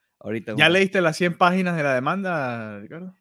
¿Ya 0.58 0.70
leíste 0.70 1.02
las 1.02 1.18
100 1.18 1.38
páginas 1.38 1.76
de 1.78 1.84
la 1.84 1.94
demanda, 1.94 2.80
Ricardo? 2.80 3.16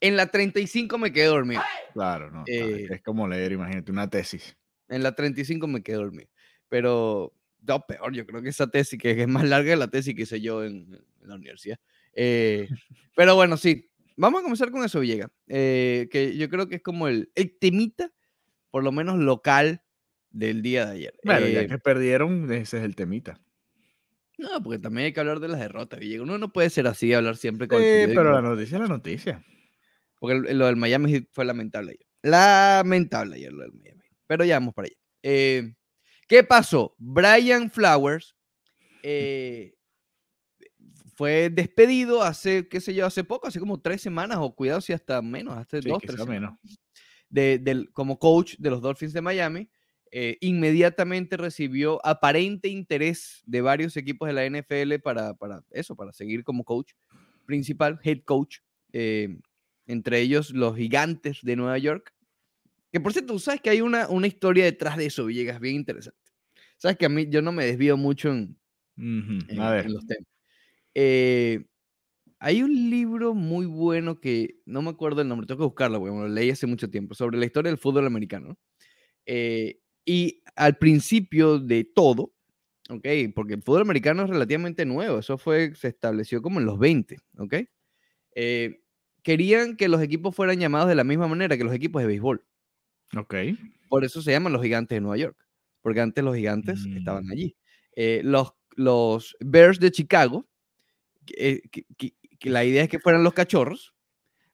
En 0.00 0.16
la 0.16 0.26
35 0.26 0.98
me 0.98 1.12
quedé 1.12 1.26
dormido. 1.26 1.62
Claro, 1.92 2.30
no. 2.30 2.44
Eh, 2.46 2.88
es 2.90 3.02
como 3.02 3.28
leer, 3.28 3.52
imagínate, 3.52 3.92
una 3.92 4.08
tesis. 4.08 4.56
En 4.88 5.02
la 5.02 5.14
35 5.14 5.66
me 5.66 5.82
quedé 5.82 5.96
dormido. 5.96 6.28
Pero, 6.68 7.34
no, 7.62 7.86
peor, 7.86 8.12
yo 8.14 8.26
creo 8.26 8.42
que 8.42 8.48
esa 8.48 8.70
tesis, 8.70 8.98
que 8.98 9.10
es 9.10 9.28
más 9.28 9.44
larga 9.44 9.70
que 9.72 9.76
la 9.76 9.88
tesis 9.88 10.14
que 10.14 10.22
hice 10.22 10.40
yo 10.40 10.64
en, 10.64 10.98
la 11.22 11.34
universidad. 11.34 11.78
Eh, 12.14 12.68
pero 13.16 13.34
bueno, 13.34 13.56
sí. 13.56 13.90
Vamos 14.16 14.40
a 14.40 14.42
comenzar 14.42 14.70
con 14.70 14.84
eso, 14.84 15.00
Villega. 15.00 15.30
Eh, 15.48 16.08
que 16.10 16.36
yo 16.36 16.48
creo 16.48 16.68
que 16.68 16.76
es 16.76 16.82
como 16.82 17.08
el, 17.08 17.30
el 17.34 17.56
temita, 17.58 18.10
por 18.70 18.84
lo 18.84 18.92
menos 18.92 19.18
local, 19.18 19.82
del 20.30 20.62
día 20.62 20.86
de 20.86 20.92
ayer. 20.92 21.14
Bueno, 21.24 21.46
ya 21.48 21.66
que 21.66 21.78
perdieron, 21.78 22.50
ese 22.52 22.78
es 22.78 22.84
el 22.84 22.94
temita. 22.94 23.40
No, 24.40 24.62
porque 24.62 24.78
también 24.78 25.06
hay 25.06 25.12
que 25.12 25.20
hablar 25.20 25.38
de 25.38 25.48
las 25.48 25.60
derrotas, 25.60 26.00
Villegas. 26.00 26.24
Uno 26.24 26.38
no 26.38 26.50
puede 26.50 26.70
ser 26.70 26.86
así, 26.86 27.12
hablar 27.12 27.36
siempre 27.36 27.68
con 27.68 27.78
Sí, 27.78 27.84
pero 27.84 28.32
la 28.32 28.40
noticia 28.40 28.76
es 28.76 28.80
la 28.80 28.88
noticia. 28.88 29.44
Porque 30.18 30.54
lo 30.54 30.66
del 30.66 30.76
Miami 30.76 31.26
fue 31.30 31.44
lamentable 31.44 31.92
ayer. 31.92 32.06
Lamentable 32.22 33.36
ayer 33.36 33.52
lo 33.52 33.62
del 33.62 33.72
Miami. 33.72 34.02
Pero 34.26 34.44
ya 34.44 34.56
vamos 34.56 34.74
para 34.74 34.86
allá. 34.86 34.96
Eh, 35.22 35.74
¿Qué 36.26 36.42
pasó? 36.42 36.94
Brian 36.96 37.70
Flowers 37.70 38.34
eh, 39.02 39.74
fue 41.14 41.50
despedido 41.50 42.22
hace, 42.22 42.66
qué 42.66 42.80
sé 42.80 42.94
yo, 42.94 43.04
hace 43.04 43.24
poco, 43.24 43.46
hace 43.46 43.60
como 43.60 43.78
tres 43.78 44.00
semanas, 44.00 44.38
o 44.40 44.54
cuidado 44.54 44.80
si 44.80 44.94
hasta 44.94 45.20
menos, 45.20 45.58
hace 45.58 45.80
dos, 45.80 46.00
tres 46.00 46.16
semanas. 46.16 46.58
De, 47.28 47.88
como 47.92 48.18
coach 48.18 48.54
de 48.58 48.70
los 48.70 48.80
Dolphins 48.80 49.12
de 49.12 49.20
Miami. 49.20 49.68
Eh, 50.12 50.38
inmediatamente 50.40 51.36
recibió 51.36 52.04
aparente 52.04 52.68
interés 52.68 53.42
de 53.46 53.60
varios 53.60 53.96
equipos 53.96 54.26
de 54.26 54.34
la 54.34 54.44
NFL 54.44 55.00
para, 55.02 55.34
para 55.34 55.62
eso, 55.70 55.94
para 55.94 56.12
seguir 56.12 56.42
como 56.42 56.64
coach 56.64 56.92
principal, 57.50 57.98
head 58.04 58.20
coach, 58.24 58.58
eh, 58.92 59.36
entre 59.86 60.20
ellos 60.20 60.50
los 60.50 60.76
gigantes 60.76 61.40
de 61.42 61.56
Nueva 61.56 61.78
York. 61.78 62.14
Que 62.92 63.00
por 63.00 63.12
cierto, 63.12 63.34
tú 63.34 63.38
sabes 63.40 63.60
que 63.60 63.70
hay 63.70 63.80
una, 63.80 64.08
una 64.08 64.28
historia 64.28 64.64
detrás 64.64 64.96
de 64.96 65.06
eso, 65.06 65.26
Villegas, 65.26 65.60
bien 65.60 65.74
interesante. 65.74 66.18
Sabes 66.76 66.96
que 66.96 67.06
a 67.06 67.08
mí 67.08 67.26
yo 67.28 67.42
no 67.42 67.52
me 67.52 67.66
desvío 67.66 67.96
mucho 67.96 68.30
en, 68.30 68.56
los 68.96 70.06
temas. 70.06 70.26
Eh, 70.94 71.64
hay 72.38 72.62
un 72.62 72.72
libro 72.90 73.34
muy 73.34 73.66
bueno 73.66 74.20
que 74.20 74.60
no 74.64 74.80
me 74.80 74.90
acuerdo 74.90 75.22
el 75.22 75.28
nombre, 75.28 75.46
tengo 75.46 75.58
que 75.58 75.64
buscarlo, 75.66 75.98
porque 75.98 76.16
lo 76.16 76.28
leí 76.28 76.50
hace 76.50 76.66
mucho 76.66 76.88
tiempo, 76.88 77.14
sobre 77.14 77.36
la 77.36 77.46
historia 77.46 77.70
del 77.70 77.78
fútbol 77.78 78.06
americano. 78.06 78.56
Eh, 79.26 79.80
y 80.04 80.42
al 80.56 80.76
principio 80.78 81.58
de 81.58 81.84
todo, 81.84 82.32
¿ok? 82.88 83.06
Porque 83.34 83.54
el 83.54 83.62
fútbol 83.62 83.82
americano 83.82 84.24
es 84.24 84.30
relativamente 84.30 84.84
nuevo, 84.84 85.18
eso 85.18 85.38
fue, 85.38 85.74
se 85.74 85.88
estableció 85.88 86.42
como 86.42 86.60
en 86.60 86.66
los 86.66 86.78
20, 86.78 87.18
¿ok? 87.38 87.54
Eh, 88.34 88.82
querían 89.22 89.76
que 89.76 89.88
los 89.88 90.00
equipos 90.02 90.34
fueran 90.34 90.58
llamados 90.58 90.88
de 90.88 90.94
la 90.94 91.04
misma 91.04 91.28
manera 91.28 91.56
que 91.56 91.64
los 91.64 91.74
equipos 91.74 92.00
de 92.02 92.08
béisbol. 92.08 92.44
Ok. 93.16 93.34
Por 93.88 94.04
eso 94.04 94.22
se 94.22 94.30
llaman 94.30 94.52
los 94.52 94.62
gigantes 94.62 94.96
de 94.96 95.00
Nueva 95.00 95.16
York, 95.16 95.36
porque 95.82 96.00
antes 96.00 96.22
los 96.24 96.36
gigantes 96.36 96.84
estaban 96.96 97.26
Mm. 97.26 97.32
allí. 97.32 97.56
Eh, 97.96 98.22
los, 98.24 98.52
los 98.76 99.36
Bears 99.40 99.80
de 99.80 99.90
Chicago, 99.90 100.46
que, 101.26 101.60
que- 101.96 102.14
que 102.38 102.50
la 102.50 102.64
idea 102.64 102.84
es 102.84 102.88
que 102.88 102.98
fueran 103.00 103.22
los 103.22 103.34
cachorros, 103.34 103.92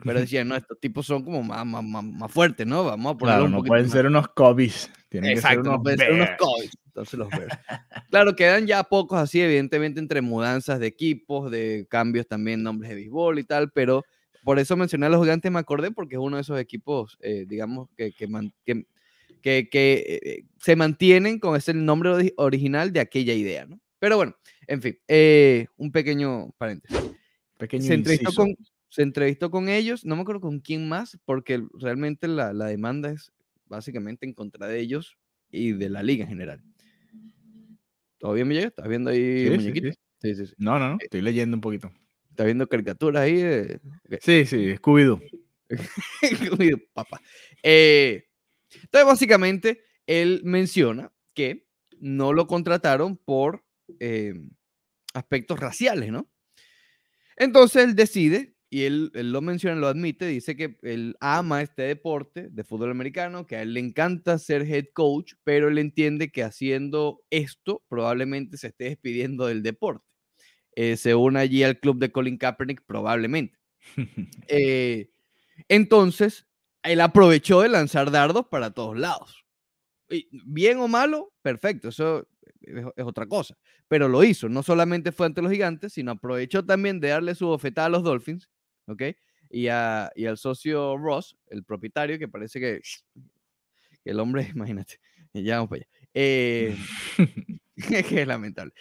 pero 0.05 0.21
decían, 0.21 0.47
no, 0.49 0.57
estos 0.57 0.79
tipos 0.79 1.07
son 1.07 1.25
como 1.25 1.43
más, 1.43 1.65
más, 1.67 1.83
más, 1.83 2.05
más 2.05 2.31
fuertes, 2.31 2.67
¿no? 2.67 2.85
Vamos 2.85 3.15
a 3.15 3.19
ponerlo 3.19 3.41
Claro, 3.43 3.45
un 3.47 3.53
no 3.53 3.63
pueden 3.65 3.87
más- 3.87 3.93
ser 3.93 4.07
unos 4.07 4.29
Cobis. 4.29 4.91
Tienen 5.09 5.31
Exacto, 5.31 5.57
que 5.57 5.63
ser 5.63 5.65
no 5.65 5.71
unos, 5.73 5.83
pueden 5.83 5.99
ser 5.99 6.13
unos 6.13 6.27
Bears. 6.27 6.39
Cowboys. 6.39 6.71
Entonces 6.87 7.19
los 7.19 7.31
Bears. 7.31 7.59
claro, 8.11 8.37
quedan 8.37 8.67
ya 8.67 8.83
pocos 8.85 9.19
así, 9.19 9.41
evidentemente, 9.41 10.01
entre 10.01 10.21
mudanzas 10.21 10.79
de 10.81 10.87
equipos, 10.87 11.51
de 11.51 11.87
cambios 11.89 12.27
también, 12.27 12.63
nombres 12.63 12.91
de 12.91 12.97
béisbol 12.97 13.39
y 13.39 13.45
tal, 13.45 13.71
pero 13.73 14.05
por 14.45 14.59
eso 14.59 14.77
mencioné 14.77 15.07
a 15.07 15.09
los 15.09 15.21
gigantes, 15.23 15.51
me 15.51 15.59
acordé, 15.59 15.91
porque 15.91 16.17
es 16.17 16.21
uno 16.21 16.37
de 16.37 16.43
esos 16.43 16.59
equipos, 16.61 17.17
eh, 17.21 17.45
digamos, 17.49 17.89
que, 17.97 18.13
que, 18.13 18.27
man- 18.29 18.53
que, 18.65 18.87
que- 19.43 19.69
que, 19.71 20.21
eh, 20.23 20.45
se 20.61 20.77
mantienen 20.77 21.39
con 21.39 21.57
ese 21.57 21.73
nombre 21.75 22.11
ori- 22.11 22.35
original 22.37 22.93
de 22.93 23.01
aquella 23.01 23.33
idea, 23.35 23.65
¿no? 23.67 23.81
Pero 23.99 24.17
bueno, 24.17 24.37
en 24.67 24.83
fin, 24.83 24.99
eh, 25.09 25.67
un 25.77 25.91
pequeño 25.91 26.51
paréntesis. 26.59 26.99
Pequeño 27.57 27.85
Se 27.87 27.95
entrevistó, 27.95 28.33
con, 28.35 28.55
se 28.97 29.03
entrevistó 29.03 29.51
con 29.51 29.69
ellos, 29.69 30.07
no 30.07 30.17
me 30.17 30.23
acuerdo 30.23 30.41
con 30.41 30.59
quién 30.61 30.89
más, 30.89 31.19
porque 31.27 31.63
realmente 31.79 32.29
la, 32.29 32.55
la 32.55 32.65
demanda 32.65 33.11
es 33.11 33.31
básicamente 33.67 34.25
en 34.25 34.33
contra 34.33 34.67
de 34.69 34.81
ellos 34.81 35.19
y 35.51 35.73
de 35.73 35.91
la 35.91 36.03
liga 36.03 36.23
en 36.25 36.31
general. 36.31 36.63
¿Todo 38.17 38.33
bien, 38.33 38.49
Miguel? 38.49 38.69
¿Estás 38.69 38.89
viendo 38.89 39.11
ahí 39.11 39.21
Sí, 39.21 39.45
sí, 39.51 39.51
muñequitos? 39.51 39.99
sí. 40.23 40.55
No, 40.57 40.79
no, 40.79 40.93
no. 40.93 40.97
Estoy 40.99 41.21
leyendo 41.21 41.59
un 41.59 41.61
poquito. 41.61 41.93
¿Estás 42.31 42.47
viendo 42.47 42.67
caricaturas 42.67 43.21
ahí? 43.21 43.35
de-. 43.35 43.81
Sí, 44.23 44.47
sí, 44.47 44.75
Scooby-Doo. 44.77 45.21
Comido 46.57 46.79
papa. 46.95 47.21
Eh, 47.63 48.25
entonces, 48.83 49.07
básicamente, 49.07 49.83
él 50.07 50.41
menciona 50.43 51.13
que 51.35 51.67
no 52.01 52.33
lo 52.33 52.47
contrataron 52.47 53.19
por 53.19 53.63
eh, 54.01 54.33
aspectos 55.13 55.61
raciales, 55.61 56.11
¿no? 56.11 56.31
Entonces 57.37 57.85
él 57.85 57.95
decide, 57.95 58.56
y 58.69 58.83
él, 58.83 59.13
él 59.15 59.31
lo 59.33 59.41
menciona, 59.43 59.77
lo 59.77 59.87
admite, 59.87 60.27
dice 60.27 60.57
que 60.57 60.77
él 60.83 61.17
ama 61.21 61.63
este 61.63 61.83
deporte 61.83 62.49
de 62.51 62.65
fútbol 62.65 62.91
americano, 62.91 63.47
que 63.47 63.57
a 63.57 63.63
él 63.63 63.75
le 63.75 63.81
encanta 63.81 64.39
ser 64.39 64.63
head 64.63 64.87
coach, 64.93 65.35
pero 65.45 65.69
él 65.69 65.79
entiende 65.79 66.33
que 66.33 66.43
haciendo 66.43 67.23
esto 67.31 67.85
probablemente 67.89 68.57
se 68.57 68.69
esté 68.69 68.85
despidiendo 68.85 69.47
del 69.47 69.63
deporte. 69.63 70.05
Eh, 70.75 70.97
se 70.97 71.15
une 71.15 71.39
allí 71.39 71.63
al 71.63 71.79
club 71.79 71.99
de 71.99 72.11
Colin 72.11 72.39
Kaepernick, 72.39 72.83
probablemente. 72.87 73.59
Eh, 74.49 75.11
entonces, 75.69 76.47
él 76.83 77.01
aprovechó 77.01 77.63
de 77.63 77.69
lanzar 77.69 78.11
dardos 78.11 78.47
para 78.49 78.73
todos 78.73 78.99
lados. 78.99 79.45
Y 80.11 80.29
bien 80.45 80.79
o 80.79 80.89
malo, 80.89 81.33
perfecto, 81.43 81.89
eso 81.89 82.29
es, 82.61 82.85
es 82.97 83.05
otra 83.05 83.27
cosa. 83.27 83.57
Pero 83.89 84.09
lo 84.09 84.23
hizo, 84.25 84.49
no 84.49 84.63
solamente 84.63 85.13
fue 85.13 85.27
ante 85.27 85.43
los 85.43 85.53
gigantes, 85.53 85.93
sino 85.95 86.13
aprovechó 86.13 86.65
también 86.65 87.01
de 87.01 87.09
darle 87.09 87.35
su 87.35 87.47
bofetada 87.47 87.87
a 87.87 87.91
los 87.91 88.03
Dolphins, 88.03 88.49
¿ok? 88.87 89.03
Y, 89.51 89.69
a- 89.69 90.11
y 90.15 90.27
al 90.27 90.39
socio 90.39 90.97
Ross, 90.97 91.37
el 91.49 91.65
propietario, 91.65 92.19
que 92.19 92.29
parece 92.29 92.61
que, 92.61 92.81
que 94.05 94.11
el 94.11 94.21
hombre, 94.21 94.49
imagínate, 94.55 95.01
ya 95.35 95.57
vamos 95.57 95.71
para 95.71 95.81
allá. 95.83 95.89
Eh, 96.15 96.77
que 98.09 98.23
es 98.23 98.27
lamentable. 98.27 98.73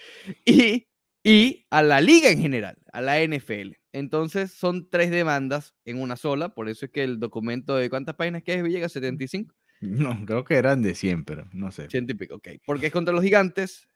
Y, 0.46 0.88
y 1.24 1.66
a 1.70 1.84
la 1.84 2.00
liga 2.02 2.30
en 2.30 2.40
general, 2.40 2.78
a 2.94 3.02
la 3.02 3.22
NFL. 3.22 3.74
Entonces 3.92 4.52
son 4.52 4.90
tres 4.90 5.10
demandas 5.12 5.74
en 5.86 6.00
una 6.02 6.16
sola, 6.18 6.50
por 6.54 6.70
eso 6.70 6.86
es 6.86 6.92
que 6.92 7.04
el 7.04 7.20
documento 7.20 7.76
de 7.76 7.90
cuántas 7.90 8.16
páginas 8.16 8.44
que 8.44 8.54
es, 8.54 8.64
Villegas, 8.64 8.92
75, 8.92 9.56
No, 9.82 10.26
creo 10.26 10.44
que 10.44 10.56
eran 10.56 10.82
de 10.82 10.96
100, 10.96 11.24
pero 11.26 11.48
no 11.54 11.72
sé. 11.72 11.90
ciento 11.90 12.12
y 12.14 12.16
pico, 12.16 12.36
ok. 12.36 12.50
Porque 12.66 12.88
es 12.88 12.92
contra 12.94 13.14
los 13.14 13.24
gigantes, 13.24 13.88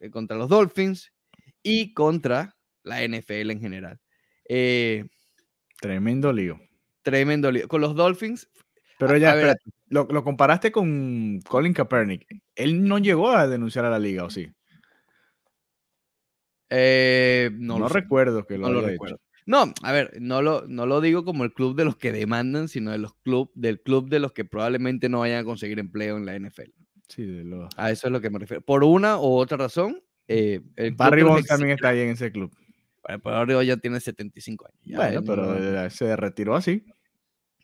eh, 0.00 0.10
contra 0.10 0.36
los 0.36 0.48
Dolphins 0.48 1.12
y 1.62 1.92
contra 1.94 2.56
la 2.82 3.02
NFL 3.06 3.50
en 3.52 3.60
general. 3.60 4.00
Eh, 4.48 5.06
Tremendo 5.88 6.32
lío. 6.32 6.58
tremendo 7.02 7.52
lío. 7.52 7.68
Con 7.68 7.80
los 7.82 7.94
Dolphins, 7.94 8.48
Pero 8.98 9.16
ya, 9.18 9.34
ver. 9.34 9.38
espérate, 9.48 9.70
lo, 9.88 10.06
lo 10.10 10.24
comparaste 10.24 10.72
con 10.72 11.40
Colin 11.46 11.74
Kaepernick. 11.74 12.26
Él 12.54 12.88
no 12.88 12.98
llegó 12.98 13.30
a 13.30 13.46
denunciar 13.46 13.84
a 13.84 13.90
la 13.90 13.98
liga, 13.98 14.24
¿o 14.24 14.30
sí? 14.30 14.50
eh, 16.70 17.50
No, 17.54 17.74
no, 17.74 17.80
lo 17.80 17.88
sé. 17.88 17.94
recuerdo 18.00 18.46
que 18.46 18.58
lo 18.58 18.66
no 18.68 18.72
lo 18.72 18.78
haya 18.80 18.88
recuerdo. 18.88 19.16
hecho. 19.16 19.24
No, 19.46 19.74
a 19.82 19.92
ver, 19.92 20.12
no 20.20 20.40
lo, 20.40 20.66
no 20.66 20.86
lo 20.86 21.02
digo 21.02 21.24
como 21.24 21.44
el 21.44 21.52
club 21.52 21.76
de 21.76 21.84
los 21.84 21.96
que 21.96 22.12
demandan, 22.12 22.68
sino 22.68 22.92
de 22.92 22.98
los 22.98 23.12
club, 23.22 23.50
del 23.54 23.80
club 23.82 24.08
de 24.08 24.18
los 24.20 24.32
que 24.32 24.46
probablemente 24.46 25.10
no 25.10 25.20
vayan 25.20 25.40
a 25.40 25.44
conseguir 25.44 25.78
empleo 25.78 26.16
en 26.16 26.24
la 26.24 26.34
NFL. 26.34 26.70
Sí, 27.08 27.26
de 27.26 27.44
los... 27.44 27.68
A 27.76 27.90
eso 27.90 28.06
es 28.06 28.12
lo 28.12 28.22
que 28.22 28.30
me 28.30 28.38
refiero. 28.38 28.62
Por 28.62 28.84
una 28.84 29.18
u 29.18 29.24
otra 29.36 29.58
razón, 29.58 30.02
eh, 30.28 30.62
el 30.76 30.94
Barry 30.94 31.22
Bonds 31.22 31.46
también 31.46 31.72
está 31.72 31.90
ahí 31.90 32.00
en 32.00 32.08
ese 32.10 32.32
club. 32.32 32.50
Bueno, 33.06 33.20
pero 33.22 33.62
ya 33.62 33.76
tiene 33.76 34.00
75 34.00 34.66
años. 34.66 34.80
ya 34.82 34.96
bueno, 34.96 35.22
pero 35.24 35.46
no- 35.46 35.84
eh, 35.84 35.90
se 35.90 36.16
retiró 36.16 36.56
así. 36.56 36.84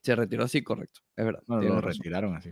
se 0.03 0.15
retiró 0.17 0.45
así, 0.45 0.63
correcto. 0.63 1.01
Es 1.17 1.25
verdad. 1.25 1.43
No, 1.47 1.61
lo 1.61 1.81
razón. 1.81 1.83
retiraron 1.93 2.35
así. 2.37 2.51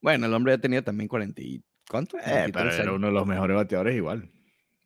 Bueno, 0.00 0.26
el 0.26 0.34
hombre 0.34 0.54
ya 0.54 0.58
tenía 0.58 0.82
también 0.82 1.08
40 1.08 1.40
y... 1.42 1.62
¿Cuánto? 1.88 2.16
Eh, 2.18 2.22
pero 2.24 2.52
43 2.52 2.74
era 2.74 2.82
años. 2.84 2.96
uno 2.96 3.06
de 3.08 3.12
los 3.12 3.26
mejores 3.26 3.56
bateadores 3.56 3.96
igual 3.96 4.30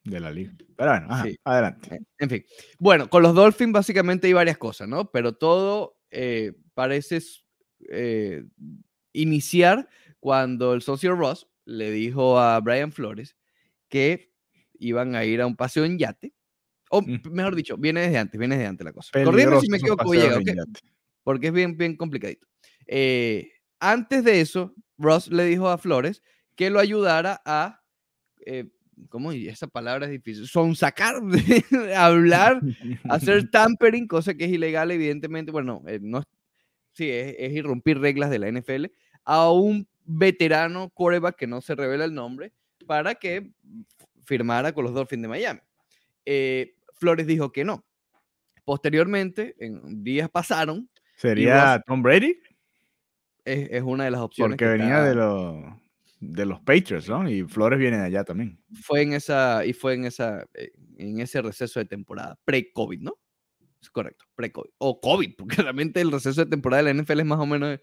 de 0.05 0.21
la 0.21 0.31
liga. 0.31 0.53
Pero 0.77 0.91
bueno, 0.91 1.07
ajá, 1.11 1.25
Sí. 1.25 1.37
adelante. 1.45 1.95
Eh, 1.97 2.01
En 2.19 2.31
fin. 2.31 2.45
Bueno, 2.79 3.09
con 3.11 3.23
los 3.23 3.35
Dolphins 3.35 3.73
básicamente 3.73 4.27
hay 4.27 4.33
varias 4.33 4.59
cosas, 4.59 4.89
¿no? 4.89 5.11
Pero 5.11 5.35
todo 5.35 5.99
eh, 6.11 6.53
parece 6.75 7.21
eh, 7.91 8.45
iniciar 9.13 9.89
cuando 10.21 10.75
el 10.75 10.83
socio 10.83 11.15
Ross 11.15 11.49
le 11.65 11.91
dijo 11.91 12.39
a 12.39 12.59
Brian 12.61 12.93
Flores 12.93 13.37
que 13.89 14.33
iban 14.79 15.15
a 15.15 15.25
ir 15.25 15.41
a 15.41 15.47
un 15.47 15.57
paseo 15.57 15.85
en 15.85 15.99
yate. 15.99 16.33
O 16.91 17.03
Mm. 17.03 17.21
mejor 17.33 17.55
dicho, 17.57 17.77
viene 17.77 18.03
desde 18.03 18.19
antes, 18.19 18.39
viene 18.39 18.57
desde 18.57 18.69
antes 18.69 18.85
la 18.85 18.93
cosa. 18.93 19.11
Corrígeme 19.25 19.61
si 19.61 19.69
me 19.69 19.77
equivoco, 19.79 20.13
llega, 20.15 20.35
en 20.37 20.41
¿ok? 20.41 20.47
yate. 20.47 20.81
porque 21.25 21.47
es 21.49 21.53
bien, 21.53 21.77
bien 21.77 21.97
complicadito. 21.97 22.47
Eh, 22.87 23.51
antes 23.81 24.23
de 24.25 24.41
eso, 24.41 24.75
Ross 24.97 25.29
le 25.29 25.45
dijo 25.45 25.69
a 25.69 25.79
Flores 25.79 26.23
que 26.55 26.71
lo 26.71 26.79
ayudara 26.79 27.43
a, 27.45 27.83
eh, 28.47 28.69
¿cómo? 29.09 29.33
Esa 29.33 29.67
palabra 29.67 30.07
es 30.07 30.13
difícil, 30.13 30.47
sonsacar, 30.47 31.17
hablar, 31.97 32.61
hacer 33.09 33.51
tampering, 33.51 34.07
cosa 34.07 34.35
que 34.35 34.45
es 34.45 34.53
ilegal, 34.53 34.91
evidentemente, 34.93 35.51
bueno, 35.53 35.83
eh, 35.87 35.99
no, 36.01 36.23
sí, 36.93 37.11
es, 37.11 37.35
es 37.39 37.53
irrumpir 37.53 37.99
reglas 37.99 38.31
de 38.31 38.39
la 38.39 38.49
NFL, 38.49 38.87
a 39.25 39.51
un 39.51 39.87
veterano 40.05 40.89
quarterback 40.91 41.37
que 41.37 41.47
no 41.49 41.61
se 41.61 41.75
revela 41.75 42.05
el 42.05 42.15
nombre, 42.15 42.53
para 42.87 43.17
que 43.17 43.51
firmara 44.25 44.73
con 44.73 44.85
los 44.85 44.95
Dolphins 44.95 45.23
de 45.23 45.29
Miami. 45.29 45.61
Eh, 46.25 46.76
Flores 46.99 47.27
dijo 47.27 47.53
que 47.53 47.65
no. 47.65 47.85
Posteriormente, 48.65 49.55
en 49.59 50.03
días 50.03 50.29
pasaron, 50.29 50.91
¿Sería 51.17 51.83
Tom 51.87 52.03
Brady? 52.03 52.39
es, 53.45 53.69
es 53.71 53.83
una 53.83 54.05
de 54.05 54.11
las 54.11 54.21
opciones. 54.21 54.55
Porque 54.55 54.65
que 54.65 54.71
venía 54.73 54.97
está- 54.99 55.09
de 55.09 55.15
los, 55.15 55.65
de 56.21 56.47
los 56.47 56.61
Patriots, 56.61 57.09
¿no? 57.09 57.29
Y 57.31 57.43
Flores 57.45 57.79
viene 57.79 57.99
de 57.99 58.05
allá 58.05 58.25
también. 58.25 58.59
fue 58.83 59.03
en 59.03 59.13
esa 59.13 59.65
y 59.65 59.73
fue 59.73 59.95
en 59.95 60.05
esa 60.05 60.45
eh, 60.55 60.73
en 60.99 61.21
ese 61.21 61.41
receso 61.43 61.79
de 61.79 61.87
temporada 61.87 62.39
pre-COVID, 62.45 63.01
¿no? 63.01 63.15
Es 63.81 63.91
correcto, 63.91 64.25
pre-COVID 64.35 64.71
o 64.79 65.01
COVID, 65.01 65.35
porque 65.39 65.63
realmente 65.63 66.01
el 66.01 66.11
receso 66.11 66.45
de 66.45 66.51
temporada 66.51 66.83
de 66.83 66.93
la 66.95 67.03
NFL 67.03 67.21
es 67.21 67.27
más 67.27 67.39
o 67.39 67.47
menos 67.47 67.79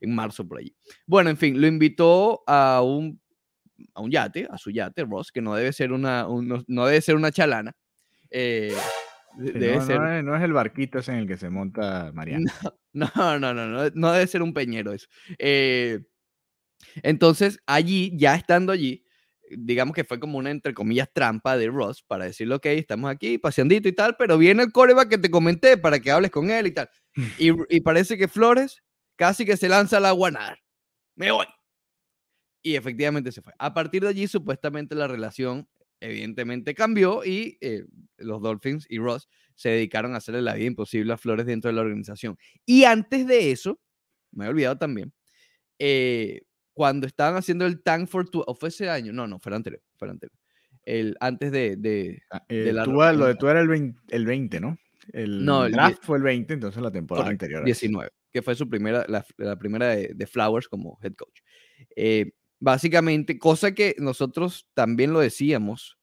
en 0.00 0.14
marzo 0.14 0.46
por 0.46 0.58
allí. 0.58 0.74
Bueno, 1.06 1.30
en 1.30 1.36
fin, 1.36 1.60
lo 1.60 1.66
invitó 1.66 2.42
a 2.46 2.80
un 2.82 3.20
a 3.94 4.00
un 4.00 4.10
yate, 4.10 4.46
a 4.50 4.58
su 4.58 4.70
yate, 4.70 5.04
Ross, 5.04 5.30
que 5.32 5.40
no 5.40 5.54
debe 5.54 5.72
ser 5.72 5.92
una 5.92 6.26
un- 6.28 6.46
no, 6.46 6.62
no 6.68 6.86
debe 6.86 7.00
ser 7.00 7.16
una 7.16 7.32
chalana. 7.32 7.74
Eh, 8.30 8.74
Sí, 9.38 9.52
debe 9.52 9.76
no, 9.76 9.86
ser 9.86 10.00
no 10.00 10.12
es, 10.12 10.24
no 10.24 10.36
es 10.36 10.42
el 10.42 10.52
barquito 10.52 10.98
ese 10.98 11.12
en 11.12 11.18
el 11.18 11.28
que 11.28 11.36
se 11.36 11.50
monta 11.50 12.10
Mariana. 12.12 12.52
No, 12.94 13.38
no, 13.38 13.54
no, 13.54 13.66
no, 13.66 13.90
no 13.94 14.12
debe 14.12 14.26
ser 14.26 14.42
un 14.42 14.52
peñero 14.52 14.92
eso. 14.92 15.06
Eh, 15.38 16.00
entonces, 17.02 17.60
allí, 17.66 18.12
ya 18.16 18.34
estando 18.34 18.72
allí, 18.72 19.04
digamos 19.50 19.94
que 19.94 20.02
fue 20.02 20.18
como 20.18 20.38
una, 20.38 20.50
entre 20.50 20.74
comillas, 20.74 21.08
trampa 21.12 21.56
de 21.56 21.68
Ross 21.68 22.02
para 22.02 22.24
decirle, 22.24 22.56
ok, 22.56 22.66
estamos 22.66 23.08
aquí, 23.08 23.38
paseandito 23.38 23.88
y 23.88 23.92
tal, 23.92 24.16
pero 24.16 24.36
viene 24.36 24.64
el 24.64 24.72
coreback 24.72 25.10
que 25.10 25.18
te 25.18 25.30
comenté 25.30 25.76
para 25.76 26.00
que 26.00 26.10
hables 26.10 26.32
con 26.32 26.50
él 26.50 26.66
y 26.66 26.72
tal. 26.72 26.88
Y, 27.38 27.50
y 27.68 27.80
parece 27.82 28.16
que 28.16 28.26
Flores 28.26 28.82
casi 29.16 29.44
que 29.44 29.56
se 29.56 29.68
lanza 29.68 29.98
al 29.98 30.06
agua 30.06 30.28
a 30.28 30.32
nadar. 30.32 30.58
Me 31.14 31.30
voy. 31.30 31.46
Y 32.62 32.74
efectivamente 32.74 33.30
se 33.30 33.42
fue. 33.42 33.52
A 33.58 33.74
partir 33.74 34.02
de 34.02 34.08
allí, 34.08 34.26
supuestamente 34.26 34.94
la 34.94 35.06
relación 35.06 35.68
evidentemente 36.00 36.74
cambió 36.74 37.24
y 37.24 37.58
eh, 37.60 37.84
los 38.18 38.40
Dolphins 38.42 38.86
y 38.88 38.98
Ross 38.98 39.28
se 39.54 39.70
dedicaron 39.70 40.14
a 40.14 40.18
hacerle 40.18 40.42
la 40.42 40.54
vida 40.54 40.66
imposible 40.66 41.12
a 41.12 41.16
Flores 41.16 41.46
dentro 41.46 41.68
de 41.68 41.74
la 41.74 41.82
organización. 41.82 42.36
Y 42.64 42.84
antes 42.84 43.26
de 43.26 43.50
eso, 43.50 43.80
me 44.30 44.46
he 44.46 44.48
olvidado 44.48 44.78
también, 44.78 45.12
eh, 45.78 46.42
cuando 46.72 47.06
estaban 47.06 47.36
haciendo 47.36 47.66
el 47.66 47.82
Tank 47.82 48.08
for 48.08 48.28
Two, 48.28 48.44
o 48.46 48.54
fue 48.54 48.68
ese 48.68 48.88
año, 48.88 49.12
no, 49.12 49.26
no, 49.26 49.38
fue 49.40 49.50
el 49.50 49.56
anterior, 49.56 49.82
fue 49.96 50.06
el 50.06 50.12
anterior. 50.12 50.38
El, 50.84 51.16
antes 51.20 51.50
de, 51.52 51.76
de 51.76 52.22
Ah, 52.30 52.44
de 52.48 52.70
eh, 52.70 52.72
la 52.72 52.84
tú, 52.84 52.92
lo 52.92 53.26
de 53.26 53.34
tú 53.34 53.48
era 53.48 53.60
el 53.60 53.68
20, 53.68 54.00
el 54.08 54.24
20, 54.24 54.60
¿no? 54.60 54.78
El 55.12 55.44
No, 55.44 55.66
el 55.66 55.72
draft 55.72 56.04
fue 56.04 56.18
el 56.18 56.22
20, 56.22 56.54
entonces 56.54 56.80
la 56.82 56.90
temporada 56.90 57.26
correcto, 57.26 57.46
anterior. 57.46 57.62
a 57.62 57.70
esa. 57.70 57.80
19, 57.80 58.10
que 58.32 58.42
fue 58.42 58.54
su 58.54 58.68
primera, 58.68 59.04
la, 59.08 59.26
la 59.38 59.56
primera 59.58 59.88
de, 59.88 60.12
de 60.14 60.26
Flowers 60.26 60.68
como 60.68 60.98
head 61.02 61.14
coach. 61.14 61.40
Eh, 61.96 62.32
básicamente, 62.60 63.38
cosa 63.38 63.72
que 63.72 63.94
nosotros 63.98 64.66
también 64.74 65.12
lo 65.12 65.20
decíamos 65.20 65.98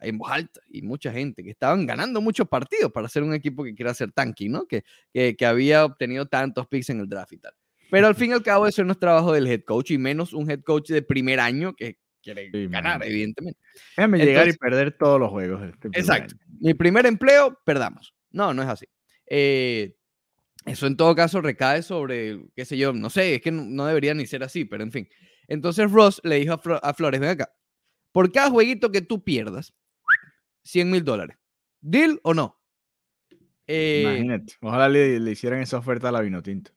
en 0.00 0.18
voz 0.18 0.30
alta 0.30 0.60
y 0.68 0.82
mucha 0.82 1.12
gente, 1.12 1.42
que 1.42 1.50
estaban 1.50 1.86
ganando 1.86 2.20
muchos 2.20 2.48
partidos 2.48 2.92
para 2.92 3.08
ser 3.08 3.22
un 3.22 3.34
equipo 3.34 3.64
que 3.64 3.74
quiera 3.74 3.92
hacer 3.92 4.12
tanking, 4.12 4.52
¿no? 4.52 4.66
Que, 4.66 4.84
que, 5.12 5.36
que 5.36 5.46
había 5.46 5.84
obtenido 5.84 6.26
tantos 6.26 6.66
picks 6.66 6.90
en 6.90 7.00
el 7.00 7.08
draft 7.08 7.32
y 7.32 7.38
tal. 7.38 7.52
Pero 7.90 8.06
al 8.08 8.14
fin 8.14 8.30
y 8.30 8.34
al 8.34 8.42
cabo 8.42 8.66
eso 8.66 8.84
no 8.84 8.92
es 8.92 8.98
trabajo 8.98 9.32
del 9.32 9.46
head 9.46 9.62
coach 9.62 9.92
y 9.92 9.98
menos 9.98 10.32
un 10.32 10.50
head 10.50 10.62
coach 10.62 10.90
de 10.90 11.02
primer 11.02 11.40
año 11.40 11.74
que 11.74 11.98
quiere 12.22 12.50
Sí, 12.50 12.66
ganar, 12.66 13.04
evidentemente. 13.04 13.58
Déjame 13.96 14.18
llegar 14.18 14.48
y 14.48 14.52
perder 14.54 14.92
todos 14.98 15.20
los 15.20 15.30
juegos. 15.30 15.62
este 15.62 15.88
Exacto. 15.98 16.34
año. 16.34 16.58
Mi 16.60 16.74
primer 16.74 17.06
empleo, 17.06 17.58
perdamos. 17.64 18.14
No, 18.30 18.52
no 18.52 18.62
es 18.62 18.68
así. 18.68 18.86
Eh, 19.26 19.94
eso 20.64 20.88
en 20.88 20.96
todo 20.96 21.14
caso 21.14 21.40
recae 21.40 21.82
sobre, 21.82 22.40
qué 22.56 22.64
sé 22.64 22.76
yo, 22.76 22.92
no 22.92 23.08
sé, 23.08 23.36
es 23.36 23.40
que 23.40 23.52
no, 23.52 23.64
no 23.64 23.86
debería 23.86 24.14
ni 24.14 24.26
ser 24.26 24.42
así, 24.42 24.64
pero 24.64 24.82
en 24.82 24.90
fin. 24.90 25.08
Entonces 25.48 25.90
Ross 25.90 26.20
le 26.24 26.36
dijo 26.36 26.54
a, 26.54 26.62
Flo- 26.62 26.80
a 26.82 26.94
Flores, 26.94 27.20
ven 27.20 27.30
acá, 27.30 27.52
por 28.12 28.32
cada 28.32 28.50
jueguito 28.50 28.90
que 28.90 29.00
tú 29.00 29.22
pierdas, 29.22 29.72
100 30.64 30.90
mil 30.90 31.04
dólares. 31.04 31.36
¿Deal 31.80 32.20
o 32.22 32.34
no? 32.34 32.60
Eh, 33.66 34.00
Imagínate. 34.02 34.54
Ojalá 34.60 34.88
le, 34.88 35.20
le 35.20 35.30
hicieran 35.30 35.60
esa 35.60 35.78
oferta 35.78 36.08
a 36.08 36.12
la 36.12 36.20
Vinotinto. 36.20 36.72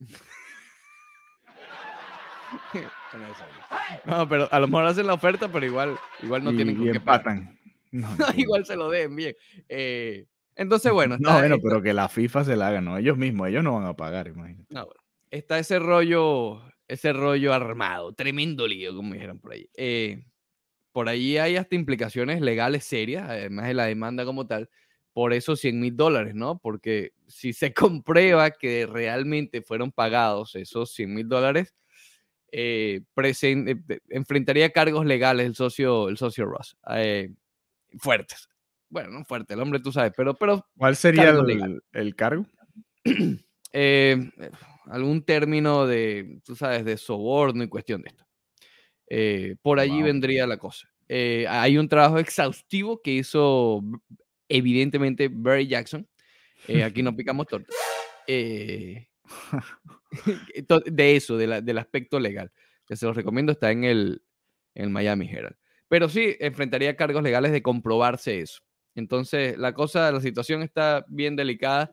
no, 4.04 4.28
pero 4.28 4.48
a 4.50 4.60
lo 4.60 4.68
mejor 4.68 4.86
hacen 4.86 5.06
la 5.06 5.14
oferta, 5.14 5.50
pero 5.50 5.66
igual, 5.66 5.96
igual 6.22 6.44
no 6.44 6.52
y, 6.52 6.56
tienen 6.56 6.76
con 6.76 6.92
qué. 6.92 7.00
No, 7.92 8.08
igual 8.36 8.64
se 8.64 8.76
lo 8.76 8.88
den 8.88 9.16
bien. 9.16 9.34
Eh, 9.68 10.24
entonces, 10.54 10.92
bueno, 10.92 11.16
no, 11.18 11.32
bueno, 11.32 11.56
pero 11.60 11.82
que 11.82 11.92
la 11.92 12.08
FIFA 12.08 12.44
se 12.44 12.54
la 12.54 12.68
haga, 12.68 12.80
¿no? 12.80 12.96
Ellos 12.96 13.18
mismos, 13.18 13.48
ellos 13.48 13.64
no 13.64 13.74
van 13.74 13.86
a 13.86 13.96
pagar, 13.96 14.28
imagínate. 14.28 14.72
No, 14.72 14.86
bueno, 14.86 15.00
está 15.32 15.58
ese 15.58 15.80
rollo, 15.80 16.62
ese 16.90 17.12
rollo 17.12 17.54
armado, 17.54 18.12
tremendo 18.12 18.66
lío, 18.66 18.94
como 18.94 19.14
dijeron 19.14 19.38
por 19.38 19.52
ahí. 19.52 19.68
Eh, 19.76 20.24
por 20.90 21.08
ahí 21.08 21.38
hay 21.38 21.56
hasta 21.56 21.76
implicaciones 21.76 22.40
legales 22.40 22.84
serias, 22.84 23.28
además 23.28 23.68
de 23.68 23.74
la 23.74 23.84
demanda 23.84 24.24
como 24.24 24.48
tal, 24.48 24.68
por 25.12 25.32
esos 25.32 25.60
100 25.60 25.78
mil 25.78 25.96
dólares, 25.96 26.34
¿no? 26.34 26.58
Porque 26.58 27.12
si 27.28 27.52
se 27.52 27.72
comprueba 27.74 28.50
que 28.50 28.86
realmente 28.86 29.62
fueron 29.62 29.92
pagados 29.92 30.56
esos 30.56 30.92
100 30.92 31.14
mil 31.14 31.28
dólares, 31.28 31.74
eh, 32.50 33.02
eh, 33.16 34.00
enfrentaría 34.08 34.70
cargos 34.70 35.06
legales 35.06 35.46
el 35.46 35.54
socio, 35.54 36.08
el 36.08 36.18
socio 36.18 36.44
Ross. 36.46 36.76
eh, 36.90 37.30
fuertes. 37.98 38.48
Bueno, 38.88 39.10
no 39.10 39.24
fuerte, 39.24 39.54
el 39.54 39.60
hombre 39.60 39.78
tú 39.78 39.92
sabes, 39.92 40.12
pero, 40.16 40.34
pero 40.34 40.66
¿Cuál 40.76 40.96
sería 40.96 41.26
Cargo 41.26 41.46
el, 41.46 41.80
el 41.92 42.16
cargo? 42.16 42.44
eh, 43.72 44.30
algún 44.86 45.22
término 45.24 45.86
de, 45.86 46.40
tú 46.44 46.56
sabes, 46.56 46.84
de 46.84 46.96
soborno 46.96 47.62
y 47.64 47.68
cuestión 47.68 48.02
de 48.02 48.08
esto. 48.08 48.24
Eh, 49.08 49.56
por 49.62 49.80
allí 49.80 49.96
Wow. 49.96 50.04
vendría 50.04 50.46
la 50.46 50.56
cosa. 50.56 50.88
Eh, 51.08 51.46
hay 51.48 51.76
un 51.78 51.88
trabajo 51.88 52.18
exhaustivo 52.18 53.00
que 53.02 53.12
hizo 53.12 53.82
evidentemente 54.48 55.28
Barry 55.32 55.66
Jackson. 55.66 56.06
Eh, 56.68 56.84
aquí 56.84 57.02
no 57.02 57.14
picamos 57.16 57.46
torta. 57.48 57.72
Eh, 58.26 59.08
to- 60.68 60.80
de 60.86 61.16
eso, 61.16 61.36
de 61.36 61.46
la- 61.46 61.60
del 61.60 61.78
aspecto 61.78 62.20
legal. 62.20 62.52
Que 62.86 62.96
se 62.96 63.06
los 63.06 63.16
recomiendo, 63.16 63.52
está 63.52 63.70
en 63.70 63.84
el, 63.84 64.22
en 64.74 64.84
el 64.84 64.90
Miami 64.90 65.28
Herald. 65.30 65.56
Pero 65.88 66.08
sí, 66.08 66.36
enfrentaría 66.40 66.96
cargos 66.96 67.22
legales 67.22 67.52
de 67.52 67.62
comprobarse 67.62 68.40
eso. 68.40 68.60
Entonces, 68.94 69.56
la 69.58 69.72
cosa, 69.74 70.10
la 70.12 70.20
situación 70.20 70.62
está 70.62 71.04
bien 71.08 71.36
delicada. 71.36 71.92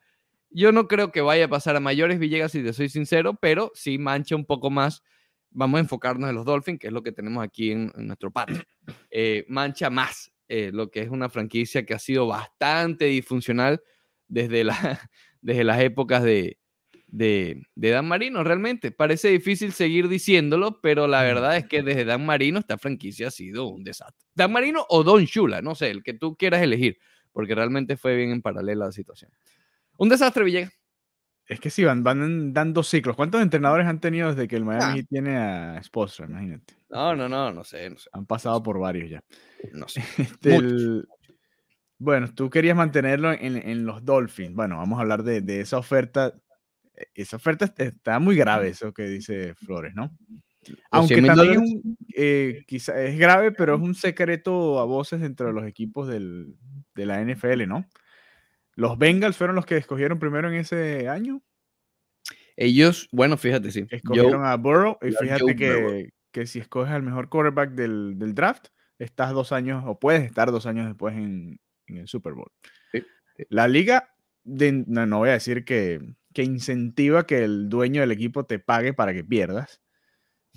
Yo 0.49 0.71
no 0.71 0.87
creo 0.87 1.11
que 1.11 1.21
vaya 1.21 1.45
a 1.45 1.49
pasar 1.49 1.75
a 1.75 1.79
mayores, 1.79 2.19
Villegas, 2.19 2.51
si 2.51 2.63
te 2.63 2.73
soy 2.73 2.89
sincero, 2.89 3.37
pero 3.39 3.71
sí 3.75 3.97
mancha 3.97 4.35
un 4.35 4.45
poco 4.45 4.69
más. 4.69 5.03
Vamos 5.51 5.77
a 5.77 5.81
enfocarnos 5.81 6.29
en 6.29 6.35
los 6.35 6.45
Dolphins, 6.45 6.79
que 6.79 6.87
es 6.87 6.93
lo 6.93 7.03
que 7.03 7.11
tenemos 7.11 7.43
aquí 7.43 7.71
en, 7.71 7.91
en 7.95 8.07
nuestro 8.07 8.31
patio. 8.31 8.63
Eh, 9.11 9.45
mancha 9.49 9.89
más 9.89 10.31
eh, 10.47 10.71
lo 10.73 10.89
que 10.89 11.01
es 11.01 11.09
una 11.09 11.27
franquicia 11.29 11.85
que 11.85 11.93
ha 11.93 11.99
sido 11.99 12.27
bastante 12.27 13.05
disfuncional 13.05 13.81
desde, 14.27 14.63
la, 14.63 14.73
desde 15.41 15.63
las 15.65 15.81
épocas 15.81 16.23
de, 16.23 16.57
de, 17.07 17.63
de, 17.75 17.89
Dan 17.89 18.07
Marino, 18.07 18.43
realmente. 18.43 18.91
Parece 18.91 19.29
difícil 19.29 19.73
seguir 19.73 20.07
diciéndolo, 20.07 20.79
pero 20.79 21.07
la 21.07 21.23
verdad 21.23 21.57
es 21.57 21.65
que 21.67 21.83
desde 21.83 22.05
Dan 22.05 22.25
Marino 22.25 22.59
esta 22.59 22.77
franquicia 22.77 23.27
ha 23.27 23.31
sido 23.31 23.67
un 23.67 23.83
desastre. 23.83 24.25
Dan 24.35 24.53
Marino 24.53 24.85
o 24.89 25.03
Don 25.03 25.25
Shula, 25.25 25.61
no 25.61 25.75
sé, 25.75 25.89
el 25.89 26.03
que 26.03 26.13
tú 26.13 26.37
quieras 26.37 26.61
elegir, 26.61 26.97
porque 27.33 27.53
realmente 27.53 27.97
fue 27.97 28.15
bien 28.15 28.31
en 28.31 28.41
paralela 28.41 28.85
la 28.85 28.91
situación. 28.93 29.31
Un 29.97 30.09
desastre, 30.09 30.43
Villegas. 30.43 30.73
Es 31.49 31.59
que 31.61 31.69
sí, 31.69 31.83
van, 31.85 32.03
van 32.03 32.51
dando 32.53 32.83
ciclos. 32.83 33.15
¿Cuántos 33.15 33.41
entrenadores 33.41 33.87
han 33.87 34.01
tenido 34.01 34.29
desde 34.29 34.47
que 34.49 34.57
el 34.57 34.65
Miami 34.65 34.99
Ah. 34.99 35.05
tiene 35.09 35.37
a 35.37 35.81
Spoelstra? 35.81 36.25
Imagínate. 36.25 36.73
No, 36.89 37.15
no, 37.15 37.29
no, 37.29 37.51
no 37.53 37.63
sé, 37.63 37.89
no 37.89 37.97
sé. 37.97 38.09
Han 38.11 38.25
pasado 38.25 38.61
por 38.61 38.79
varios 38.79 39.09
ya. 39.09 39.23
No 39.73 39.87
sé. 39.87 40.01
Este, 40.41 40.55
el- 40.55 41.07
bueno, 41.99 42.31
tú 42.33 42.49
querías 42.49 42.75
mantenerlo 42.75 43.31
en, 43.31 43.55
en 43.57 43.85
los 43.85 44.03
Dolphins. 44.05 44.53
Bueno, 44.53 44.77
vamos 44.77 44.99
a 44.99 45.01
hablar 45.01 45.23
de, 45.23 45.41
de 45.41 45.61
esa 45.61 45.77
oferta. 45.77 46.33
E- 46.93 47.07
Esa 47.15 47.37
oferta 47.37 47.65
est- 47.65 47.79
está 47.79 48.19
muy 48.19 48.35
grave, 48.35 48.69
eso 48.69 48.93
que 48.93 49.03
dice 49.07 49.55
Flores, 49.55 49.95
¿no? 49.95 50.15
Aunque 50.91 51.15
100 51.15 51.23
mil 51.23 51.31
también 51.33 51.53
es, 51.53 51.57
un- 51.59 51.97
eh, 52.13 52.63
quizá 52.67 53.01
es 53.01 53.17
grave, 53.17 53.51
pero 53.53 53.75
es 53.75 53.81
un 53.81 53.95
secreto 53.95 54.79
a 54.79 54.85
voces 54.85 55.21
dentro 55.21 55.47
de 55.47 55.53
los 55.53 55.65
equipos 55.65 56.07
del- 56.09 56.55
de 56.93 57.05
la 57.05 57.21
NFL, 57.21 57.65
¿no? 57.67 57.87
Los 58.77 58.97
Bengals 58.97 59.35
fueron 59.35 59.55
los 59.55 59.65
que 59.65 59.75
escogieron 59.75 60.19
primero 60.19 60.47
en 60.47 60.53
ese 60.55 61.09
año. 61.09 61.41
Ellos, 62.55 63.09
bueno, 63.11 63.35
fíjate, 63.35 63.71
sí. 63.71 63.85
Escogieron 63.89 64.45
a 64.45 64.55
Burrow 64.55 64.97
y 65.01 65.11
fíjate 65.11 65.41
Burrow. 65.43 65.57
que, 65.57 66.09
que 66.31 66.45
si 66.47 66.59
escoges 66.59 66.93
al 66.93 67.03
mejor 67.03 67.27
quarterback 67.27 67.71
del, 67.71 68.17
del 68.17 68.33
draft, 68.33 68.67
estás 68.99 69.31
dos 69.33 69.51
años 69.51 69.83
o 69.85 69.99
puedes 69.99 70.23
estar 70.23 70.51
dos 70.51 70.65
años 70.65 70.85
después 70.87 71.15
en, 71.15 71.59
en 71.87 71.97
el 71.97 72.07
Super 72.07 72.33
Bowl. 72.33 72.51
Sí, 72.91 73.03
sí. 73.35 73.43
La 73.49 73.67
liga, 73.67 74.13
de- 74.43 74.83
no, 74.87 75.05
no 75.05 75.17
voy 75.19 75.29
a 75.29 75.33
decir 75.33 75.65
que, 75.65 75.99
que 76.33 76.43
incentiva 76.43 77.25
que 77.25 77.43
el 77.43 77.69
dueño 77.69 78.01
del 78.01 78.11
equipo 78.11 78.45
te 78.45 78.59
pague 78.59 78.93
para 78.93 79.13
que 79.13 79.23
pierdas, 79.23 79.81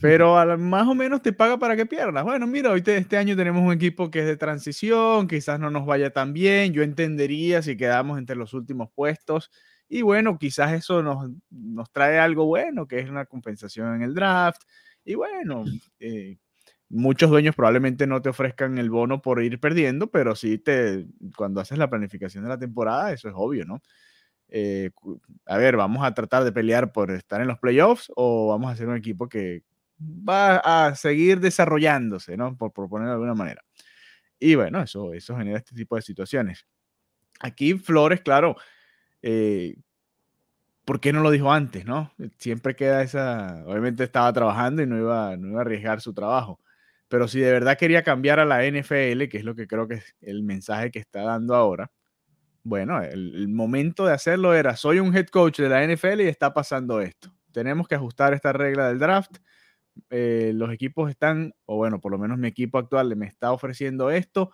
pero 0.00 0.38
a 0.38 0.44
la- 0.46 0.56
más 0.56 0.86
o 0.88 0.94
menos 0.94 1.22
te 1.22 1.32
paga 1.32 1.58
para 1.58 1.76
que 1.76 1.86
pierdas. 1.86 2.24
Bueno, 2.24 2.46
mira, 2.46 2.70
hoy 2.70 2.82
te- 2.82 2.96
este 2.96 3.16
año 3.16 3.36
tenemos 3.36 3.62
un 3.62 3.72
equipo 3.72 4.10
que 4.10 4.20
es 4.20 4.26
de 4.26 4.36
transición, 4.36 5.28
quizás 5.28 5.60
no 5.60 5.70
nos 5.70 5.86
vaya 5.86 6.10
tan 6.10 6.32
bien, 6.32 6.72
yo 6.72 6.82
entendería 6.82 7.62
si 7.62 7.76
quedamos 7.76 8.18
entre 8.18 8.36
los 8.36 8.54
últimos 8.54 8.90
puestos. 8.90 9.50
Y 9.88 10.02
bueno, 10.02 10.38
quizás 10.38 10.72
eso 10.72 11.02
nos, 11.02 11.30
nos 11.50 11.90
trae 11.92 12.18
algo 12.18 12.46
bueno, 12.46 12.86
que 12.86 13.00
es 13.00 13.10
una 13.10 13.26
compensación 13.26 13.94
en 13.96 14.02
el 14.02 14.14
draft. 14.14 14.62
Y 15.04 15.14
bueno, 15.16 15.64
eh, 15.98 16.36
muchos 16.88 17.28
dueños 17.30 17.54
probablemente 17.56 18.06
no 18.06 18.22
te 18.22 18.28
ofrezcan 18.28 18.78
el 18.78 18.90
bono 18.90 19.20
por 19.20 19.42
ir 19.42 19.58
perdiendo, 19.60 20.08
pero 20.10 20.34
sí 20.36 20.58
te, 20.58 21.06
cuando 21.36 21.60
haces 21.60 21.78
la 21.78 21.90
planificación 21.90 22.44
de 22.44 22.50
la 22.50 22.58
temporada, 22.58 23.12
eso 23.12 23.28
es 23.28 23.34
obvio, 23.36 23.64
¿no? 23.64 23.80
Eh, 24.48 24.90
a 25.46 25.58
ver, 25.58 25.76
vamos 25.76 26.04
a 26.04 26.12
tratar 26.14 26.42
de 26.44 26.52
pelear 26.52 26.92
por 26.92 27.10
estar 27.12 27.40
en 27.40 27.48
los 27.48 27.58
playoffs 27.58 28.10
o 28.16 28.48
vamos 28.48 28.72
a 28.72 28.76
ser 28.76 28.88
un 28.88 28.96
equipo 28.96 29.28
que 29.28 29.62
va 30.00 30.58
a 30.58 30.94
seguir 30.94 31.40
desarrollándose, 31.40 32.36
¿no? 32.36 32.56
Por 32.56 32.72
proponer 32.72 33.08
de 33.08 33.14
alguna 33.14 33.34
manera. 33.34 33.62
Y 34.38 34.54
bueno, 34.54 34.82
eso, 34.82 35.12
eso 35.12 35.36
genera 35.36 35.58
este 35.58 35.74
tipo 35.74 35.96
de 35.96 36.02
situaciones. 36.02 36.66
Aquí 37.40 37.74
Flores, 37.74 38.22
claro, 38.22 38.56
eh, 39.22 39.76
¿por 40.84 41.00
qué 41.00 41.12
no 41.12 41.20
lo 41.22 41.30
dijo 41.30 41.52
antes, 41.52 41.84
no? 41.84 42.12
Siempre 42.38 42.74
queda 42.74 43.02
esa, 43.02 43.62
obviamente 43.66 44.04
estaba 44.04 44.32
trabajando 44.32 44.82
y 44.82 44.86
no 44.86 44.98
iba, 44.98 45.36
no 45.36 45.48
iba 45.48 45.58
a 45.58 45.62
arriesgar 45.62 46.00
su 46.00 46.14
trabajo, 46.14 46.60
pero 47.08 47.28
si 47.28 47.40
de 47.40 47.52
verdad 47.52 47.78
quería 47.78 48.02
cambiar 48.02 48.40
a 48.40 48.44
la 48.44 48.64
NFL, 48.64 49.28
que 49.28 49.38
es 49.38 49.44
lo 49.44 49.54
que 49.54 49.66
creo 49.66 49.88
que 49.88 49.94
es 49.94 50.16
el 50.20 50.42
mensaje 50.42 50.90
que 50.90 50.98
está 50.98 51.22
dando 51.22 51.54
ahora, 51.54 51.90
bueno, 52.62 53.02
el 53.02 53.48
momento 53.48 54.04
de 54.04 54.12
hacerlo 54.12 54.54
era, 54.54 54.76
soy 54.76 55.00
un 55.00 55.16
head 55.16 55.28
coach 55.28 55.60
de 55.60 55.68
la 55.68 55.82
NFL 55.86 56.20
y 56.20 56.28
está 56.28 56.52
pasando 56.52 57.00
esto. 57.00 57.32
Tenemos 57.52 57.88
que 57.88 57.94
ajustar 57.94 58.34
esta 58.34 58.52
regla 58.52 58.88
del 58.88 58.98
draft. 58.98 59.38
Eh, 60.10 60.52
los 60.54 60.72
equipos 60.72 61.10
están, 61.10 61.54
o 61.66 61.76
bueno, 61.76 62.00
por 62.00 62.12
lo 62.12 62.18
menos 62.18 62.38
mi 62.38 62.48
equipo 62.48 62.78
actual 62.78 63.14
me 63.16 63.26
está 63.26 63.52
ofreciendo 63.52 64.10
esto, 64.10 64.50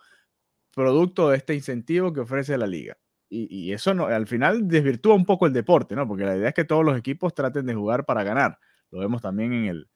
producto 0.73 1.29
de 1.29 1.37
este 1.37 1.55
incentivo 1.55 2.13
que 2.13 2.21
ofrece 2.21 2.57
la 2.57 2.67
liga 2.67 2.97
y, 3.29 3.47
y 3.49 3.73
eso 3.73 3.93
no, 3.93 4.05
al 4.07 4.27
final 4.27 4.67
desvirtúa 4.67 5.15
un 5.15 5.25
poco 5.25 5.47
el 5.47 5.53
deporte, 5.53 5.95
¿no? 5.95 6.07
Porque 6.07 6.23
la 6.25 6.37
idea 6.37 6.49
es 6.49 6.55
que 6.55 6.65
todos 6.65 6.85
los 6.85 6.97
equipos 6.97 7.33
traten 7.33 7.65
de 7.65 7.73
jugar 7.75 8.05
para 8.05 8.23
ganar. 8.23 8.57
Lo 8.91 8.99
vemos 8.99 9.21
también 9.21 9.51
en 9.53 9.65
el, 9.65 9.89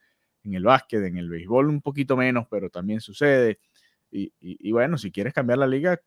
en 0.43 0.53
el 0.55 0.63
básquet, 0.63 1.03
en 1.05 1.17
el 1.17 1.29
béisbol 1.29 1.69
un 1.69 1.81
poquito 1.81 2.17
menos, 2.17 2.45
pero 2.49 2.69
también 2.69 2.99
sucede. 3.01 3.59
Y, 4.11 4.33
y- 4.41 4.57
y 4.69 4.71
bueno, 4.73 4.97
si 4.97 5.11
quieres 5.11 5.33
cambiar 5.33 5.59
la 5.59 5.67
liga, 5.67 6.01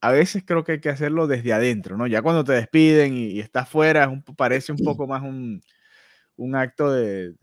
a 0.00 0.10
veces 0.12 0.42
creo 0.46 0.64
que 0.64 0.72
hay 0.72 0.80
que 0.80 0.90
hacerlo 0.90 1.26
desde 1.26 1.52
adentro, 1.52 1.96
¿no? 1.96 2.06
Ya 2.06 2.22
cuando 2.22 2.44
te 2.44 2.52
despiden 2.52 3.16
y, 3.16 3.40
estás 3.40 3.68
fuera, 3.68 4.04
es 4.04 4.08
un 4.10 4.22
po- 4.22 4.34
parece 4.34 4.72
un 4.72 4.80
poco 4.82 5.06
más 5.06 5.22
un, 5.22 5.62
un 6.36 6.56
acto 6.56 6.92
de, 6.92 7.34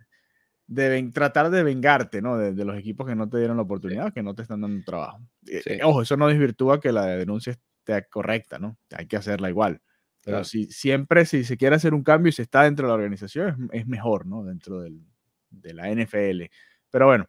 de 0.71 1.09
tratar 1.11 1.49
de 1.49 1.63
vengarte, 1.63 2.21
¿no? 2.21 2.37
De, 2.37 2.53
de 2.53 2.63
los 2.65 2.77
equipos 2.77 3.07
que 3.07 3.15
no 3.15 3.27
te 3.27 3.39
dieron 3.39 3.57
la 3.57 3.63
oportunidad, 3.63 4.13
que 4.13 4.21
no 4.21 4.35
te 4.35 4.43
están 4.43 4.61
dando 4.61 4.83
trabajo. 4.83 5.19
Eh, 5.47 5.61
Sí. 5.63 5.79
Ojo, 5.83 6.03
eso 6.03 6.15
no 6.15 6.27
desvirtúa 6.27 6.79
que 6.79 6.91
la 6.91 7.05
denuncia 7.07 7.51
esté 7.53 8.05
correcta, 8.09 8.59
¿no? 8.59 8.77
Hay 8.95 9.07
que 9.07 9.17
hacerla 9.17 9.49
igual. 9.49 9.81
Pero 10.23 10.35
Claro. 10.37 10.43
si 10.45 10.65
siempre, 10.65 11.25
si 11.25 11.43
se 11.43 11.57
quiere 11.57 11.75
hacer 11.75 11.93
un 11.95 12.03
cambio 12.03 12.29
y 12.29 12.33
se 12.33 12.43
está 12.43 12.63
dentro 12.63 12.85
de 12.85 12.89
la 12.89 12.95
organización, 12.95 13.69
es, 13.73 13.81
es 13.81 13.87
mejor, 13.87 14.27
¿no? 14.27 14.43
Dentro 14.43 14.79
del- 14.81 15.01
de 15.49 15.73
la 15.73 15.89
NFL. 15.89 16.51
Pero 16.91 17.07
bueno, 17.07 17.25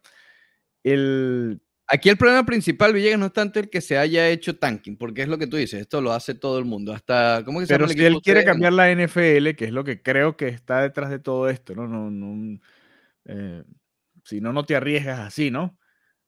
el, 0.83 1.61
Aquí 1.93 2.07
el 2.07 2.15
problema 2.15 2.45
principal, 2.45 2.93
Villegas, 2.93 3.19
no 3.19 3.25
es 3.25 3.33
tanto 3.33 3.59
el 3.59 3.69
que 3.69 3.81
se 3.81 3.97
haya 3.97 4.29
hecho 4.29 4.57
tanking, 4.57 4.95
porque 4.97 5.23
es 5.23 5.27
lo 5.27 5.37
que 5.37 5.45
tú 5.47 5.57
dices, 5.57 5.81
esto 5.81 5.99
lo 5.99 6.13
hace 6.13 6.35
todo 6.35 6.57
el 6.57 6.63
mundo. 6.63 6.93
Hasta, 6.93 7.41
¿cómo 7.43 7.59
que 7.59 7.65
se 7.65 7.73
pero 7.73 7.85
llama 7.85 7.93
si 7.99 8.05
él 8.05 8.21
quiere 8.23 8.45
cambiar 8.45 8.71
la 8.71 8.89
NFL, 8.95 9.55
que 9.57 9.65
es 9.65 9.71
lo 9.73 9.83
que 9.83 10.01
creo 10.01 10.37
que 10.37 10.47
está 10.47 10.81
detrás 10.81 11.09
de 11.09 11.19
todo 11.19 11.49
esto, 11.49 11.75
¿no? 11.75 11.87
no, 11.89 12.09
no 12.09 12.59
eh, 13.25 13.63
si 14.23 14.41
no, 14.41 14.53
no 14.53 14.63
te 14.63 14.75
arriesgas 14.75 15.19
así, 15.19 15.51
¿no? 15.51 15.77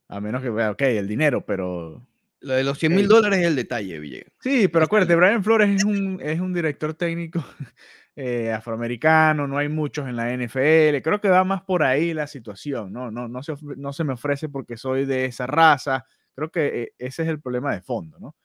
A 0.08 0.20
menos 0.22 0.42
que 0.42 0.50
vea, 0.50 0.72
ok, 0.72 0.82
el 0.82 1.08
dinero, 1.08 1.46
pero 1.46 2.06
Lo 2.42 2.54
de 2.54 2.64
los 2.64 2.78
100 2.78 2.96
mil 2.96 3.08
dólares 3.08 3.40
es 3.40 3.48
el 3.48 3.56
detalle, 3.56 4.00
Villegas. 4.00 4.34
Sí, 4.40 4.68
pero 4.68 4.86
acuérdate, 4.86 5.16
Brian 5.16 5.44
Flores 5.44 5.70
es 5.70 5.84
un, 5.84 6.20
es 6.22 6.40
un 6.40 6.54
director 6.54 6.94
técnico 6.94 7.44
eh, 8.16 8.52
afroamericano, 8.52 9.48
no 9.48 9.58
hay 9.58 9.70
muchos 9.70 10.08
en 10.08 10.16
la 10.16 10.32
NFL, 10.34 11.02
creo 11.02 11.22
que 11.22 11.30
va 11.30 11.44
más 11.44 11.64
por 11.64 11.84
ahí 11.84 12.14
la 12.14 12.28
situación, 12.28 12.92
¿no? 12.92 13.12
No, 13.12 13.28
no, 13.28 13.44
se, 13.44 13.54
no 13.78 13.94
se 13.94 14.04
me 14.04 14.14
ofrece 14.14 14.50
porque 14.50 14.78
soy 14.78 15.06
de 15.06 15.26
esa 15.26 15.48
raza, 15.48 16.06
creo 16.36 16.52
que 16.52 16.84
eh, 16.84 16.94
ese 16.98 17.24
es 17.24 17.30
el 17.30 17.42
problema 17.42 17.74
de 17.74 17.82
fondo, 17.82 18.20
¿no? 18.20 18.36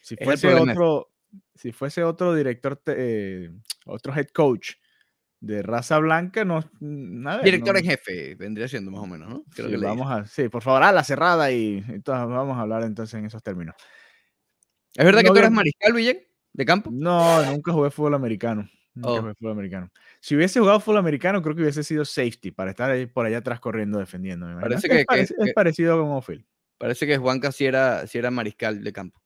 Si 0.00 0.16
fuese 0.16 0.54
otro, 0.54 1.10
si 1.54 1.72
fuese 1.72 2.02
otro 2.02 2.34
director, 2.34 2.80
eh, 2.86 3.50
otro 3.86 4.14
head 4.14 4.28
coach 4.28 4.72
de 5.46 5.62
raza 5.62 5.98
blanca, 5.98 6.44
no, 6.44 6.60
nada. 6.80 7.42
Director 7.42 7.74
no- 7.74 7.78
en 7.80 7.84
jefe, 7.86 8.34
vendría 8.34 8.66
siendo 8.68 8.90
más 8.90 9.00
o 9.02 9.06
menos, 9.06 9.28
¿no? 9.28 9.44
Creo 9.54 9.66
sí, 9.68 9.72
que 9.72 9.78
vamos 9.84 10.10
a, 10.10 10.24
sí, 10.26 10.48
por 10.48 10.62
favor, 10.62 10.82
a 10.82 10.92
la 10.92 11.04
cerrada 11.04 11.50
y 11.52 11.84
entonces 11.88 12.26
vamos 12.28 12.56
a 12.56 12.60
hablar 12.62 12.82
entonces 12.84 13.14
en 13.18 13.26
esos 13.26 13.42
términos. 13.42 13.74
¿Es 14.94 15.04
verdad 15.04 15.22
que 15.22 15.28
tú 15.28 15.36
eres 15.36 15.50
mariscal, 15.50 15.92
Villegas? 15.92 16.22
¿De 16.52 16.64
campo? 16.64 16.90
No, 16.92 17.44
nunca 17.50 17.72
jugué 17.72 17.90
fútbol 17.90 18.14
americano. 18.14 18.68
Nunca 18.94 19.08
Oh. 19.10 19.20
jugué 19.22 19.34
fútbol 19.34 19.52
americano. 19.52 19.90
Si 20.20 20.36
hubiese 20.36 20.60
jugado 20.60 20.78
fútbol 20.78 20.98
americano, 20.98 21.42
creo 21.42 21.56
que 21.56 21.62
hubiese 21.62 21.82
sido 21.82 22.04
safety 22.04 22.52
para 22.52 22.70
estar 22.70 22.90
ahí 22.92 23.06
por 23.06 23.26
allá 23.26 23.38
atrás 23.38 23.58
corriendo, 23.58 23.98
defendiendo. 23.98 24.46
Parece 24.60 24.86
es, 24.86 25.04
que- 25.06 25.20
es 25.20 25.34
que- 25.46 25.52
parecido 25.52 26.00
con 26.00 26.12
Ophil. 26.12 26.46
Parece 26.78 27.06
que 27.06 27.18
Juanca 27.18 27.50
sí 27.50 27.64
era, 27.66 28.06
sí 28.06 28.18
era 28.18 28.30
mariscal 28.30 28.84
de 28.84 28.92
campo. 28.92 29.20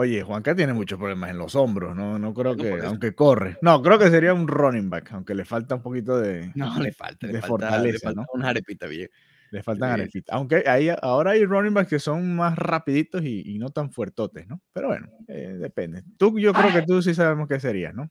Oye, 0.00 0.22
Juanca 0.22 0.54
tiene 0.54 0.72
muchos 0.72 0.96
problemas 0.96 1.30
en 1.30 1.38
los 1.38 1.56
hombros, 1.56 1.96
no, 1.96 2.20
no 2.20 2.32
creo 2.32 2.56
que, 2.56 2.70
aunque 2.84 3.16
corre. 3.16 3.56
No, 3.62 3.82
creo 3.82 3.98
que 3.98 4.10
sería 4.10 4.32
un 4.32 4.46
running 4.46 4.88
back, 4.88 5.10
aunque 5.12 5.34
le 5.34 5.44
falta 5.44 5.74
un 5.74 5.82
poquito 5.82 6.20
de, 6.20 6.52
No, 6.54 6.78
le 6.80 6.92
falta, 6.92 7.26
le 7.26 7.32
de 7.32 7.40
falta, 7.40 7.40
le 7.40 7.48
fortaleza, 7.70 7.98
falta 8.06 8.20
¿no? 8.20 8.26
una 8.32 8.50
arepita, 8.50 8.86
Villegas. 8.86 9.10
le 9.50 9.60
faltan 9.64 9.96
Sí. 9.96 10.00
arepitas. 10.02 10.36
Aunque 10.36 10.62
hay, 10.68 10.90
ahora 11.02 11.32
hay 11.32 11.44
running 11.44 11.74
backs 11.74 11.90
que 11.90 11.98
son 11.98 12.36
más 12.36 12.56
rapiditos 12.56 13.24
y, 13.24 13.42
y 13.52 13.58
no 13.58 13.70
tan 13.70 13.90
fuertotes, 13.90 14.46
¿no? 14.46 14.60
Pero 14.72 14.86
bueno, 14.86 15.08
eh, 15.26 15.56
depende. 15.58 16.04
Tú, 16.16 16.38
yo 16.38 16.52
creo 16.52 16.72
que 16.72 16.82
tú 16.82 17.02
sí 17.02 17.12
sabemos 17.12 17.48
qué 17.48 17.58
serías, 17.58 17.92
¿no? 17.92 18.08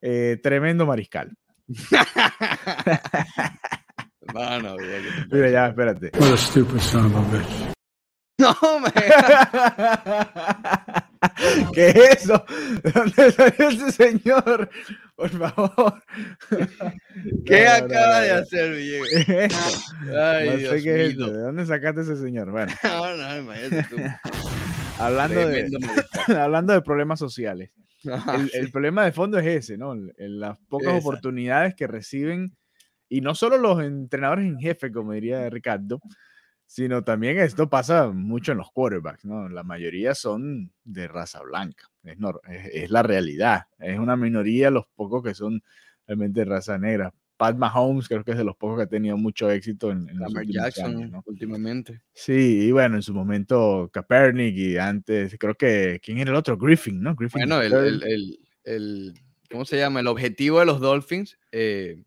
Eh, 0.00 0.40
tremendo 0.42 0.86
mariscal. 0.86 1.30
No, 4.32 4.60
no, 4.60 4.76
Villegas. 4.78 5.14
¿qué 5.14 5.24
te 5.28 5.36
Mira, 5.36 5.46
pasa? 5.46 5.52
ya, 5.52 5.66
espérate. 5.68 6.10
What 6.18 6.32
a 6.32 6.36
stupid 6.38 6.78
son 6.78 7.04
of 7.06 7.16
a 7.16 7.20
bitch. 7.36 7.72
No, 8.38 8.54
me... 8.80 8.88
¿Qué 11.74 11.88
es 11.88 11.96
eso? 12.24 12.44
¿De 12.82 12.90
dónde 12.92 13.32
salió 13.32 13.68
ese 13.68 13.92
señor? 13.92 14.70
Por 15.16 15.30
favor. 15.30 16.02
¿Qué 17.46 17.64
No, 17.64 17.72
acaba 17.72 18.18
no, 18.18 18.24
de 18.24 18.30
hacer, 18.32 18.72
Villegas? 18.74 19.08
¿Qué 19.26 19.44
es 19.44 19.52
eso? 19.54 19.80
Ay, 20.20 20.50
no 20.50 20.56
Dios 20.56 20.72
sé 20.74 20.82
qué 20.82 21.06
es. 21.06 21.16
¿De 21.16 21.32
dónde 21.38 21.66
sacaste 21.66 22.00
ese 22.02 22.16
señor? 22.16 22.50
Bueno, 22.50 22.72
No, 22.84 23.16
no, 23.16 23.38
imagínate 23.38 23.84
tú. 23.88 23.96
hablando 24.98 25.48
de, 25.48 25.70
hablando 26.36 26.72
de 26.72 26.82
problemas 26.82 27.18
sociales. 27.18 27.70
El, 28.04 28.50
sí. 28.50 28.58
el 28.58 28.70
problema 28.72 29.04
de 29.04 29.12
fondo 29.12 29.38
es 29.38 29.46
ese, 29.46 29.78
¿no? 29.78 29.94
Las 30.16 30.58
pocas 30.68 30.94
Esa. 30.94 30.98
oportunidades 30.98 31.74
que 31.76 31.86
reciben, 31.86 32.56
y 33.08 33.20
no 33.20 33.34
solo 33.34 33.58
los 33.58 33.80
entrenadores 33.82 34.46
en 34.46 34.58
jefe, 34.58 34.90
como 34.90 35.12
diría 35.12 35.48
Ricardo, 35.50 36.00
sino 36.74 37.04
también 37.04 37.38
esto 37.38 37.68
pasa 37.68 38.08
mucho 38.12 38.52
en 38.52 38.58
los 38.58 38.70
quarterbacks, 38.72 39.26
¿no? 39.26 39.46
La 39.50 39.62
mayoría 39.62 40.14
son 40.14 40.72
de 40.84 41.06
raza 41.06 41.42
blanca, 41.42 41.90
es, 42.02 42.18
nor- 42.18 42.40
es, 42.48 42.70
es 42.72 42.90
la 42.90 43.02
realidad, 43.02 43.64
es 43.78 43.98
una 43.98 44.16
minoría 44.16 44.70
los 44.70 44.86
pocos 44.94 45.22
que 45.22 45.34
son 45.34 45.62
realmente 46.06 46.46
raza 46.46 46.78
negra. 46.78 47.12
Pat 47.36 47.56
Mahomes 47.58 48.08
creo 48.08 48.24
que 48.24 48.30
es 48.30 48.38
de 48.38 48.44
los 48.44 48.56
pocos 48.56 48.78
que 48.78 48.82
ha 48.84 48.86
tenido 48.86 49.18
mucho 49.18 49.50
éxito 49.50 49.90
en, 49.90 50.08
en 50.08 50.18
los 50.18 50.32
últimos 50.34 50.64
Jackson 50.64 50.96
años, 50.96 51.10
¿no? 51.10 51.22
últimamente. 51.26 52.00
Sí, 52.14 52.60
y 52.68 52.72
bueno, 52.72 52.96
en 52.96 53.02
su 53.02 53.12
momento 53.12 53.90
Kaepernick 53.92 54.56
y 54.56 54.78
antes, 54.78 55.36
creo 55.38 55.54
que, 55.54 56.00
¿quién 56.02 56.18
era 56.20 56.30
el 56.30 56.36
otro? 56.36 56.56
Griffin, 56.56 57.02
¿no? 57.02 57.14
Griffin 57.14 57.40
Bueno, 57.40 57.60
el, 57.60 57.72
el, 57.74 58.02
el, 58.04 58.38
el- 58.64 59.14
¿cómo 59.50 59.66
se 59.66 59.76
llama? 59.76 60.00
El 60.00 60.06
objetivo 60.06 60.60
de 60.60 60.64
los 60.66 60.80
Dolphins, 60.80 61.38
eh, 61.50 62.02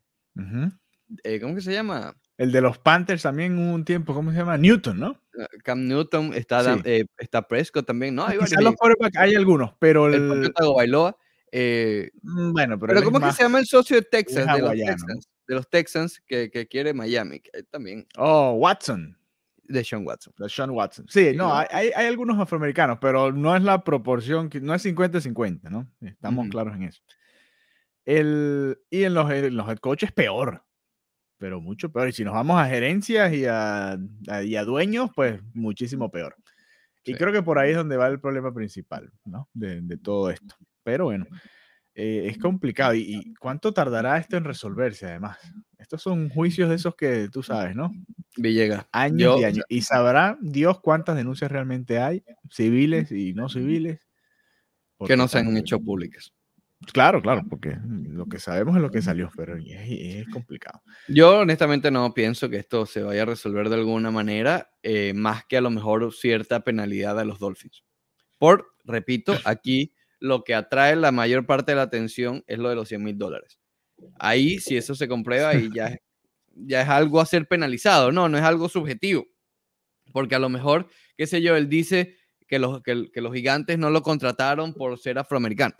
eh, 1.22 1.38
¿cómo 1.40 1.54
que 1.54 1.60
se 1.60 1.72
llama? 1.72 2.16
El 2.38 2.52
de 2.52 2.60
los 2.60 2.78
Panthers 2.78 3.22
también 3.22 3.58
hubo 3.58 3.74
un 3.74 3.84
tiempo, 3.84 4.12
¿cómo 4.14 4.30
se 4.30 4.36
llama? 4.38 4.58
Newton, 4.58 4.98
¿no? 5.00 5.18
Ah, 5.40 5.46
Cam 5.64 5.86
Newton, 5.86 6.32
está, 6.34 6.62
Sí. 6.76 6.80
eh, 6.84 7.04
está 7.18 7.46
Prescott 7.48 7.86
también, 7.86 8.14
¿no? 8.14 8.26
Hay 8.26 8.36
Quizás 8.38 8.50
varios. 8.52 8.64
los 8.64 8.72
y 8.74 8.76
quarterbacks 8.76 9.16
hay 9.16 9.34
algunos, 9.34 9.72
pero 9.78 10.06
El 10.08 10.52
Tagovailoa. 10.52 11.16
eh, 11.52 12.10
Mm, 12.22 12.52
bueno, 12.52 12.78
pero, 12.78 12.92
pero 12.92 13.04
¿cómo 13.04 13.18
que 13.20 13.26
más- 13.26 13.36
se 13.36 13.42
llama 13.44 13.58
el 13.60 13.66
socio 13.66 13.96
de 13.96 14.02
Texas? 14.02 14.46
De 14.54 14.60
los. 14.60 14.70
Texans, 14.72 15.28
de 15.48 15.54
los 15.54 15.70
Texans 15.70 16.20
que, 16.26 16.50
que 16.50 16.66
quiere 16.66 16.92
Miami. 16.92 17.40
que 17.40 17.62
también 17.70 18.06
Oh, 18.18 18.52
Watson. 18.52 19.16
de 19.68 19.82
Sean 19.82 20.06
Watson. 20.06 20.32
de 20.38 20.48
Sean 20.48 20.70
Watson. 20.70 21.06
Sí, 21.08 21.30
Sí, 21.30 21.36
no, 21.36 21.48
¿no? 21.48 21.54
hay, 21.56 21.90
hay- 21.94 22.06
algunos 22.06 22.38
afroamericanos, 22.38 22.98
pero 23.00 23.32
no 23.32 23.56
es 23.56 23.62
la 23.62 23.82
proporción, 23.82 24.48
que- 24.50 24.60
no 24.60 24.74
es 24.74 24.82
50-50, 24.82 25.70
¿no? 25.70 25.90
Estamos 26.02 26.48
claros 26.50 26.74
en 26.76 26.82
eso. 26.84 27.00
El, 28.04 28.78
y 28.90 29.04
en 29.04 29.14
los, 29.14 29.30
en 29.32 29.56
los 29.56 29.68
head 29.68 29.78
coaches 29.78 30.12
peor, 30.12 30.62
pero 31.38 31.60
mucho 31.60 31.90
peor. 31.90 32.08
Y 32.08 32.12
si 32.12 32.24
nos 32.24 32.34
vamos 32.34 32.58
a 32.60 32.66
gerencias 32.66 33.32
y 33.32 33.44
a, 33.46 33.98
a- 34.28 34.42
y 34.42 34.56
a 34.56 34.64
dueños, 34.64 35.10
pues 35.14 35.40
muchísimo 35.54 36.10
peor. 36.10 36.34
Y 37.04 37.12
Sí. 37.12 37.18
creo 37.18 37.32
que 37.32 37.42
por 37.42 37.58
ahí 37.58 37.70
es 37.70 37.76
donde 37.76 37.96
va 37.96 38.08
el 38.08 38.20
problema 38.20 38.52
principal, 38.52 39.12
¿no? 39.24 39.48
De, 39.54 39.80
de 39.80 39.96
todo 39.96 40.30
esto. 40.30 40.56
Pero 40.82 41.04
bueno, 41.04 41.26
eh, 41.94 42.26
es 42.28 42.38
complicado. 42.38 42.94
¿Y, 42.94 43.00
y 43.02 43.34
cuánto 43.34 43.72
tardará 43.72 44.18
esto 44.18 44.36
en 44.36 44.44
resolverse 44.44 45.06
además? 45.06 45.38
Estos 45.78 46.02
son 46.02 46.28
juicios 46.30 46.68
de 46.68 46.74
esos 46.76 46.96
que 46.96 47.28
tú 47.30 47.42
sabes, 47.44 47.76
¿no? 47.76 47.92
Villegas. 48.36 48.86
años 48.92 49.36
Yo- 49.36 49.40
y 49.40 49.44
años. 49.44 49.64
Y 49.68 49.82
sabrá 49.82 50.36
Dios 50.40 50.80
cuántas 50.80 51.16
denuncias 51.16 51.50
realmente 51.50 51.98
hay, 52.00 52.24
civiles 52.50 53.12
y 53.12 53.34
no 53.34 53.48
civiles. 53.48 54.00
que 55.06 55.16
no 55.16 55.28
se 55.28 55.38
han 55.38 55.56
hecho 55.56 55.78
públicas. 55.78 56.32
Claro, 56.92 57.20
claro, 57.20 57.42
porque 57.48 57.76
lo 57.84 58.26
que 58.26 58.38
sabemos 58.38 58.76
es 58.76 58.82
lo 58.82 58.90
que 58.90 59.02
salió, 59.02 59.30
pero 59.36 59.56
es, 59.56 59.66
es 59.68 60.28
complicado. 60.28 60.82
Yo 61.08 61.40
honestamente 61.40 61.90
no 61.90 62.12
pienso 62.14 62.48
que 62.48 62.56
esto 62.56 62.86
se 62.86 63.02
vaya 63.02 63.22
a 63.22 63.26
resolver 63.26 63.68
de 63.68 63.74
alguna 63.76 64.10
manera, 64.10 64.70
eh, 64.82 65.12
más 65.14 65.44
que 65.46 65.56
a 65.56 65.60
lo 65.60 65.70
mejor 65.70 66.12
cierta 66.14 66.60
penalidad 66.60 67.18
a 67.18 67.24
los 67.24 67.38
Dolphins. 67.38 67.84
Por, 68.38 68.66
repito, 68.84 69.34
aquí 69.44 69.92
lo 70.20 70.44
que 70.44 70.54
atrae 70.54 70.96
la 70.96 71.12
mayor 71.12 71.46
parte 71.46 71.72
de 71.72 71.76
la 71.76 71.82
atención 71.82 72.44
es 72.46 72.58
lo 72.58 72.68
de 72.70 72.76
los 72.76 72.88
100 72.88 73.02
mil 73.02 73.18
dólares. 73.18 73.58
Ahí, 74.18 74.58
si 74.58 74.76
eso 74.76 74.94
se 74.94 75.08
comprueba, 75.08 75.50
ahí 75.50 75.68
ya, 75.74 75.88
es- 75.88 75.98
ya 76.54 76.82
es 76.82 76.88
algo 76.88 77.20
a 77.20 77.26
ser 77.26 77.46
penalizado. 77.48 78.12
No, 78.12 78.28
no 78.28 78.38
es 78.38 78.44
algo 78.44 78.68
subjetivo. 78.68 79.26
Porque 80.12 80.34
a 80.34 80.38
lo 80.38 80.48
mejor, 80.48 80.88
qué 81.16 81.26
sé 81.26 81.42
yo, 81.42 81.56
él 81.56 81.68
dice 81.68 82.16
que 82.46 82.58
los, 82.58 82.82
que, 82.82 82.94
los 83.14 83.34
gigantes 83.34 83.78
no 83.78 83.90
lo 83.90 84.02
contrataron 84.02 84.72
por 84.72 84.98
ser 84.98 85.18
afroamericano. 85.18 85.74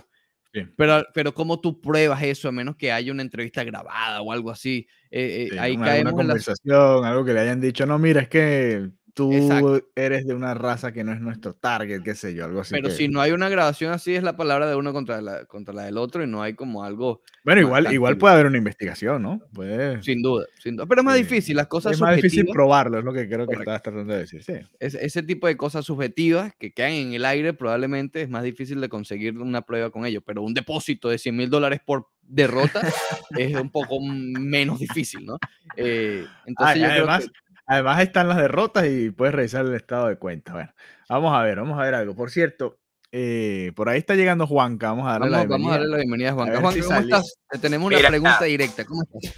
Sí. 0.56 0.66
Pero, 0.74 1.04
pero 1.12 1.34
¿cómo 1.34 1.60
tú 1.60 1.82
pruebas 1.82 2.22
eso 2.22 2.48
a 2.48 2.52
menos 2.52 2.76
que 2.76 2.90
haya 2.90 3.12
una 3.12 3.20
entrevista 3.20 3.62
grabada 3.62 4.22
o 4.22 4.32
algo 4.32 4.50
así? 4.50 4.86
Eh, 5.10 5.48
eh, 5.48 5.48
Sí, 5.52 5.58
ahí 5.58 5.76
una, 5.76 5.84
caemos 5.84 6.12
una 6.14 6.22
en 6.22 6.28
la... 6.28 6.32
conversación, 6.32 7.04
algo 7.04 7.24
que 7.26 7.34
le 7.34 7.40
hayan 7.40 7.60
dicho, 7.60 7.84
no, 7.84 7.98
mira, 7.98 8.22
es 8.22 8.28
que 8.28 8.88
tú 9.16 9.32
Exacto. 9.32 9.80
eres 9.96 10.26
de 10.26 10.34
una 10.34 10.52
raza 10.52 10.92
que 10.92 11.02
no 11.02 11.10
es 11.10 11.22
nuestro 11.22 11.54
target, 11.54 12.02
qué 12.02 12.14
sé 12.14 12.34
yo, 12.34 12.44
algo 12.44 12.60
así. 12.60 12.74
Pero 12.74 12.88
que- 12.90 12.94
si 12.94 13.08
no 13.08 13.22
hay 13.22 13.32
una 13.32 13.48
grabación 13.48 13.90
así, 13.90 14.14
es 14.14 14.22
la 14.22 14.36
palabra 14.36 14.68
de 14.68 14.76
uno 14.76 14.92
contra 14.92 15.22
la, 15.22 15.46
contra 15.46 15.72
la 15.72 15.84
del 15.84 15.96
otro 15.96 16.22
y 16.22 16.26
no 16.26 16.42
hay 16.42 16.52
como 16.52 16.84
algo, 16.84 17.22
Bueno, 17.42 17.62
igual, 17.62 17.90
igual 17.94 18.18
puede 18.18 18.34
haber 18.34 18.44
una 18.46 18.58
investigación, 18.58 19.22
¿no? 19.22 19.40
Puede, 19.54 20.02
sin 20.02 20.20
duda, 20.20 20.44
sin 20.62 20.76
duda. 20.76 20.84
Pero 20.86 21.00
es 21.00 21.04
más 21.06 21.16
Sí. 21.16 21.22
difícil, 21.22 21.56
las 21.56 21.66
cosas 21.66 21.92
es 21.94 22.00
más 22.02 22.14
difícil 22.14 22.44
probarlo, 22.52 22.98
es 22.98 23.04
lo 23.06 23.14
que 23.14 23.26
creo 23.26 23.46
que 23.46 23.54
Correcto. 23.54 23.60
estabas 23.62 23.82
tratando 23.82 24.12
de 24.12 24.18
decir. 24.20 24.42
Sí. 24.44 24.52
ese, 24.78 25.02
ese 25.02 25.22
tipo 25.22 25.46
de 25.46 25.56
cosas 25.56 25.86
subjetivas 25.86 26.52
que 26.58 26.72
quedan 26.74 26.92
en 26.92 27.14
el 27.14 27.24
aire, 27.24 27.54
probablemente 27.54 28.20
es 28.20 28.28
más 28.28 28.42
difícil 28.44 28.82
de 28.82 28.90
conseguir 28.90 29.38
una 29.38 29.62
prueba 29.62 29.88
con 29.90 30.04
ello. 30.04 30.20
Pero 30.20 30.42
un 30.42 30.52
depósito 30.52 31.08
de 31.08 31.16
100 31.16 31.34
mil 31.34 31.48
dólares 31.48 31.80
por 31.86 32.08
derrota 32.28 32.80
es 33.38 33.54
un 33.54 33.70
poco 33.70 33.98
menos 34.02 34.78
difícil, 34.78 35.24
¿no? 35.24 35.38
Eh, 35.76 36.26
entonces 36.44 36.74
Ah, 36.76 36.78
yo 36.78 36.84
creo 36.84 36.92
además, 37.04 37.24
que- 37.26 37.30
además 37.66 38.00
están 38.00 38.28
las 38.28 38.36
derrotas 38.38 38.86
y 38.86 39.10
puedes 39.10 39.34
revisar 39.34 39.64
el 39.66 39.74
estado 39.74 40.08
de 40.08 40.16
cuenta. 40.16 40.52
Bueno, 40.52 40.72
vamos 41.08 41.36
a 41.36 41.42
ver, 41.42 41.56
vamos 41.58 41.78
a 41.78 41.82
ver 41.82 41.94
algo. 41.94 42.14
Por 42.14 42.30
cierto, 42.30 42.78
eh, 43.12 43.72
por 43.76 43.88
ahí 43.88 43.98
está 43.98 44.14
llegando 44.14 44.46
Juanca, 44.46 44.88
vamos 44.88 45.06
a 45.08 45.12
darle 45.12 45.30
la 45.30 45.36
Vamos, 45.38 45.48
vamos 45.50 45.72
a 45.72 45.78
bienvenida. 45.78 45.78
darle 45.78 45.90
la 45.90 45.96
bienvenida 45.96 46.30
a 46.30 46.32
Juanca. 46.34 46.52
ver 46.52 46.60
Juanca, 46.62 46.80
si 46.80 46.86
¿cómo 46.86 46.98
estás? 47.00 47.34
Te 47.50 47.58
tenemos 47.58 47.92
una 47.92 48.08
pregunta 48.08 48.44
directa. 48.44 48.84
¿Cómo 48.84 49.02
estás? 49.02 49.34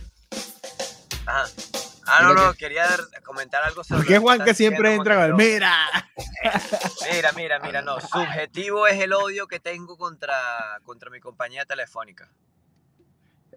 Ajá. 1.27 1.45
Ah, 2.11 2.23
no, 2.23 2.29
Mira 2.31 2.47
no, 2.47 2.55
quería 2.55 2.87
comentar 3.23 3.63
algo 3.63 3.85
sobre. 3.85 3.99
¿Por 3.99 4.07
qué 4.07 4.15
que 4.15 4.19
Juanca 4.19 4.55
siempre 4.55 4.95
entra 4.95 5.17
con 5.17 5.25
el 5.27 5.35
mira? 5.35 5.75
Mira, 7.13 7.33
mira, 7.37 7.61
mira, 7.61 7.83
no. 7.83 8.01
Subjetivo 8.01 8.87
es 8.87 8.99
el 8.99 9.13
odio 9.13 9.47
que 9.47 9.61
tengo 9.61 9.99
contra, 9.99 10.35
contra 10.85 11.11
mi 11.11 11.21
compañía 11.21 11.67
telefónica. 11.67 12.31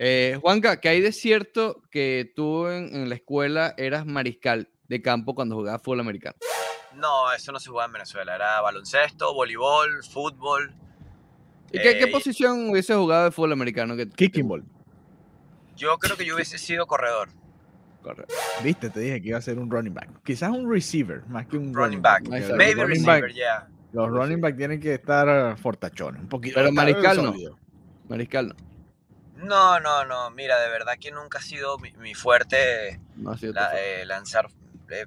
Eh, 0.04 0.40
Juanca, 0.42 0.80
¿qué 0.82 0.90
hay 0.90 1.00
de 1.00 1.12
cierto 1.12 1.84
que 1.92 2.34
tú 2.36 2.66
en, 2.66 2.96
en 2.96 3.08
la 3.08 3.14
escuela 3.14 3.76
eras 3.78 4.04
mariscal 4.08 4.68
de 4.88 5.00
campo 5.00 5.36
cuando 5.36 5.56
jugabas 5.56 5.84
fútbol 5.84 6.00
americano? 6.00 6.36
No, 6.96 7.32
eso 7.32 7.52
no 7.52 7.60
se 7.60 7.70
jugaba 7.70 7.86
en 7.86 7.94
Venezuela. 7.94 8.34
Era 8.34 8.60
baloncesto, 8.62 9.32
voleibol, 9.36 10.04
fútbol. 10.04 10.74
¿Y 11.72 11.78
qué, 11.78 12.00
qué 12.00 12.04
Eh, 12.06 12.08
posición 12.08 12.72
hubiese 12.72 12.96
jugado 12.96 13.26
de 13.26 13.32
fútbol 13.32 13.52
americano? 13.52 13.96
Que, 13.96 14.10
Kicking 14.10 14.48
ball. 14.48 14.64
Yo 15.78 15.96
creo 16.00 16.18
que 16.18 16.26
yo 16.26 16.34
hubiese 16.34 16.58
sido 16.58 16.88
corredor. 16.88 17.30
Viste, 18.64 18.90
te 18.90 19.02
dije 19.02 19.22
que 19.22 19.28
iba 19.30 19.38
a 19.38 19.42
ser 19.42 19.60
un 19.60 19.70
running 19.70 19.94
back. 19.94 20.10
Quizás 20.24 20.50
un 20.50 20.68
receiver, 20.68 21.24
más 21.28 21.46
que 21.46 21.58
un 21.58 21.76
Running 21.76 22.02
back. 22.02 22.24
Porque 22.24 22.42
Maybe 22.56 22.82
running 22.82 22.88
receiver, 22.88 23.22
back, 23.22 23.34
yeah. 23.36 23.68
los 23.94 24.10
running 24.10 24.42
back 24.42 24.58
tienen 24.58 24.80
que 24.80 24.96
estar 24.96 25.56
fortachones, 25.60 26.22
un 26.24 26.28
poquito. 26.28 26.56
Pero 26.56 26.72
mariscal 26.72 27.24
no. 27.24 27.36
Mariscal 28.10 28.48
no. 28.48 28.71
No, 29.44 29.80
no, 29.80 30.06
no. 30.06 30.30
Mira, 30.32 30.60
de 30.60 30.70
verdad 30.70 30.94
que 31.00 31.12
nunca 31.12 31.40
ha 31.40 31.42
sido 31.42 31.78
mi, 31.80 31.92
mi 31.94 32.14
fuerte 32.14 33.00
No 33.16 33.32
ha 33.32 33.38
sido 33.38 33.54
la- 33.54 33.72
eh, 33.82 34.06
lanzar 34.06 34.48
eh, 34.90 35.06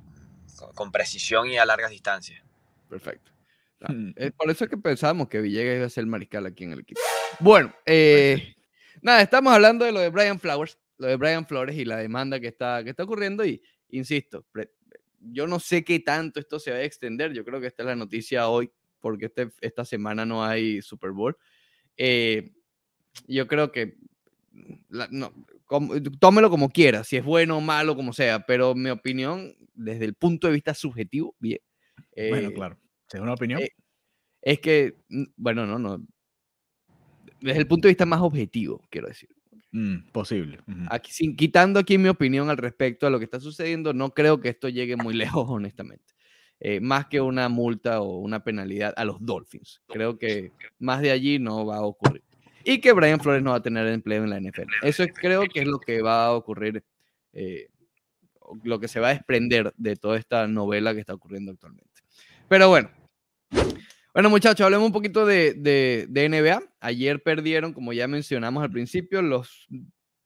con, 0.57 0.73
con 0.75 0.93
precisión 0.93 1.47
y 1.49 1.59
a 1.59 1.65
largas 1.65 1.91
distancias. 1.91 2.43
Perfecto. 2.89 3.31
Ah, 3.81 3.93
Mm. 3.93 4.13
Es 4.17 4.33
por 4.33 4.51
eso 4.51 4.67
que 4.67 4.79
pensábamos 4.79 5.29
que 5.29 5.41
Villegas 5.43 5.77
iba 5.77 5.87
a 5.87 5.91
ser 5.91 6.07
mariscal 6.07 6.47
aquí 6.47 6.65
en 6.65 6.73
el 6.73 6.81
equipo. 6.81 7.01
Bueno, 7.39 7.75
eh, 7.85 8.55
nada, 9.03 9.21
estamos 9.21 9.53
hablando 9.53 9.85
de 9.85 9.93
lo 9.93 10.01
de 10.01 10.09
Brian 10.09 10.41
Flowers, 10.41 10.79
lo 10.97 11.09
de 11.09 11.17
Brian 11.17 11.47
Flores 11.47 11.77
y 11.77 11.85
la 11.85 11.97
demanda 11.99 12.41
que 12.41 12.47
está, 12.49 12.83
que 12.83 12.91
está 12.91 13.03
ocurriendo. 13.05 13.45
Y 13.45 13.63
insisto, 13.91 14.47
yo 15.21 15.47
no 15.47 15.61
sé 15.61 15.85
qué 15.85 16.01
tanto 16.01 16.41
esto 16.41 16.59
se 16.59 16.71
va 16.71 16.79
a 16.79 16.83
extender. 16.83 17.33
Yo 17.35 17.45
creo 17.45 17.61
que 17.61 17.67
esta 17.67 17.83
es 17.83 17.87
la 17.89 17.97
noticia 17.97 18.49
hoy, 18.49 18.71
porque 19.01 19.27
este, 19.27 19.51
esta 19.61 19.85
semana 19.85 20.25
no 20.25 20.43
hay 20.45 20.81
Super 20.81 21.11
Bowl. 21.11 21.37
Eh, 21.99 22.53
yo 23.27 23.47
creo 23.47 23.71
que 23.71 23.99
la- 24.89 25.09
no, 25.11 25.33
como- 25.67 25.95
tómelo 26.19 26.51
como 26.51 26.71
quiera, 26.71 27.05
si 27.05 27.17
es 27.17 27.25
bueno 27.25 27.59
o 27.59 27.61
malo, 27.61 27.97
como 27.97 28.13
sea, 28.13 28.47
pero 28.47 28.75
mi 28.75 28.91
opinión, 28.91 29.55
desde 29.75 30.05
el 30.05 30.15
punto 30.15 30.47
de 30.47 30.55
vista 30.55 30.75
subjetivo, 30.75 31.35
bien. 31.39 31.61
Bueno, 32.17 32.49
eh, 32.51 32.55
claro. 32.55 32.79
¿Es 33.13 33.21
una 33.21 33.35
opinión? 33.35 33.61
eh, 33.61 33.71
es 34.43 34.61
que, 34.61 34.97
bueno, 35.37 35.67
no, 35.67 35.79
no. 35.79 36.05
Desde 37.41 37.61
el 37.61 37.67
punto 37.67 37.89
de 37.89 37.91
vista 37.93 38.07
más 38.07 38.21
objetivo, 38.21 38.81
quiero 38.91 39.09
decir. 39.09 39.29
Mm, 39.73 40.11
posible. 40.13 40.61
Aquí, 40.89 41.11
sin, 41.13 41.35
quitando 41.37 41.81
aquí 41.81 41.99
mi 41.99 42.09
opinión 42.09 42.49
al 42.49 42.57
respecto 42.57 43.07
a 43.07 43.11
lo 43.11 43.19
que 43.19 43.25
está 43.25 43.41
sucediendo, 43.41 43.93
no 43.93 44.11
creo 44.11 44.41
que 44.41 44.49
esto 44.49 44.69
llegue 44.69 44.97
muy 44.97 45.15
lejos, 45.15 45.47
honestamente. 45.49 46.15
Eh, 46.61 46.81
más 46.81 47.07
que 47.07 47.21
una 47.21 47.49
multa 47.49 48.01
o 48.01 48.19
una 48.19 48.45
penalidad 48.45 48.95
a 48.97 49.05
los 49.05 49.17
Dolphins. 49.21 49.83
Creo 49.89 50.17
que 50.19 50.53
más 50.79 51.03
de 51.03 51.11
allí 51.11 51.39
no 51.39 51.67
va 51.67 51.79
a 51.79 51.83
ocurrir. 51.83 52.23
Y 52.65 52.81
que 52.81 52.93
Brian 52.93 53.21
Flores 53.21 53.43
no 53.43 53.51
va 53.51 53.57
a 53.57 53.63
tener 53.63 53.87
empleo 53.89 54.25
en 54.25 54.31
la 54.31 54.39
NFL. 54.41 54.69
Eso 54.83 55.03
es- 55.05 55.13
creo 55.15 55.43
que 55.43 55.61
es 55.61 55.67
lo 55.67 55.79
que 55.79 56.01
va 56.03 56.27
a 56.27 56.33
ocurrir, 56.33 56.83
eh, 57.33 57.69
lo 58.63 58.81
que 58.81 58.89
se 58.89 59.01
va 59.01 59.09
a 59.09 59.15
desprender 59.15 59.73
de 59.77 59.97
toda 59.97 60.19
esta 60.19 60.47
novela 60.49 60.95
que 60.95 61.01
está 61.01 61.15
ocurriendo 61.15 61.53
actualmente. 61.53 61.91
Pero 62.49 62.69
bueno. 62.69 62.91
Bueno, 64.13 64.31
muchachos, 64.31 64.65
hablemos 64.65 64.87
un 64.87 64.93
poquito 64.93 65.27
de, 65.27 65.55
de- 65.55 66.07
de 66.09 66.29
NBA. 66.29 66.63
Ayer 66.81 67.21
perdieron, 67.23 67.73
como 67.73 67.93
ya 67.93 68.07
mencionamos 68.07 68.63
al 68.63 68.71
principio, 68.71 69.21
los 69.23 69.67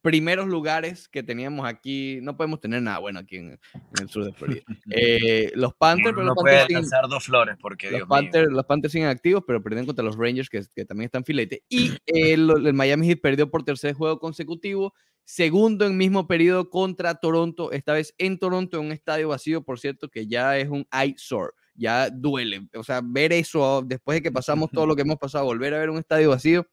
primeros 0.02 0.46
lugares 0.46 1.08
que 1.08 1.22
teníamos 1.22 1.66
aquí. 1.66 2.18
No 2.22 2.36
podemos 2.36 2.60
tener 2.60 2.82
nada 2.82 2.98
bueno 2.98 3.18
aquí 3.20 3.36
en, 3.36 3.50
en 3.74 4.02
el 4.02 4.08
sur 4.08 4.24
de 4.24 4.32
Florida. 4.32 4.62
Eh, 4.90 5.52
los 5.54 5.74
Panthers, 5.74 6.16
no 6.16 6.22
los 6.22 6.34
puede 6.34 6.60
alcanzar 6.60 7.08
dos 7.08 7.24
flores 7.24 7.56
porque, 7.60 7.90
los. 7.90 8.08
Panthers, 8.08 8.50
los 8.50 8.64
Panthers 8.64 8.92
siguen 8.92 9.08
activos, 9.08 9.44
pero 9.46 9.62
perdieron 9.62 9.86
contra 9.86 10.04
los 10.04 10.16
Rangers, 10.16 10.48
que, 10.48 10.62
que 10.74 10.84
también 10.84 11.06
están 11.06 11.24
filete. 11.24 11.62
Y 11.68 11.92
el, 12.06 12.50
el 12.66 12.74
Miami 12.74 13.06
Heat 13.08 13.20
perdió 13.20 13.50
por 13.50 13.64
tercer 13.64 13.94
juego 13.94 14.18
consecutivo. 14.18 14.94
Segundo 15.24 15.84
en 15.84 15.98
mismo 15.98 16.26
periodo 16.26 16.70
contra 16.70 17.14
Toronto, 17.16 17.70
esta 17.70 17.92
vez 17.92 18.14
en 18.16 18.38
Toronto, 18.38 18.78
en 18.78 18.86
un 18.86 18.92
estadio 18.92 19.28
vacío, 19.28 19.62
por 19.62 19.78
cierto, 19.78 20.08
que 20.08 20.26
ya 20.26 20.56
es 20.56 20.70
un 20.70 20.86
eyesore, 20.90 21.52
ya 21.74 22.08
duele. 22.08 22.66
O 22.74 22.82
sea, 22.82 23.02
ver 23.04 23.34
eso 23.34 23.82
después 23.84 24.16
de 24.16 24.22
que 24.22 24.32
pasamos 24.32 24.70
todo 24.70 24.86
lo 24.86 24.96
que 24.96 25.02
hemos 25.02 25.18
pasado, 25.18 25.44
volver 25.44 25.74
a 25.74 25.80
ver 25.80 25.90
un 25.90 25.98
estadio 25.98 26.30
vacío, 26.30 26.66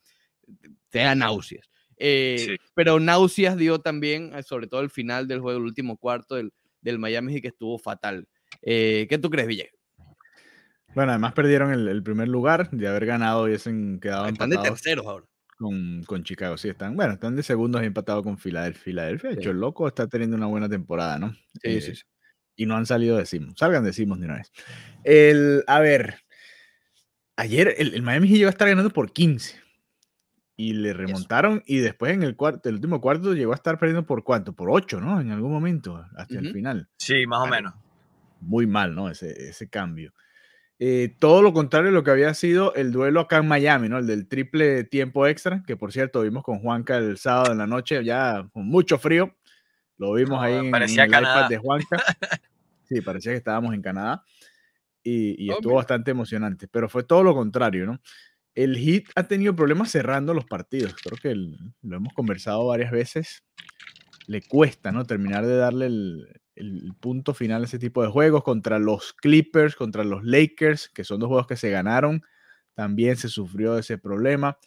te 0.89 0.99
da 0.99 1.15
náuseas. 1.15 1.69
Eh, 1.97 2.35
Sí. 2.39 2.55
Pero 2.73 2.99
náuseas 2.99 3.57
dio 3.57 3.79
también, 3.79 4.31
eh, 4.35 4.43
sobre 4.43 4.67
todo 4.67 4.81
el 4.81 4.89
final 4.89 5.27
del 5.27 5.39
juego, 5.39 5.59
el 5.59 5.65
último 5.65 5.97
cuarto 5.97 6.35
del, 6.35 6.51
del 6.81 6.99
Miami 6.99 7.41
que 7.41 7.47
estuvo 7.49 7.77
fatal. 7.79 8.27
Eh, 8.61 9.07
¿Qué 9.09 9.17
tú 9.17 9.29
crees, 9.29 9.47
Villegas? 9.47 9.73
Bueno, 10.93 11.11
además 11.11 11.33
perdieron 11.33 11.73
el, 11.73 11.87
el 11.89 12.03
primer 12.03 12.27
lugar 12.29 12.69
de 12.71 12.87
haber 12.87 13.05
ganado 13.05 13.43
hubiesen 13.43 13.99
quedado 13.99 14.27
Están 14.27 14.49
de 14.49 14.55
empatados 14.55 14.81
terceros 14.81 15.05
ahora. 15.05 15.25
con, 15.57 16.03
con 16.03 16.23
Chicago. 16.23 16.57
Sí, 16.57 16.69
están, 16.69 16.95
bueno, 16.95 17.13
están 17.13 17.35
de 17.35 17.43
segundos 17.43 17.81
y 17.83 17.85
empatados 17.85 18.23
con 18.23 18.37
Filadelfia. 18.37 18.81
Filadelfia, 18.83 19.29
de 19.31 19.35
Sí. 19.35 19.41
hecho, 19.41 19.51
el 19.51 19.57
loco 19.59 19.87
está 19.87 20.07
teniendo 20.07 20.37
una 20.37 20.45
buena 20.45 20.69
temporada, 20.69 21.19
¿no? 21.19 21.33
Sí, 21.33 21.59
Eh, 21.63 21.81
sí, 21.81 21.95
sí. 21.95 22.03
Y 22.55 22.65
no 22.65 22.77
han 22.77 22.85
salido 22.85 23.17
de 23.17 23.25
Simons. 23.25 23.55
Salgan 23.59 23.83
de 23.83 23.91
Simons 23.91 24.21
de 24.21 24.27
una 24.27 24.35
vez. 24.37 24.51
El, 25.03 25.63
a 25.67 25.81
ver, 25.81 26.19
ayer 27.35 27.75
el, 27.77 27.93
el 27.93 28.01
Miami 28.01 28.27
Heat 28.29 28.37
llegó 28.37 28.47
a 28.47 28.51
estar 28.51 28.69
ganando 28.69 28.89
por 28.91 29.11
15. 29.11 29.59
Y 30.57 30.73
le 30.73 30.93
remontaron 30.93 31.63
y 31.65 31.79
después 31.79 32.13
en 32.13 32.23
el 32.23 32.35
cuarto, 32.35 32.69
el 32.69 32.75
último 32.75 33.01
cuarto 33.01 33.33
llegó 33.33 33.51
a 33.51 33.55
estar 33.55 33.77
perdiendo 33.77 34.05
por 34.05 34.23
cuánto? 34.23 34.53
Por 34.53 34.69
8, 34.69 35.01
¿no? 35.01 35.19
En 35.19 35.31
algún 35.31 35.51
momento, 35.51 36.05
hasta 36.15 36.35
el 36.35 36.45
Ujú. 36.45 36.53
final. 36.53 36.89
Sí, 36.97 37.27
más 37.27 37.39
o 37.41 37.47
menos. 37.47 37.73
Muy 38.39 38.65
mal, 38.65 38.95
¿no? 38.95 39.09
Ese, 39.09 39.31
ese 39.49 39.69
cambio. 39.69 40.13
Eh, 40.77 41.15
todo 41.19 41.41
lo 41.41 41.53
contrario 41.53 41.87
de 41.87 41.93
lo 41.93 42.03
que 42.03 42.11
había 42.11 42.33
sido 42.33 42.73
el 42.75 42.91
duelo 42.91 43.21
acá 43.21 43.37
en 43.37 43.47
Miami, 43.47 43.89
¿no? 43.89 43.97
El 43.97 44.07
del 44.07 44.27
triple 44.27 44.83
tiempo 44.83 45.25
extra, 45.27 45.63
que 45.65 45.77
por 45.77 45.91
cierto 45.93 46.21
vimos 46.21 46.43
con 46.43 46.59
Juanca 46.59 46.97
el 46.97 47.17
sábado 47.17 47.51
en 47.51 47.57
la 47.57 47.67
noche, 47.67 48.03
ya 48.03 48.47
con 48.51 48.67
mucho 48.67 48.97
frío. 48.97 49.35
Lo 49.97 50.13
vimos 50.13 50.37
No, 50.37 50.41
ahí 50.41 50.67
en, 50.67 50.75
en 50.75 50.99
el 50.99 51.09
iPad 51.09 51.49
de 51.49 51.57
Juanca. 51.57 51.97
Sí, 52.87 53.01
parecía 53.01 53.31
que 53.31 53.37
estábamos 53.37 53.73
en 53.73 53.81
Canadá. 53.81 54.23
Y, 55.01 55.43
y 55.43 55.49
Oh, 55.49 55.53
estuvo 55.55 55.73
bastante 55.73 56.11
emocionante, 56.11 56.67
pero 56.67 56.87
fue 56.87 57.03
todo 57.03 57.23
lo 57.23 57.33
contrario, 57.33 57.87
¿no? 57.87 57.99
El 58.55 58.77
Heat 58.77 59.03
ha 59.15 59.27
tenido 59.27 59.55
problemas 59.55 59.91
cerrando 59.91 60.33
los 60.33 60.45
partidos. 60.45 60.95
Creo 61.03 61.17
que 61.21 61.29
el- 61.31 61.57
lo 61.81 61.97
hemos 61.97 62.13
conversado 62.13 62.65
varias 62.67 62.91
veces. 62.91 63.43
Le 64.27 64.41
cuesta, 64.41 64.91
¿no? 64.91 65.05
Terminar 65.05 65.45
de 65.45 65.57
darle 65.57 65.85
el, 65.87 66.41
el 66.55 66.93
punto 66.99 67.33
final 67.33 67.61
a 67.61 67.65
ese 67.65 67.79
tipo 67.79 68.01
de 68.01 68.09
juegos 68.09 68.43
contra 68.43 68.79
los 68.79 69.13
Clippers, 69.13 69.75
contra 69.75 70.03
los 70.03 70.23
Lakers, 70.23 70.89
que 70.89 71.03
son 71.03 71.19
dos 71.19 71.27
juegos 71.27 71.47
que 71.47 71.57
se 71.57 71.69
ganaron. 71.69 72.23
También 72.73 73.17
se 73.17 73.29
sufrió 73.29 73.73
de 73.75 73.81
ese 73.81 73.97
problema. 73.97 74.57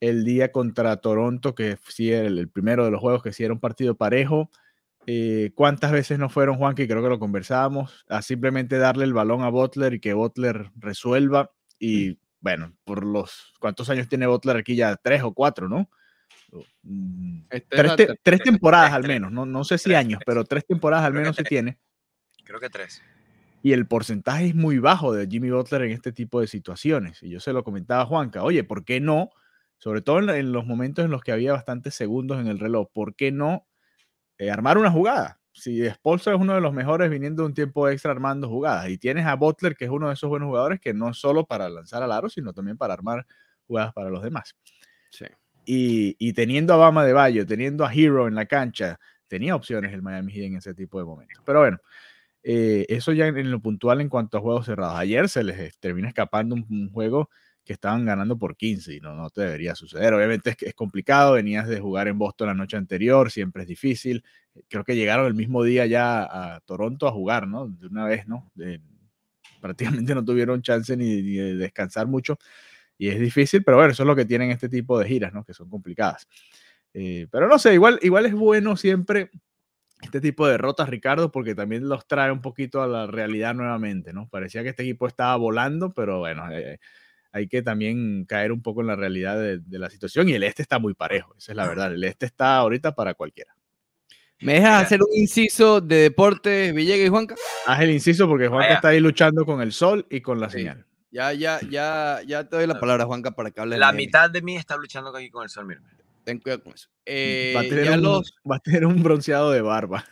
El 0.00 0.24
día 0.24 0.52
contra 0.52 0.96
Toronto, 0.98 1.54
que 1.54 1.76
sí 1.88 2.12
era 2.12 2.26
el, 2.26 2.38
el 2.38 2.48
primero 2.48 2.84
de 2.84 2.90
los 2.90 3.00
juegos 3.00 3.22
que 3.22 3.32
sí 3.32 3.44
era 3.44 3.52
un 3.52 3.60
partido 3.60 3.96
parejo. 3.96 4.50
Eh, 5.06 5.52
¿Cuántas 5.54 5.92
veces 5.92 6.18
no 6.18 6.28
fueron, 6.28 6.56
Juan, 6.56 6.74
que 6.74 6.86
creo 6.86 7.02
que 7.02 7.08
lo 7.08 7.18
conversábamos, 7.18 8.04
a 8.08 8.22
simplemente 8.22 8.78
darle 8.78 9.04
el 9.04 9.14
balón 9.14 9.42
a 9.42 9.48
Butler 9.48 9.94
y 9.94 10.00
que 10.00 10.12
Butler 10.14 10.70
resuelva? 10.76 11.52
Y 11.78 12.18
bueno, 12.40 12.74
por 12.84 13.04
los, 13.04 13.52
¿cuántos 13.58 13.90
años 13.90 14.08
tiene 14.08 14.26
Butler 14.26 14.56
aquí 14.56 14.76
ya? 14.76 14.96
Tres 14.96 15.22
o 15.22 15.32
cuatro, 15.32 15.68
¿no? 15.68 15.88
Mm, 16.82 17.40
Esta 17.50 17.76
es 17.86 17.96
Tres, 17.96 18.18
te- 18.22 18.38
temporadas 18.38 18.90
tres, 18.90 18.96
al 18.96 19.08
menos, 19.08 19.32
no, 19.32 19.44
no 19.44 19.64
sé 19.64 19.78
si 19.78 19.84
Tres, 19.84 19.96
años, 19.98 20.20
pero 20.24 20.44
tres 20.44 20.66
temporadas 20.66 21.04
al 21.06 21.12
menos 21.14 21.36
se 21.36 21.44
tiene. 21.44 21.78
Creo 22.44 22.60
que 22.60 22.70
tres. 22.70 23.02
Y 23.62 23.72
el 23.72 23.86
porcentaje 23.86 24.46
es 24.46 24.54
muy 24.54 24.78
bajo 24.78 25.12
de 25.12 25.26
Jimmy 25.26 25.50
Butler 25.50 25.82
en 25.82 25.90
este 25.92 26.12
tipo 26.12 26.40
de 26.40 26.46
situaciones. 26.46 27.22
Y 27.22 27.30
yo 27.30 27.40
se 27.40 27.52
lo 27.52 27.64
comentaba 27.64 28.02
a 28.02 28.06
Juanca, 28.06 28.42
oye, 28.42 28.64
¿por 28.64 28.84
qué 28.84 29.00
no? 29.00 29.30
Sobre 29.78 30.00
todo 30.00 30.20
en, 30.20 30.30
en 30.30 30.52
los 30.52 30.64
momentos 30.64 31.04
en 31.04 31.10
los 31.10 31.22
que 31.22 31.32
había 31.32 31.52
bastantes 31.52 31.94
segundos 31.94 32.40
en 32.40 32.46
el 32.46 32.58
reloj, 32.58 32.88
¿por 32.92 33.14
qué 33.14 33.32
no 33.32 33.66
eh, 34.38 34.50
armar 34.50 34.78
una 34.78 34.90
jugada? 34.90 35.37
Si 35.58 35.88
Spolstra 35.90 36.34
es 36.34 36.40
uno 36.40 36.54
de 36.54 36.60
los 36.60 36.72
mejores 36.72 37.10
viniendo 37.10 37.44
un 37.44 37.52
tiempo 37.52 37.88
extra 37.88 38.12
armando 38.12 38.48
jugadas, 38.48 38.88
y 38.88 38.98
tienes 38.98 39.26
a 39.26 39.34
Butler, 39.34 39.74
que 39.74 39.86
es 39.86 39.90
uno 39.90 40.08
de 40.08 40.14
esos 40.14 40.30
buenos 40.30 40.46
jugadores 40.46 40.80
que 40.80 40.94
no 40.94 41.12
solo 41.12 41.44
para 41.44 41.68
lanzar 41.68 42.02
al 42.02 42.12
aro, 42.12 42.28
sino 42.28 42.52
también 42.52 42.76
para 42.76 42.94
armar 42.94 43.26
jugadas 43.66 43.92
para 43.92 44.08
los 44.08 44.22
demás. 44.22 44.56
Sí. 45.10 45.26
Y, 45.64 46.16
y 46.18 46.32
teniendo 46.32 46.72
a 46.74 46.76
Bama 46.76 47.04
de 47.04 47.12
Bayo, 47.12 47.44
teniendo 47.44 47.84
a 47.84 47.92
Hero 47.92 48.28
en 48.28 48.34
la 48.34 48.46
cancha, 48.46 48.98
tenía 49.26 49.54
opciones 49.54 49.92
el 49.92 50.00
Miami 50.00 50.32
Heat 50.32 50.46
en 50.46 50.56
ese 50.56 50.74
tipo 50.74 50.98
de 50.98 51.04
momentos. 51.04 51.42
Pero 51.44 51.60
bueno, 51.60 51.78
eh, 52.42 52.86
eso 52.88 53.12
ya 53.12 53.26
en, 53.26 53.36
en 53.36 53.50
lo 53.50 53.60
puntual 53.60 54.00
en 54.00 54.08
cuanto 54.08 54.38
a 54.38 54.40
juegos 54.40 54.66
cerrados. 54.66 54.96
Ayer 54.96 55.28
se 55.28 55.42
les 55.42 55.58
eh, 55.58 55.72
termina 55.80 56.08
escapando 56.08 56.54
un, 56.54 56.66
un 56.70 56.90
juego 56.90 57.28
que 57.68 57.74
estaban 57.74 58.04
ganando 58.06 58.38
por 58.38 58.56
15 58.56 58.94
y 58.94 59.00
no, 59.00 59.14
no 59.14 59.30
te 59.30 59.42
debería 59.42 59.76
suceder. 59.76 60.14
Obviamente 60.14 60.50
es, 60.50 60.56
es 60.62 60.74
complicado, 60.74 61.34
venías 61.34 61.68
de 61.68 61.78
jugar 61.80 62.08
en 62.08 62.18
Boston 62.18 62.48
la 62.48 62.54
noche 62.54 62.78
anterior, 62.78 63.30
siempre 63.30 63.62
es 63.62 63.68
difícil. 63.68 64.24
Creo 64.68 64.84
que 64.84 64.96
llegaron 64.96 65.26
el 65.26 65.34
mismo 65.34 65.62
día 65.62 65.86
ya 65.86 66.22
a 66.54 66.60
Toronto 66.62 67.06
a 67.06 67.12
jugar, 67.12 67.46
¿no? 67.46 67.68
De 67.68 67.86
una 67.88 68.06
vez, 68.06 68.26
¿no? 68.26 68.50
De- 68.54 68.80
prácticamente 69.60 70.14
no 70.14 70.24
tuvieron 70.24 70.62
chance 70.62 70.96
ni, 70.96 71.22
ni 71.22 71.34
de 71.36 71.56
descansar 71.56 72.06
mucho 72.06 72.38
y 72.98 73.08
es 73.08 73.20
difícil, 73.20 73.64
pero 73.64 73.78
bueno, 73.78 73.92
eso 73.92 74.04
es 74.04 74.06
lo 74.08 74.16
que 74.16 74.24
tienen 74.26 74.50
este 74.50 74.68
tipo 74.68 74.98
de 74.98 75.08
giras, 75.08 75.32
¿no? 75.34 75.44
Que 75.44 75.54
son 75.54 75.70
complicadas. 75.70 76.28
Eh, 76.94 77.28
pero 77.30 77.48
no 77.48 77.58
sé, 77.58 77.74
igual, 77.74 77.98
igual 78.02 78.26
es 78.26 78.34
bueno 78.34 78.76
siempre 78.76 79.30
este 80.02 80.20
tipo 80.20 80.46
de 80.46 80.52
derrotas, 80.52 80.88
Ricardo, 80.88 81.32
porque 81.32 81.54
también 81.54 81.88
los 81.88 82.06
trae 82.06 82.30
un 82.30 82.40
poquito 82.40 82.82
a 82.82 82.86
la 82.86 83.06
realidad 83.06 83.54
nuevamente, 83.54 84.12
¿no? 84.12 84.28
Parecía 84.28 84.62
que 84.62 84.70
este 84.70 84.84
equipo 84.84 85.06
estaba 85.08 85.36
volando, 85.36 85.92
pero 85.92 86.20
bueno, 86.20 86.50
eh, 86.52 86.78
hay 87.32 87.48
que 87.48 87.62
también 87.62 88.24
caer 88.24 88.52
un 88.52 88.62
poco 88.62 88.80
en 88.80 88.86
la 88.86 88.96
realidad 88.96 89.38
de, 89.38 89.58
de 89.58 89.78
la 89.78 89.90
situación 89.90 90.28
y 90.28 90.32
el 90.32 90.42
este 90.42 90.62
está 90.62 90.78
muy 90.78 90.94
parejo, 90.94 91.34
esa 91.36 91.52
es 91.52 91.56
la 91.56 91.66
verdad, 91.68 91.92
el 91.92 92.02
este 92.04 92.26
está 92.26 92.56
ahorita 92.56 92.94
para 92.94 93.14
cualquiera. 93.14 93.54
¿Me 94.40 94.54
dejas 94.54 94.68
Mira. 94.68 94.78
hacer 94.78 95.02
un 95.02 95.16
inciso 95.16 95.80
de 95.80 95.96
deportes, 95.96 96.72
Villegas 96.72 97.06
y 97.06 97.10
Juanca? 97.10 97.34
Haz 97.66 97.80
el 97.80 97.90
inciso 97.90 98.28
porque 98.28 98.46
Juanca 98.46 98.66
Vaya. 98.66 98.74
está 98.76 98.88
ahí 98.88 99.00
luchando 99.00 99.44
con 99.44 99.60
el 99.60 99.72
sol 99.72 100.06
y 100.10 100.20
con 100.20 100.38
la 100.40 100.48
Sí. 100.48 100.58
señal. 100.58 100.86
Ya, 101.10 101.32
ya, 101.32 101.58
ya, 101.68 102.20
ya 102.26 102.44
te 102.48 102.56
doy 102.56 102.66
la 102.66 102.78
palabra, 102.78 103.06
Juanca, 103.06 103.30
para 103.32 103.50
que 103.50 103.60
hables. 103.60 103.78
La 103.78 103.90
de 103.90 103.96
mitad 103.96 104.30
de 104.30 104.42
mí 104.42 104.56
está 104.56 104.76
luchando 104.76 105.14
aquí 105.16 105.30
con 105.30 105.42
el 105.42 105.48
sol, 105.48 105.66
mira. 105.66 105.80
Ten 106.22 106.38
cuidado 106.38 106.62
con 106.62 106.74
eso. 106.74 106.88
Eh, 107.06 107.54
va, 107.56 107.60
a 107.60 107.64
tener 107.64 107.84
ya 107.86 107.94
un, 107.94 108.02
los 108.02 108.34
va 108.48 108.56
a 108.56 108.60
tener 108.60 108.84
un 108.84 109.02
bronceado 109.02 109.50
de 109.50 109.62
barba. 109.62 110.04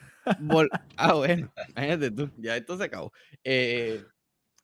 Ah, 0.97 1.13
bueno, 1.13 1.53
imagínate 1.69 2.11
tú, 2.11 2.31
ya 2.39 2.57
esto 2.57 2.77
se 2.77 2.85
acabó. 2.85 3.13
Eh, 3.45 4.03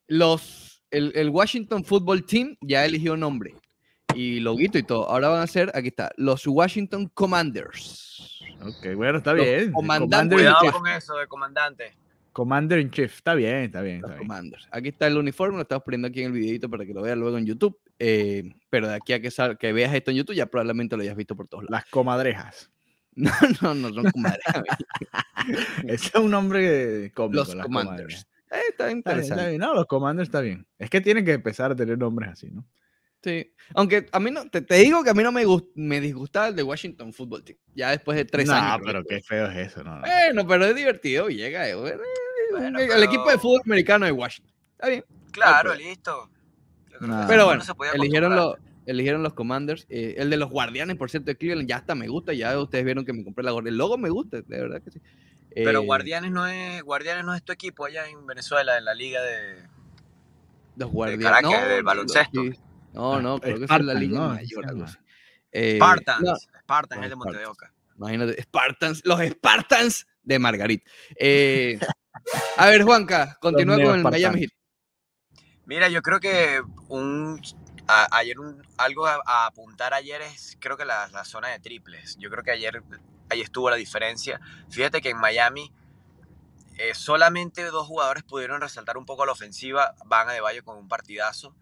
los, 0.09 0.72
el, 0.93 1.13
el 1.15 1.29
Washington 1.31 1.85
Football 1.85 2.25
Team 2.25 2.57
ya 2.61 2.85
eligió 2.85 3.17
nombre 3.17 3.55
y 4.15 4.41
loguito 4.41 4.79
y 4.79 4.83
todo. 4.83 5.09
Ahora 5.11 5.29
van 5.29 5.43
a 5.43 5.47
ser, 5.47 5.71
aquí 5.75 5.89
está, 5.89 6.11
los 6.17 6.47
Washington 6.47 7.11
Commanders. 7.15 8.41
Ok, 8.61 8.95
bueno, 8.95 9.19
está 9.19 9.33
Los 9.33 9.45
bien. 9.45 9.73
comandantes 9.73 10.37
Cuidado 10.39 10.73
con 10.73 10.87
eso 10.89 11.17
de 11.17 11.27
comandante. 11.27 11.97
Commander 12.33 12.79
in 12.79 12.91
Chief. 12.91 13.13
Está 13.15 13.35
bien, 13.35 13.57
está 13.65 13.83
bien. 13.83 13.97
Está 13.97 14.09
bien. 14.09 14.19
Commanders. 14.19 14.69
Aquí 14.71 14.89
está 14.89 15.07
el 15.07 15.19
uniforme, 15.19 15.57
lo 15.57 15.63
estamos 15.63 15.85
poniendo 15.85 16.09
aquí 16.09 16.21
en 16.21 16.27
el 16.27 16.33
videito 16.33 16.71
para 16.71 16.87
que 16.87 16.95
lo 16.95 17.03
veas 17.03 17.19
luego 17.19 17.37
en 17.37 17.45
YouTube. 17.47 17.79
eh, 17.99 18.45
pero 18.71 18.89
de 18.89 18.95
aquí 18.95 19.13
a 19.13 19.21
que, 19.21 19.31
sal- 19.31 19.59
que 19.59 19.73
veas 19.73 19.93
esto 19.95 20.11
en 20.11 20.19
YouTube, 20.19 20.35
ya 20.37 20.47
probablemente 20.47 20.97
lo 20.97 21.03
hayas 21.03 21.17
visto 21.17 21.37
por 21.37 21.47
todos 21.49 21.65
lados. 21.65 21.71
Las 21.83 21.85
comadrejas. 21.91 22.71
No, 23.15 23.31
no, 23.61 23.75
no 23.75 23.93
son 23.93 24.11
comadres. 24.11 24.41
Ese 25.85 26.09
es 26.09 26.15
un 26.15 26.31
nombre 26.31 27.11
cómico. 27.13 27.37
Los 27.37 27.55
las 27.55 27.67
Commanders. 27.67 28.25
comadrejas. 28.25 28.27
Eh, 28.53 28.57
está 28.69 28.69
Está 28.69 28.87
bien, 28.87 28.99
está 28.99 29.13
interesante. 29.13 29.49
bien. 29.49 29.61
No, 29.61 29.75
los 29.75 29.87
Commanders 29.87 30.29
está 30.29 30.41
bien. 30.41 30.67
Es 30.79 30.91
que 30.91 31.01
tienen 31.01 31.25
que 31.25 31.33
empezar 31.33 31.73
a 31.73 31.77
tener 31.77 31.97
nombres 31.99 32.31
así, 32.31 32.51
¿no? 32.51 32.67
Sí. 33.23 33.53
Aunque 33.75 34.07
a 34.11 34.19
mí 34.21 34.31
no, 34.31 34.49
te, 34.51 34.63
te 34.63 34.75
digo 34.77 35.03
que 35.05 35.11
a 35.11 35.15
mí 35.15 35.23
no 35.23 35.31
me, 35.33 35.47
gust- 35.47 35.71
me 35.77 36.01
disgustaba 36.01 36.49
el 36.49 36.57
de 36.57 36.63
Washington 36.65 37.13
Football 37.13 37.45
Team. 37.45 37.59
Ya 37.75 37.91
después 37.91 38.17
de 38.17 38.25
tres 38.25 38.49
no, 38.49 38.55
años. 38.55 38.79
creo 38.83 38.87
pero 38.87 39.05
qué 39.05 39.21
feo 39.23 39.47
es 39.51 39.69
eso. 39.69 39.85
No, 39.85 39.95
no. 39.97 40.01
Bueno, 40.03 40.47
pero 40.47 40.67
es 40.67 40.75
divertido 40.75 41.31
y 41.31 41.37
llega. 41.37 41.69
eh, 41.69 41.75
bueno, 41.77 42.03
Bueno, 42.51 42.79
el 42.81 42.89
pero- 42.89 43.03
equipo 43.03 43.31
de 43.31 43.39
fútbol 43.39 43.61
americano 43.65 44.07
de 44.07 44.13
Washington. 44.13 44.53
Está 44.73 44.89
bien. 44.89 45.05
Claro, 45.31 45.71
pero- 45.73 45.85
listo. 45.89 46.31
Pero 47.29 47.47
bueno, 47.47 47.63
se 47.65 47.73
eligieron, 47.95 48.37
los 48.37 48.57
eligieron 48.87 49.23
los 49.23 49.35
Commanders. 49.35 49.87
eh, 49.89 50.15
el 50.19 50.29
de 50.31 50.37
los 50.37 50.51
Guardianes, 50.51 50.97
por 50.97 51.11
cierto, 51.11 51.27
de 51.27 51.37
Cleveland, 51.37 51.69
ya 51.69 51.77
hasta 51.77 51.95
me 51.95 52.09
gusta. 52.09 52.33
Ya 52.33 52.59
ustedes 52.61 52.85
vieron 52.85 53.05
que 53.05 53.13
me 53.13 53.25
compré 53.25 53.45
la 53.45 53.51
gorra. 53.53 53.69
El 53.69 53.77
logo 53.79 53.99
me 53.99 54.11
gusta, 54.11 54.43
de 54.43 54.61
verdad 54.61 54.83
que 54.83 54.91
sí. 54.91 55.01
Pero 55.55 55.81
Eh, 55.83 55.87
Guardianes 55.87 56.31
no 56.31 56.47
es 56.47 56.83
Guardianes 56.83 57.25
no 57.25 57.35
es 57.35 57.43
tu 57.43 57.53
equipo 57.53 57.85
allá 57.87 58.07
en 58.09 58.27
Venezuela, 58.27 58.79
en 58.79 58.85
la 58.85 58.95
liga 58.95 59.21
de... 59.23 59.69
Los 60.77 60.91
Guardianes. 60.91 61.27
Caracas, 61.27 61.69
del 61.69 61.79
no, 61.83 61.85
baloncesto. 61.85 62.43
sí. 62.43 62.53
No, 62.93 63.21
no, 63.23 63.35
Ah, 63.37 63.41
creo 63.41 63.59
que 63.59 63.65
es 63.65 63.71
la 63.85 63.95
Liga 63.95 64.19
¿no? 64.19 64.29
Mayor. 64.29 64.67
Así. 64.85 64.97
Eh, 65.51 65.77
Spartans. 65.77 66.23
no, 66.23 66.37
Spartans 66.61 67.05
es 67.05 67.11
de 67.11 67.17
Monte 67.17 67.39
de 67.39 67.47
Oca. 67.47 67.73
Imagínate, 67.97 68.43
Spartans, 68.43 69.03
los 69.05 69.21
Spartans 69.21 70.07
de 70.23 70.39
Margarit. 70.39 70.87
Eh, 71.17 71.79
a 72.57 72.67
ver, 72.67 72.83
Juanca, 72.83 73.37
continúa 73.41 73.77
con 73.83 73.95
el. 73.99 74.03
Miami 74.03 74.41
Heat. 74.41 74.51
Mira, 75.67 75.89
yo 75.89 76.03
creo 76.03 76.21
que 76.21 76.61
un 76.89 77.41
a- 77.87 78.09
ayer 78.19 78.39
un, 78.39 78.63
algo 78.77 79.07
a, 79.07 79.21
a 79.25 79.47
apuntar 79.47 79.95
ayer 79.95 80.21
es 80.23 80.57
creo 80.61 80.77
que 80.77 80.85
la, 80.85 81.09
la 81.09 81.25
zona 81.25 81.49
de 81.49 81.61
triples. 81.61 82.17
Yo 82.19 82.31
creo 82.31 82.43
que 82.45 82.51
ayer 82.51 82.83
ahí 83.33 83.41
estuvo 83.41 83.71
la 83.71 83.77
diferencia. 83.77 84.41
Fíjate 84.71 85.01
que 85.01 85.11
en 85.11 85.19
Miami 85.19 85.73
eh, 86.79 86.95
solamente 86.95 87.65
dos 87.65 87.87
jugadores 87.87 88.23
pudieron 88.23 88.61
resaltar 88.61 88.97
un 88.97 89.07
poco 89.07 89.27
la 89.27 89.33
ofensiva. 89.33 89.95
Van 90.07 90.29
a 90.29 90.33
de 90.33 90.41
Bayo 90.41 90.65
con 90.65 90.79
un 90.79 90.89
partidazo. 90.89 91.55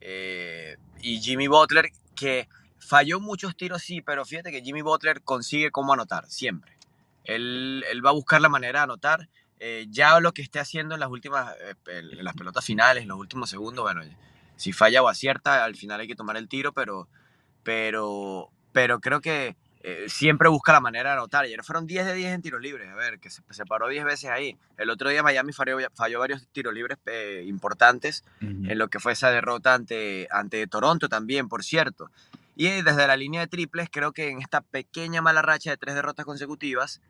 eh, 0.00 0.76
y 1.00 1.20
Jimmy 1.20 1.48
Butler, 1.48 1.90
que 2.14 2.48
falló 2.78 3.20
muchos 3.20 3.56
tiros, 3.56 3.82
sí, 3.82 4.00
pero 4.02 4.24
fíjate 4.24 4.50
que 4.50 4.62
Jimmy 4.62 4.82
Butler 4.82 5.22
consigue 5.22 5.70
cómo 5.70 5.92
anotar, 5.92 6.28
siempre. 6.28 6.76
Él, 7.24 7.84
él 7.90 8.04
va 8.04 8.10
a 8.10 8.14
buscar 8.14 8.40
la 8.40 8.48
manera 8.48 8.80
de 8.80 8.84
anotar. 8.84 9.28
Eh, 9.58 9.86
ya 9.90 10.18
lo 10.18 10.32
que 10.32 10.42
esté 10.42 10.58
haciendo 10.58 10.94
en 10.94 11.00
las 11.00 11.08
últimas, 11.08 11.54
en 11.86 12.24
las 12.24 12.34
pelotas 12.34 12.64
finales, 12.64 13.02
en 13.02 13.08
los 13.08 13.18
últimos 13.18 13.48
segundos, 13.48 13.84
bueno, 13.84 14.02
si 14.56 14.72
falla 14.72 15.02
o 15.02 15.08
acierta, 15.08 15.64
al 15.64 15.76
final 15.76 16.00
hay 16.00 16.08
que 16.08 16.16
tomar 16.16 16.36
el 16.36 16.48
tiro, 16.48 16.72
pero, 16.72 17.08
pero, 17.62 18.50
pero 18.72 19.00
creo 19.00 19.20
que 19.20 19.56
eh, 19.84 20.04
siempre 20.08 20.48
busca 20.48 20.72
la 20.72 20.80
manera 20.80 21.10
de 21.10 21.16
anotar. 21.16 21.44
Ayer 21.44 21.62
fueron 21.64 21.86
10 21.86 22.06
de 22.06 22.14
10 22.14 22.34
en 22.34 22.42
tiros 22.42 22.60
libres, 22.60 22.88
a 22.88 22.94
ver, 22.94 23.18
que 23.18 23.30
se, 23.30 23.42
se 23.50 23.66
paró 23.66 23.88
10 23.88 24.04
veces 24.04 24.30
ahí. 24.30 24.56
El 24.76 24.90
otro 24.90 25.10
día 25.10 25.22
Miami 25.22 25.52
falló, 25.52 25.78
falló 25.94 26.20
varios 26.20 26.46
tiros 26.48 26.72
libres 26.72 26.98
eh, 27.06 27.44
importantes 27.46 28.24
en 28.40 28.78
lo 28.78 28.88
que 28.88 29.00
fue 29.00 29.12
esa 29.12 29.30
derrota 29.30 29.74
ante, 29.74 30.28
ante 30.30 30.66
Toronto 30.68 31.08
también, 31.08 31.48
por 31.48 31.64
cierto. 31.64 32.10
Y 32.54 32.68
desde 32.82 33.06
la 33.06 33.16
línea 33.16 33.40
de 33.40 33.46
triples, 33.48 33.88
creo 33.90 34.12
que 34.12 34.28
en 34.28 34.40
esta 34.40 34.60
pequeña 34.60 35.20
mala 35.20 35.42
racha 35.42 35.70
de 35.70 35.76
tres 35.76 35.94
derrotas 35.94 36.26
consecutivas, 36.26 37.00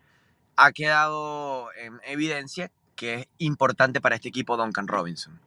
ha 0.56 0.72
quedado 0.72 1.68
en 1.74 2.00
evidencia 2.06 2.70
que 2.94 3.14
es 3.14 3.28
importante 3.38 4.00
para 4.00 4.14
este 4.14 4.28
equipo 4.28 4.56
Duncan 4.56 4.87
Robinson. 4.88 5.38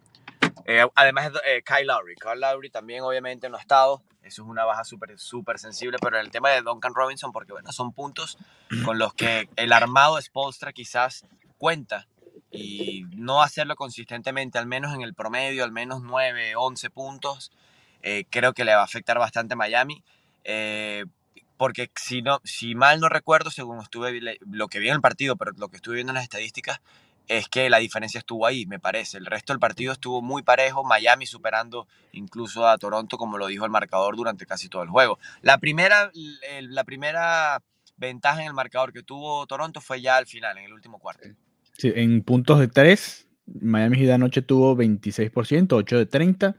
Eh, 0.66 0.86
además, 0.96 1.32
eh, 1.46 1.62
Kyle 1.64 1.88
Lowry. 1.88 2.16
Kyle 2.16 2.40
Lowry 2.40 2.70
también 2.70 3.04
obviamente 3.04 3.50
no 3.50 3.58
ha 3.58 3.62
estado. 3.62 4.04
Eso 4.22 4.42
es 4.42 4.48
una 4.48 4.66
baja 4.66 4.84
súper 4.84 5.20
súper 5.20 5.60
sensible, 5.60 5.98
pero 6.02 6.20
el 6.20 6.32
tema 6.32 6.50
de 6.50 6.62
Duncan 6.62 6.96
Robinson, 6.96 7.32
porque 7.32 7.52
bueno, 7.52 7.72
son 7.72 7.94
puntos 7.94 8.38
con 8.84 8.98
los 8.98 9.14
que 9.14 9.50
el 9.56 9.72
armado 9.72 10.16
de 10.16 10.24
Spolstra 10.24 10.74
quizás 10.74 11.26
cuenta 11.58 12.08
y 12.50 13.06
no 13.16 13.44
hacerlo 13.44 13.76
consistentemente, 13.76 14.58
al 14.58 14.66
menos 14.66 14.96
en 14.96 15.02
el 15.02 15.14
promedio, 15.14 15.64
al 15.64 15.72
menos 15.72 16.02
9, 16.02 16.56
11 16.56 16.90
puntos, 16.90 17.52
eh, 18.02 18.26
creo 18.32 18.54
que 18.54 18.66
le 18.66 18.74
va 18.74 18.82
a 18.82 18.86
afectar 18.86 19.20
bastante 19.20 19.54
a 19.54 19.58
Miami. 19.58 20.04
Porque 21.58 21.90
si, 21.96 22.22
no, 22.22 22.42
si 22.44 22.76
mal 22.76 23.00
no 23.00 23.08
recuerdo, 23.08 23.50
según 23.50 23.80
estuve 23.80 24.38
lo 24.42 24.68
que 24.68 24.80
vi 24.80 24.90
en 24.90 24.96
el 24.96 25.02
partido, 25.02 25.36
pero 25.38 25.52
lo 25.56 25.70
que 25.70 25.78
estuve 25.78 25.96
viendo 25.96 26.12
en 26.12 26.16
las 26.16 26.24
estadísticas, 26.24 26.82
es 27.28 27.48
que 27.48 27.70
la 27.70 27.80
diferencia 27.80 28.20
estuvo 28.20 28.46
ahí, 28.46 28.66
me 28.66 28.80
parece. 28.80 29.18
El 29.18 29.26
resto 29.26 29.54
del 29.54 29.60
partido 29.60 29.92
estuvo 29.94 30.22
muy 30.22 30.44
parejo, 30.44 30.84
Miami 30.84 31.26
superando 31.26 31.88
incluso 32.12 32.68
a 32.68 32.78
Toronto, 32.78 33.18
como 33.18 33.38
lo 33.38 33.48
dijo 33.48 33.66
el 33.66 33.72
marcador 33.72 34.16
durante 34.16 34.46
casi 34.46 34.70
todo 34.70 34.84
el 34.84 34.90
juego. 34.90 35.20
La 35.42 35.58
primera, 35.58 36.12
la 36.62 36.84
primera 36.84 37.62
ventaja 37.98 38.42
en 38.42 38.48
el 38.48 38.54
marcador 38.54 38.94
que 38.94 39.04
tuvo 39.04 39.46
Toronto 39.48 39.82
fue 39.82 40.02
ya 40.02 40.18
al 40.18 40.26
final, 40.26 40.58
en 40.58 40.66
el 40.66 40.74
último 40.74 41.00
cuarto. 41.00 41.30
Sí, 41.78 41.92
en 41.96 42.22
puntos 42.22 42.60
de 42.60 42.68
3, 42.68 43.28
Miami 43.62 43.98
Heat 43.98 44.12
anoche 44.12 44.42
tuvo 44.42 44.76
26%, 44.76 45.74
8 45.74 45.98
de 45.98 46.06
30, 46.06 46.56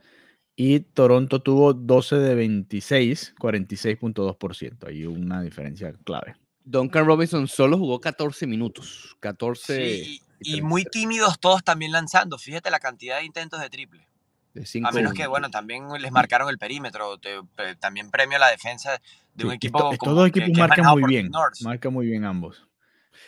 y 0.55 0.79
Toronto 0.79 1.41
tuvo 1.41 1.73
12 1.73 2.17
de 2.17 2.35
26, 2.35 3.35
46.2%. 3.39 4.87
Hay 4.87 5.05
una 5.05 5.41
diferencia 5.41 5.93
clave. 6.03 6.35
Duncan 6.63 7.05
Robinson 7.05 7.47
solo 7.47 7.77
jugó 7.77 8.01
14 8.01 8.45
minutos. 8.47 9.15
14 9.19 10.03
Sí, 10.03 10.21
y 10.39 10.61
muy 10.61 10.83
36. 10.83 10.91
tímidos 10.91 11.39
todos 11.39 11.63
también 11.63 11.91
lanzando. 11.91 12.37
Fíjate 12.37 12.69
la 12.71 12.79
cantidad 12.79 13.17
de 13.19 13.25
intentos 13.25 13.59
de 13.59 13.69
triple. 13.69 14.07
de 14.53 14.63
A 14.63 14.65
cinco 14.65 14.91
menos 14.91 15.13
que, 15.13 15.27
bueno, 15.27 15.49
también 15.49 15.83
les 15.99 16.11
marcaron 16.11 16.49
el 16.49 16.57
perímetro. 16.57 17.17
te- 17.19 17.37
también 17.79 18.09
premio 18.11 18.37
a 18.37 18.39
la 18.39 18.49
defensa 18.49 18.99
de 19.35 19.43
un 19.45 19.51
Sí, 19.51 19.55
equipo 19.57 19.77
esto- 19.77 19.83
como 19.85 19.93
estos 19.93 20.15
dos 20.15 20.23
que- 20.31 20.39
equipos 20.39 20.55
que 20.55 20.59
marcan 20.59 20.77
manejado 20.85 20.97
muy 20.99 21.09
bien. 21.09 21.31
Marcan 21.61 21.93
muy 21.93 22.05
bien 22.07 22.25
ambos. 22.25 22.67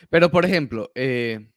Pero, 0.10 0.32
por 0.32 0.45
ejemplo, 0.45 0.91
eh, 0.95 1.52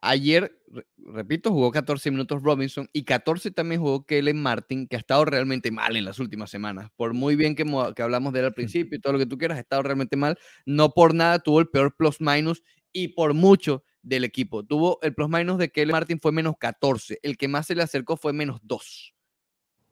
ayer, 0.00 0.60
re- 0.68 0.86
repito, 0.96 1.50
jugó 1.50 1.70
14 1.70 2.10
minutos 2.10 2.42
Robinson 2.42 2.88
y 2.92 3.04
14 3.04 3.50
también 3.50 3.80
jugó 3.80 4.04
Kellen 4.04 4.40
Martin, 4.40 4.86
que 4.86 4.96
ha 4.96 4.98
estado 4.98 5.24
realmente 5.24 5.70
mal 5.70 5.96
en 5.96 6.04
las 6.04 6.18
últimas 6.18 6.50
semanas. 6.50 6.90
Por 6.96 7.14
muy 7.14 7.34
bien 7.36 7.54
que, 7.54 7.64
que 7.96 8.02
hablamos 8.02 8.32
de 8.32 8.40
él 8.40 8.44
al 8.46 8.54
principio 8.92 8.96
y 8.96 9.00
todo 9.00 9.14
lo 9.14 9.18
que 9.18 9.26
tú 9.26 9.38
quieras, 9.38 9.58
ha 9.58 9.60
estado 9.60 9.82
realmente 9.82 10.16
mal. 10.16 10.38
No 10.66 10.90
por 10.90 11.14
nada 11.14 11.38
tuvo 11.38 11.60
el 11.60 11.68
peor 11.68 11.94
plus 11.96 12.20
minus 12.20 12.62
y 12.92 13.08
por 13.08 13.34
mucho 13.34 13.84
del 14.02 14.24
equipo. 14.24 14.64
Tuvo 14.64 14.98
el 15.02 15.14
plus 15.14 15.28
minus 15.28 15.58
de 15.58 15.70
Kellen 15.70 15.92
Martin 15.92 16.20
fue 16.20 16.32
menos 16.32 16.56
14. 16.58 17.18
El 17.22 17.36
que 17.36 17.48
más 17.48 17.66
se 17.66 17.74
le 17.74 17.82
acercó 17.82 18.16
fue 18.16 18.32
menos 18.32 18.60
2. 18.62 19.14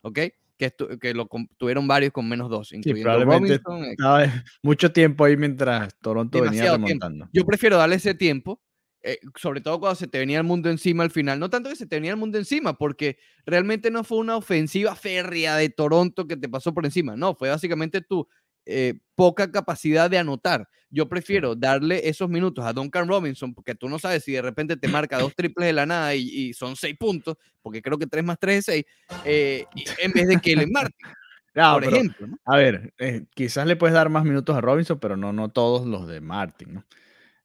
¿Ok? 0.02 0.18
Que, 0.58 0.74
que 1.00 1.12
lo 1.12 1.28
tuvieron 1.58 1.86
varios 1.86 2.12
con 2.12 2.26
menos 2.26 2.48
2, 2.48 2.72
incluyendo 2.72 3.10
probablemente 3.10 3.60
Robinson, 3.62 4.22
eh, 4.22 4.44
mucho 4.62 4.90
tiempo 4.90 5.24
ahí 5.24 5.36
mientras 5.36 5.94
Toronto 6.00 6.40
venía 6.40 6.62
tiempo. 6.62 6.86
remontando. 6.86 7.28
Yo 7.32 7.44
prefiero 7.44 7.76
darle 7.76 7.96
ese 7.96 8.14
tiempo, 8.14 8.62
eh, 9.02 9.18
sobre 9.34 9.60
todo 9.60 9.78
cuando 9.78 9.96
se 9.96 10.06
te 10.06 10.18
venía 10.18 10.38
el 10.38 10.44
mundo 10.44 10.70
encima 10.70 11.04
al 11.04 11.10
final. 11.10 11.38
No 11.38 11.50
tanto 11.50 11.68
que 11.68 11.76
se 11.76 11.86
te 11.86 11.96
venía 11.96 12.12
el 12.12 12.16
mundo 12.16 12.38
encima, 12.38 12.78
porque 12.78 13.18
realmente 13.44 13.90
no 13.90 14.02
fue 14.02 14.16
una 14.16 14.36
ofensiva 14.36 14.96
férrea 14.96 15.56
de 15.56 15.68
Toronto 15.68 16.26
que 16.26 16.38
te 16.38 16.48
pasó 16.48 16.72
por 16.72 16.86
encima. 16.86 17.16
No, 17.16 17.34
fue 17.34 17.50
básicamente 17.50 18.00
tu 18.00 18.26
eh, 18.66 18.98
poca 19.14 19.50
capacidad 19.50 20.10
de 20.10 20.18
anotar. 20.18 20.68
Yo 20.90 21.08
prefiero 21.08 21.54
darle 21.54 22.08
esos 22.08 22.28
minutos 22.28 22.64
a 22.64 22.72
Duncan 22.72 23.08
Robinson, 23.08 23.54
porque 23.54 23.74
tú 23.74 23.88
no 23.88 23.98
sabes 23.98 24.24
si 24.24 24.32
de 24.32 24.42
repente 24.42 24.76
te 24.76 24.88
marca 24.88 25.18
dos 25.18 25.34
triples 25.34 25.66
de 25.66 25.72
la 25.72 25.86
nada 25.86 26.14
y, 26.14 26.28
y 26.28 26.52
son 26.52 26.76
seis 26.76 26.96
puntos, 26.98 27.36
porque 27.62 27.82
creo 27.82 27.98
que 27.98 28.06
tres 28.06 28.24
más 28.24 28.38
tres 28.38 28.58
es 28.58 28.64
seis, 28.66 28.84
eh, 29.24 29.64
en 30.02 30.12
vez 30.12 30.28
de 30.28 30.36
Kellen 30.38 30.70
Martin, 30.70 31.06
por 31.52 31.82
pero, 31.82 31.96
ejemplo. 31.96 32.26
¿no? 32.26 32.38
A 32.44 32.56
ver, 32.56 32.92
eh, 32.98 33.24
quizás 33.34 33.66
le 33.66 33.76
puedes 33.76 33.94
dar 33.94 34.10
más 34.10 34.24
minutos 34.24 34.54
a 34.56 34.60
Robinson, 34.60 34.98
pero 35.00 35.16
no, 35.16 35.32
no 35.32 35.48
todos 35.48 35.86
los 35.86 36.06
de 36.06 36.20
Martin, 36.20 36.74
¿no? 36.74 36.84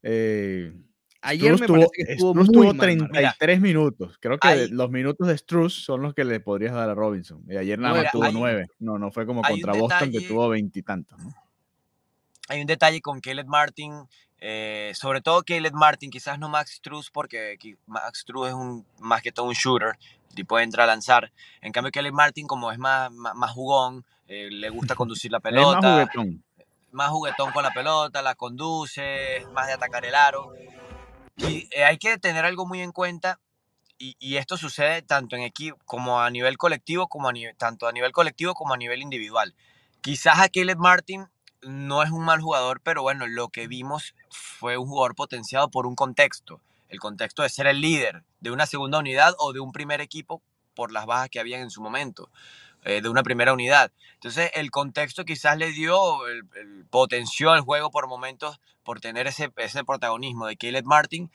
Eh, 0.03 0.73
Ayer 1.21 1.59
me 1.59 1.67
tuvo, 1.67 1.77
parece 1.77 1.91
que 1.95 2.11
estuvo 2.13 2.31
Strus 2.31 2.47
muy 2.47 2.53
tuvo 2.53 2.63
mal, 2.65 2.75
Martin. 2.77 2.97
33 3.09 3.61
minutos. 3.61 4.17
Creo 4.19 4.37
que 4.39 4.67
los 4.69 4.89
minutos 4.89 5.27
de 5.27 5.37
Struz 5.37 5.83
son 5.85 6.01
los 6.01 6.13
que 6.15 6.23
le 6.23 6.39
podrías 6.39 6.73
dar 6.73 6.89
a 6.89 6.95
Robinson. 6.95 7.43
Y 7.47 7.57
ayer 7.57 7.77
nada 7.77 8.01
más 8.01 8.11
tuvo 8.11 8.23
hay 8.23 8.29
un- 8.33 8.39
9. 8.39 8.67
No, 8.79 8.97
no 8.97 9.11
fue 9.11 9.25
como 9.25 9.41
contra 9.43 9.73
Boston 9.73 10.11
que 10.11 10.21
tuvo 10.21 10.49
veintitantos. 10.49 11.19
¿no? 11.19 11.33
hay 12.47 12.59
un 12.59 12.67
detalle 12.67 12.99
con 12.99 13.21
Caleb 13.21 13.47
Martin, 13.47 13.93
eh, 14.39 14.91
sobre 14.93 15.21
todo 15.21 15.41
Caleb 15.43 15.73
Martin, 15.73 16.09
quizás 16.11 16.37
no 16.37 16.49
Max 16.49 16.71
Struz, 16.71 17.09
porque 17.09 17.57
Max 17.85 18.19
Struz 18.19 18.49
es 18.49 18.53
un, 18.53 18.85
más 18.99 19.21
que 19.21 19.31
todo 19.31 19.45
un 19.45 19.53
shooter, 19.53 19.97
tipo 20.35 20.59
entra 20.59 20.83
a 20.83 20.87
lanzar. 20.87 21.31
En 21.61 21.71
cambio, 21.71 21.91
Caleb 21.93 22.13
Martin, 22.13 22.47
como 22.47 22.69
es 22.71 22.77
más, 22.77 23.09
más, 23.11 23.35
más 23.35 23.51
jugón, 23.51 24.03
eh, 24.27 24.49
le 24.51 24.69
gusta 24.69 24.95
conducir 24.95 25.31
la 25.31 25.37
Es 25.43 25.43
más 25.43 25.51
pelota, 25.53 25.91
juguetón. 25.93 26.43
más 26.91 27.09
juguetón 27.09 27.51
con 27.53 27.63
la 27.63 27.71
pelota, 27.71 28.21
la 28.21 28.35
conduce, 28.35 29.45
más 29.53 29.67
de 29.67 29.73
atacar 29.73 30.03
el 30.03 30.15
aro. 30.15 30.51
Eh, 31.43 31.83
hay 31.83 31.97
que 31.97 32.17
tener 32.17 32.45
algo 32.45 32.65
muy 32.65 32.81
en 32.81 32.91
cuenta, 32.91 33.39
y, 33.97 34.15
y 34.19 34.37
esto 34.37 34.57
sucede 34.57 35.01
tanto 35.01 35.35
en 35.35 35.43
equipo 35.43 35.77
como 35.85 36.21
a 36.21 36.29
nivel 36.29 36.57
colectivo, 36.57 37.07
como 37.07 37.29
a 37.29 37.33
nivel, 37.33 37.55
tanto 37.55 37.87
a 37.87 37.91
nivel 37.91 38.11
colectivo 38.11 38.53
como 38.53 38.73
a 38.73 38.77
nivel 38.77 39.01
individual. 39.01 39.55
Quizás 40.01 40.39
a 40.39 40.49
Caleb 40.49 40.77
Martin 40.77 41.27
no 41.61 42.01
es 42.01 42.09
un 42.09 42.25
mal 42.25 42.41
jugador, 42.41 42.81
pero 42.81 43.03
bueno, 43.03 43.27
lo 43.27 43.49
que 43.49 43.67
vimos 43.67 44.15
fue 44.29 44.77
un 44.77 44.87
jugador 44.87 45.15
potenciado 45.15 45.69
por 45.69 45.85
un 45.85 45.95
contexto. 45.95 46.61
El 46.89 46.99
contexto 46.99 47.43
de 47.43 47.49
ser 47.49 47.67
el 47.67 47.81
líder 47.81 48.23
de 48.39 48.51
una 48.51 48.65
segunda 48.65 48.97
unidad 48.97 49.35
o 49.37 49.53
de 49.53 49.59
un 49.59 49.71
primer 49.71 50.01
equipo 50.01 50.41
por 50.73 50.91
las 50.91 51.05
bajas 51.05 51.29
que 51.29 51.39
habían 51.39 51.61
en 51.61 51.69
su 51.69 51.81
momento, 51.81 52.31
eh, 52.83 53.01
de 53.01 53.09
una 53.09 53.23
primera 53.23 53.53
unidad. 53.53 53.91
Entonces, 54.15 54.51
el 54.55 54.71
contexto 54.71 55.25
quizás 55.25 55.57
le 55.57 55.71
dio, 55.71 56.27
el, 56.27 56.43
el 56.55 56.85
potenció 56.89 57.53
el 57.53 57.61
juego 57.61 57.91
por 57.91 58.07
momentos 58.07 58.59
por 58.83 58.99
tener 58.99 59.27
ese, 59.27 59.51
ese 59.57 59.83
protagonismo 59.83 60.47
de 60.47 60.57
Caleb 60.57 60.85
Martin 60.85 61.31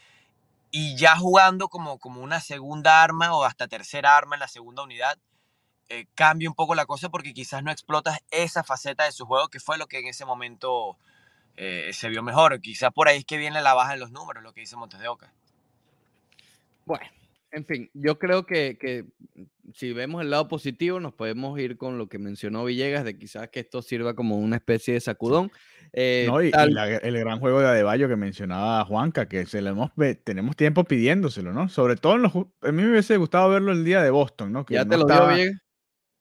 y 0.70 0.96
ya 0.96 1.16
jugando 1.16 1.68
como, 1.68 1.98
como 1.98 2.20
una 2.20 2.40
segunda 2.40 3.02
arma 3.02 3.34
o 3.34 3.44
hasta 3.44 3.68
tercera 3.68 4.16
arma 4.16 4.36
en 4.36 4.40
la 4.40 4.48
segunda 4.48 4.82
unidad, 4.82 5.18
eh, 5.88 6.06
cambia 6.14 6.48
un 6.48 6.54
poco 6.54 6.74
la 6.74 6.86
cosa 6.86 7.08
porque 7.08 7.32
quizás 7.32 7.62
no 7.62 7.70
explotas 7.70 8.18
esa 8.30 8.64
faceta 8.64 9.04
de 9.04 9.12
su 9.12 9.24
juego 9.24 9.48
que 9.48 9.60
fue 9.60 9.78
lo 9.78 9.86
que 9.86 10.00
en 10.00 10.06
ese 10.08 10.24
momento 10.24 10.98
eh, 11.56 11.90
se 11.92 12.08
vio 12.08 12.22
mejor. 12.22 12.60
Quizás 12.60 12.92
por 12.92 13.08
ahí 13.08 13.18
es 13.18 13.24
que 13.24 13.36
viene 13.36 13.62
la 13.62 13.74
baja 13.74 13.94
en 13.94 14.00
los 14.00 14.10
números, 14.10 14.42
lo 14.42 14.52
que 14.52 14.60
dice 14.60 14.76
Montes 14.76 15.00
de 15.00 15.08
Oca. 15.08 15.32
Bueno, 16.84 17.06
en 17.52 17.64
fin, 17.64 17.90
yo 17.94 18.18
creo 18.18 18.44
que, 18.44 18.76
que 18.78 19.06
si 19.72 19.92
vemos 19.92 20.20
el 20.22 20.30
lado 20.30 20.48
positivo, 20.48 21.00
nos 21.00 21.14
podemos 21.14 21.58
ir 21.58 21.76
con 21.78 21.96
lo 21.98 22.08
que 22.08 22.18
mencionó 22.18 22.64
Villegas, 22.64 23.04
de 23.04 23.16
quizás 23.18 23.48
que 23.48 23.60
esto 23.60 23.80
sirva 23.82 24.14
como 24.14 24.36
una 24.38 24.56
especie 24.56 24.94
de 24.94 25.00
sacudón. 25.00 25.50
Eh, 25.92 26.26
No, 26.28 26.42
y, 26.42 26.48
y 26.48 26.50
tal- 26.50 26.74
la- 26.74 26.96
el 26.96 27.18
gran 27.18 27.38
juego 27.40 27.60
de 27.60 27.68
Adebayo 27.68 28.08
que 28.08 28.16
mencionaba 28.16 28.84
Juanca, 28.84 29.26
que 29.28 29.46
se 29.46 29.62
le 29.62 29.70
hemos, 29.70 29.90
tenemos 30.24 30.56
tiempo 30.56 30.84
pidiéndoselo, 30.84 31.52
¿no? 31.52 31.68
Sobre 31.68 31.96
todo 31.96 32.16
en 32.16 32.22
los... 32.22 32.34
A 32.34 32.72
mí 32.72 32.82
me 32.82 32.90
hubiese 32.90 33.16
gustado 33.16 33.48
verlo 33.50 33.72
el 33.72 33.84
día 33.84 34.02
de 34.02 34.10
Boston, 34.10 34.52
¿no? 34.52 34.66
Que 34.66 34.74
ya 34.74 34.84
no 34.84 34.90
te 34.90 34.96
lo 34.98 35.02
estaba- 35.08 35.28
dio 35.28 35.36
Villegas. 35.36 35.62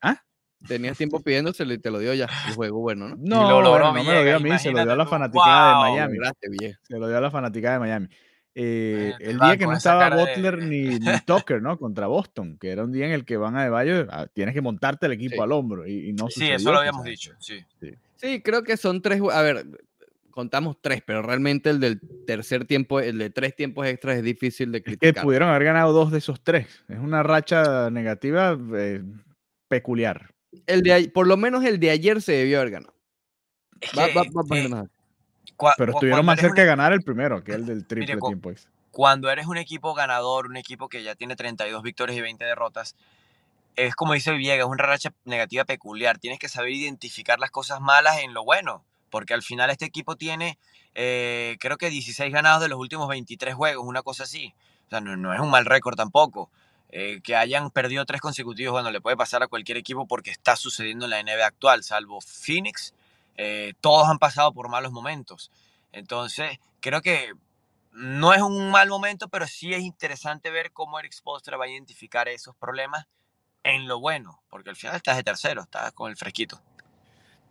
¿Ah? 0.01 0.21
Tenías 0.67 0.97
tiempo 0.97 1.21
pidiéndoselo 1.21 1.73
y 1.73 1.77
te 1.79 1.91
lo 1.91 1.99
dio 1.99 2.13
ya 2.13 2.29
el 2.47 2.53
juego, 2.55 2.79
bueno, 2.79 3.09
¿no? 3.09 3.15
No, 3.19 3.49
lo 3.49 3.61
logró 3.61 3.91
bueno, 3.91 3.97
no 3.97 4.03
me 4.09 4.15
lo 4.15 4.23
dio 4.23 4.35
a 4.38 4.39
mí, 4.39 4.57
se 4.59 4.71
lo 4.71 4.81
dio 4.83 4.91
a 4.93 4.95
la 4.95 5.05
fanaticada 5.05 5.75
Wow. 5.75 5.83
de 5.83 5.89
Lo 5.89 5.93
Miami. 5.95 6.17
Villegas. 6.49 6.79
Se 6.83 6.97
lo 6.99 7.07
dio 7.07 7.17
a 7.17 7.21
la 7.21 7.31
fanaticada 7.31 7.73
de 7.75 7.79
Miami. 7.79 8.07
Eh, 8.58 9.13
el 9.20 9.38
día 9.38 9.58
que 9.58 9.65
no 9.65 9.74
estaba 9.74 10.10
de- 10.10 10.15
Butler 10.15 10.60
ni, 10.63 10.82
ni 11.00 11.20
Tucker, 11.26 11.62
¿no? 11.62 11.78
Contra 11.78 12.08
Boston, 12.08 12.58
que 12.58 12.70
era 12.70 12.84
un 12.86 12.91
día 12.94 13.06
en 13.06 13.12
el 13.12 13.26
que 13.26 13.36
van 13.38 13.56
a 13.58 13.62
Adebayo, 13.62 14.08
ah, 14.10 14.28
tienes 14.34 14.54
que 14.56 14.62
montarte 14.62 15.06
el 15.08 15.12
equipo 15.12 15.36
Sí. 15.36 15.41
al 15.41 15.52
hombro 15.52 15.86
y, 15.86 16.10
y 16.10 16.13
no 16.13 16.28
Sí, 16.30 16.36
sucedió, 16.36 16.56
eso 16.56 16.72
lo 16.72 16.80
habíamos 16.80 17.04
dicho, 17.04 17.34
sí. 17.39 17.63
Sí, 18.15 18.41
creo 18.41 18.63
que 18.63 18.78
son 18.78 19.02
tres. 19.02 19.22
A 19.32 19.41
ver, 19.41 19.65
contamos 20.32 20.78
tres, 20.82 21.04
pero 21.06 21.22
realmente 21.22 21.70
el 21.70 21.82
del 21.82 22.00
tercer 22.26 22.63
tiempo, 22.65 23.02
el 23.02 23.18
de 23.18 23.30
tres 23.30 23.56
tiempos 23.58 23.86
extras 23.88 24.15
es 24.18 24.24
difícil 24.24 24.72
de 24.72 24.78
Es 24.80 24.84
que 24.86 24.98
criticar. 24.98 25.24
pudieron 25.24 25.50
haber 25.50 25.65
ganado 25.65 25.91
dos 25.91 26.12
de 26.12 26.20
esos 26.20 26.41
tres. 26.41 26.68
Es 26.88 26.98
una 27.00 27.24
racha 27.24 27.89
negativa 27.89 28.58
eh, 28.76 29.04
peculiar. 29.68 30.34
El 30.65 30.82
de, 30.82 31.10
por 31.13 31.28
lo 31.28 31.36
menos 31.36 31.65
el 31.65 31.78
de 31.80 31.89
ayer 31.89 32.22
se 32.22 32.32
debió 32.32 32.60
haber 32.62 32.72
ganado. 32.72 32.94
Es 33.82 33.91
Va, 33.98 34.08
va- 34.08 34.24
va 34.24 34.88
Pero 35.77 35.93
estuvieron 35.93 36.25
más 36.25 36.39
cerca 36.39 36.62
de 36.62 36.67
ganar 36.67 36.93
el 36.93 37.01
primero, 37.01 37.43
que 37.43 37.53
el 37.53 37.65
del 37.65 37.86
triple 37.86 38.17
tiempo 38.17 38.51
extra. 38.51 38.71
cuando 38.91 39.29
eres 39.29 39.47
un 39.47 39.58
equipo 39.58 39.93
ganador, 39.93 40.47
un 40.47 40.58
equipo 40.58 40.89
que 40.89 41.03
ya 41.03 41.15
tiene 41.15 41.36
32 41.36 41.84
victorias 41.84 42.17
y 42.17 42.21
20 42.21 42.43
derrotas, 42.45 42.95
es 43.75 43.95
como 43.95 44.13
dice 44.13 44.31
Villegas, 44.31 44.65
es 44.65 44.71
una 44.71 44.84
racha 44.84 45.13
negativa 45.25 45.65
peculiar. 45.65 46.17
Tienes 46.17 46.39
que 46.39 46.49
saber 46.49 46.71
identificar 46.71 47.39
las 47.39 47.51
cosas 47.51 47.81
malas 47.81 48.19
en 48.19 48.34
lo 48.34 48.43
bueno, 48.43 48.84
porque 49.10 49.34
al 49.34 49.43
final 49.43 49.69
este 49.69 49.86
equipo 49.86 50.15
tiene, 50.15 50.58
eh, 50.93 51.58
creo 51.60 51.77
que 51.77 51.89
16 51.89 52.31
ganados 52.31 52.62
de 52.62 52.69
los 52.69 52.79
últimos 52.79 53.08
23 53.08 53.53
juegos, 53.53 53.86
una 53.86 54.01
cosa 54.01 54.23
así. 54.23 54.53
O 54.88 54.89
sea, 54.89 55.01
no, 55.01 55.17
no 55.17 55.34
es 55.34 55.39
un 55.39 55.49
mal 55.49 55.65
récord 55.65 55.95
tampoco. 55.95 56.49
Eh, 56.89 57.19
que 57.23 57.36
hayan 57.36 57.71
perdido 57.71 58.05
tres 58.05 58.21
consecutivos, 58.21 58.71
bueno, 58.71 58.89
le 58.91 59.01
puede 59.01 59.17
pasar 59.17 59.43
a 59.43 59.47
cualquier 59.47 59.77
equipo 59.77 60.08
porque 60.08 60.31
está 60.31 60.55
sucediendo 60.55 61.05
en 61.05 61.12
la 61.12 61.21
NBA 61.21 61.45
actual, 61.45 61.84
salvo 61.84 62.21
Phoenix, 62.21 62.93
eh, 63.38 63.74
todos 63.82 64.08
han 64.08 64.19
pasado 64.19 64.54
por 64.54 64.69
malos 64.69 64.91
momentos. 64.91 65.52
Entonces, 65.91 66.60
creo 66.80 67.02
que 67.02 67.32
no 67.91 68.34
es 68.34 68.41
un 68.41 68.71
mal 68.71 68.89
momento, 68.89 69.30
pero 69.30 69.48
sí 69.48 69.74
es 69.74 69.82
interesante 69.82 70.50
ver 70.52 70.71
cómo 70.71 71.00
Eric 71.00 71.13
Spoelstra 71.13 71.58
va 71.58 71.65
a 71.65 71.69
identificar 71.69 72.28
esos 72.28 72.56
problemas 72.56 73.08
en 73.63 73.88
lo 73.88 74.00
bueno, 74.00 74.43
porque 74.50 74.69
al 74.69 74.76
final 74.76 74.95
estás 74.95 75.17
de 75.17 75.24
tercero, 75.24 75.62
estás 75.62 75.91
con 75.93 76.12
el 76.12 76.17
fresquito. 76.17 76.62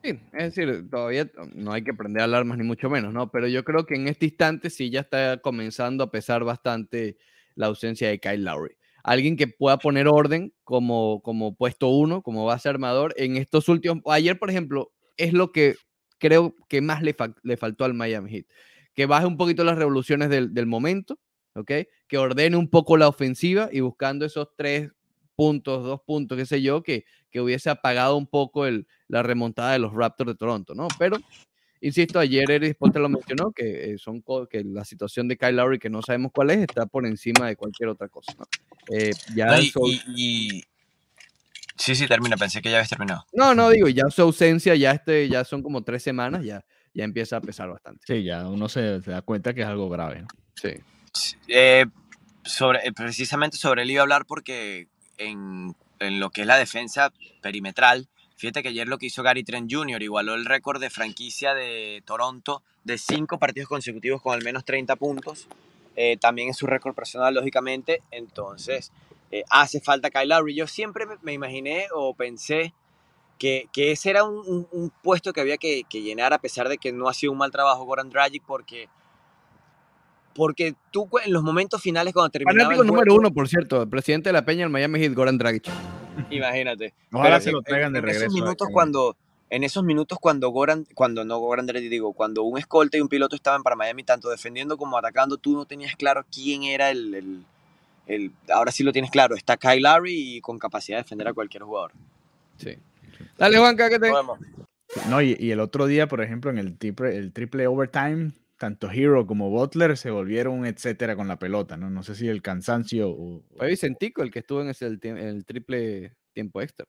Sí, 0.03 0.21
es 0.35 0.55
decir, 0.55 0.89
todavía 0.91 1.31
no 1.55 1.73
hay 1.73 1.83
que 1.83 1.95
prender 1.95 2.23
alarmas 2.23 2.59
ni 2.59 2.65
mucho 2.65 2.91
menos, 2.91 3.13
¿no? 3.13 3.31
Pero 3.31 3.49
yo 3.49 3.65
creo 3.65 3.87
que 3.87 3.95
en 3.95 4.07
este 4.07 4.27
instante 4.27 4.69
sí 4.69 4.91
ya 4.91 5.01
está 5.01 5.39
comenzando 5.39 6.05
a 6.05 6.11
pesar 6.11 6.45
bastante 6.45 7.17
la 7.55 7.67
ausencia 7.67 8.09
de 8.09 8.21
Kyle 8.21 8.45
Lowry. 8.45 8.77
Alguien 9.03 9.37
que 9.37 9.49
pueda 9.49 9.79
poner 9.79 10.07
orden 10.07 10.53
como, 10.63 11.21
como 11.23 11.57
puesto 11.57 11.89
uno, 11.89 12.23
como 12.23 12.45
base 12.45 12.69
armador 12.69 13.15
en 13.17 13.37
estos 13.37 13.69
últimos. 13.69 14.03
Ayer, 14.07 14.39
por 14.39 14.51
ejemplo, 14.51 14.93
es 15.17 15.33
lo 15.33 15.53
que 15.53 15.77
creo 16.19 16.55
que 16.69 16.81
más 16.81 17.03
le, 17.03 17.15
le 17.43 17.57
faltó 17.57 17.85
al 17.85 17.95
Miami 17.95 18.31
Heat. 18.31 18.47
Que 18.95 19.07
baje 19.07 19.27
un 19.27 19.37
poquito 19.37 19.65
las 19.65 19.77
revoluciones 19.77 20.31
del, 20.31 20.55
del 20.55 20.67
momento, 20.67 21.19
¿ok? 21.55 21.71
Que 22.07 22.19
ordene 22.19 22.57
un 22.57 22.69
poco 22.69 22.97
la 22.97 23.09
ofensiva 23.09 23.69
y 23.73 23.81
buscando 23.81 24.25
esos 24.25 24.49
tres 24.57 24.91
puntos, 25.35 25.83
dos 25.85 26.01
puntos, 26.03 26.39
qué 26.39 26.47
sé 26.47 26.63
yo, 26.63 26.83
que, 26.83 27.05
que 27.31 27.41
hubiese 27.41 27.71
apagado 27.71 28.17
un 28.17 28.27
poco 28.27 28.67
el, 28.67 28.87
la 29.09 29.23
remontada 29.23 29.73
de 29.73 29.81
los 29.81 29.93
Raptors 29.93 30.29
de 30.29 30.37
Toronto, 30.37 30.75
¿no? 30.75 30.89
Pero, 30.99 31.19
insisto, 31.81 32.19
ayer 32.19 32.51
Eric 32.51 32.79
Potter 32.79 33.03
lo 33.03 33.09
mencionó, 33.09 33.53
que, 33.53 33.91
eh, 33.91 33.99
son, 33.99 34.23
que 34.49 34.63
la 34.65 34.85
situación 34.85 35.29
de 35.29 35.37
Kyle 35.37 35.57
Lowry, 35.57 35.79
que 35.79 35.91
no 35.91 36.03
sabemos 36.03 36.31
cuál 36.33 36.51
es, 36.51 36.59
está 36.59 36.87
por 36.87 37.07
encima 37.07 37.49
de 37.49 37.57
cualquier 37.57 37.89
otra 37.89 38.09
cosa, 38.09 38.33
¿no? 38.39 38.47
Eh, 38.93 39.11
ya 39.35 39.47
no, 39.47 39.61
y, 39.61 39.73
y, 40.15 40.59
y, 40.59 40.63
Sí, 41.77 41.95
sí, 41.95 42.07
termina, 42.07 42.37
pensé 42.37 42.63
que 42.63 42.71
ya 42.71 42.77
habías 42.77 42.89
terminado. 42.89 43.27
No, 43.33 43.55
no, 43.55 43.71
digo, 43.71 43.89
ya 43.89 44.09
su 44.11 44.23
ausencia, 44.23 44.75
ya, 44.75 44.93
este, 44.93 45.29
ya 45.29 45.45
son 45.45 45.63
como 45.63 45.83
tres 45.83 46.03
semanas, 46.03 46.45
ya, 46.45 46.65
ya 46.95 47.05
empieza 47.05 47.37
a 47.37 47.41
pesar 47.41 47.69
bastante. 47.69 48.01
Sí, 48.07 48.23
ya 48.23 48.47
uno 48.49 48.69
se, 48.69 49.03
se 49.03 49.11
da 49.11 49.23
cuenta 49.23 49.55
que 49.55 49.63
es 49.63 49.67
algo 49.67 49.89
grave, 49.89 50.23
¿no? 50.23 50.29
Sí. 50.55 50.71
Eh, 51.49 51.87
sobre, 52.45 52.81
precisamente 52.93 53.57
sobre 53.57 53.83
él 53.83 53.91
iba 53.91 54.01
a 54.01 54.03
hablar 54.03 54.25
porque 54.27 54.89
en, 55.19 55.75
en, 55.99 56.21
lo 56.21 56.31
que 56.31 56.43
es 56.43 56.47
la 56.47 56.57
defensa 56.57 57.13
perimetral. 57.43 58.09
Fíjate 58.37 58.63
que 58.63 58.69
ayer 58.69 58.89
lo 58.89 58.99
que 58.99 59.07
hizo 59.07 59.23
Gary 59.23 59.45
Trent 59.45 59.73
Jr. 59.73 60.03
igualó 60.03 60.35
el 60.35 60.45
récord 60.45 60.81
de 60.81 60.91
franquicia 60.91 61.55
de 61.55 62.03
Toronto 62.05 62.63
de 62.85 62.99
cinco 62.99 63.39
partidos 63.39 63.69
consecutivos 63.69 64.23
con 64.23 64.35
al 64.35 64.45
menos 64.45 64.65
30 64.65 64.97
puntos. 64.97 65.49
Eh, 65.97 66.17
también 66.19 66.51
es 66.51 66.57
su 66.57 66.67
récord 66.67 66.95
personal, 66.95 67.35
lógicamente. 67.35 68.03
Entonces, 68.11 68.93
eh, 69.35 69.45
hace 69.51 69.81
falta 69.81 70.11
Kyle 70.11 70.29
Lowry. 70.29 70.55
Yo 70.55 70.69
siempre 70.69 71.07
me, 71.23 71.33
imaginé 71.33 71.89
o 71.93 72.15
pensé 72.15 72.73
que, 73.37 73.69
que 73.73 73.91
ese 73.91 74.11
era 74.11 74.23
un, 74.23 74.37
un, 74.47 74.69
un, 74.71 74.93
puesto 75.03 75.33
que 75.33 75.41
había 75.41 75.57
que, 75.57 75.83
que, 75.91 76.03
llenar 76.03 76.33
a 76.33 76.39
pesar 76.39 76.69
de 76.69 76.79
que 76.79 76.93
no 76.93 77.09
ha 77.09 77.15
sido 77.15 77.33
un 77.33 77.39
mal 77.39 77.51
trabajo 77.51 77.85
Goran 77.85 78.11
Dragic 78.11 78.45
porque 78.47 78.89
porque 80.37 80.77
tú 80.93 81.09
en 81.25 81.33
los 81.33 81.43
momentos 81.43 81.83
finales 81.83 82.15
cuando 82.15 82.31
terminaba 82.31 82.71
Fanático 82.71 82.85
número 82.85 83.13
uno, 83.17 83.33
por 83.33 83.49
cierto, 83.49 83.83
el 83.83 83.89
presidente 83.89 84.29
de 84.29 84.35
la 84.35 84.45
Peña 84.45 84.61
del 84.63 84.71
Miami 84.71 85.01
Heat, 85.01 85.15
Goran 85.15 85.37
Dragic. 85.37 85.69
Imagínate. 86.31 86.95
Ojalá 87.13 87.41
se 87.41 87.51
lo 87.51 87.61
traigan 87.63 87.93
de 87.93 87.99
en 87.99 88.05
regreso. 88.05 88.27
Esos 88.27 88.35
minutos 88.35 88.69
cuando, 88.73 89.17
en 89.51 89.65
esos 89.65 89.83
minutos 89.83 90.19
cuando 90.21 90.51
Goran, 90.51 90.87
cuando 90.95 91.25
no 91.25 91.39
Goran 91.39 91.67
Dragic, 91.67 91.91
digo, 91.91 92.13
cuando 92.13 92.45
un 92.45 92.57
escolta 92.57 92.99
y 92.99 93.01
un 93.01 93.09
piloto 93.09 93.35
estaban 93.35 93.65
para 93.65 93.75
Miami, 93.75 94.05
tanto 94.05 94.29
defendiendo 94.29 94.77
como 94.77 94.97
atacando, 94.97 95.39
tú 95.39 95.55
no 95.55 95.65
tenías 95.65 95.97
claro 95.97 96.25
quién 96.33 96.63
era 96.63 96.91
el, 96.91 97.15
el, 97.15 97.45
el 98.07 98.33
ahora 98.49 98.73
sí 98.73 98.83
lo 98.83 98.93
tienes 98.93 99.11
claro, 99.11 99.35
está 99.35 99.57
Kyle 99.57 99.83
Lowry 99.83 100.37
y 100.37 100.41
con 100.41 100.59
capacidad 100.59 100.99
de 100.99 101.03
defender 101.05 101.29
a 101.29 101.35
cualquier 101.35 101.63
jugador. 101.63 101.93
Sí. 102.59 102.77
Dale, 103.39 103.59
Juanca, 103.59 103.89
que 103.89 103.99
te... 103.99 104.11
No, 105.09 105.23
y, 105.23 105.37
y, 105.39 105.51
el 105.51 105.61
otro 105.61 105.87
día, 105.87 106.07
por 106.07 106.21
ejemplo, 106.23 106.51
en 106.51 106.59
el 106.59 106.77
triple, 106.79 107.17
el 107.17 107.33
triple 107.33 107.67
overtime, 107.67 108.33
tanto 108.59 108.91
Hero 108.91 109.27
como 109.27 109.51
Butler 109.51 109.97
se 109.97 110.11
volvieron 110.11 110.65
etcétera 110.67 111.17
con 111.17 111.29
la 111.29 111.39
pelota, 111.39 111.77
¿no? 111.77 111.91
No 111.91 112.03
sé 112.03 112.15
si 112.15 112.29
el 112.29 112.43
cansancio 112.43 113.11
o... 113.11 113.43
Fue 113.57 113.69
Vicentico 113.69 114.23
el 114.23 114.31
que 114.31 114.41
estuvo 114.41 114.63
en 114.63 114.69
ese, 114.69 114.87
el, 114.87 115.01
el 115.03 115.45
triple 115.45 116.15
tiempo 116.33 116.61
extra. 116.61 116.87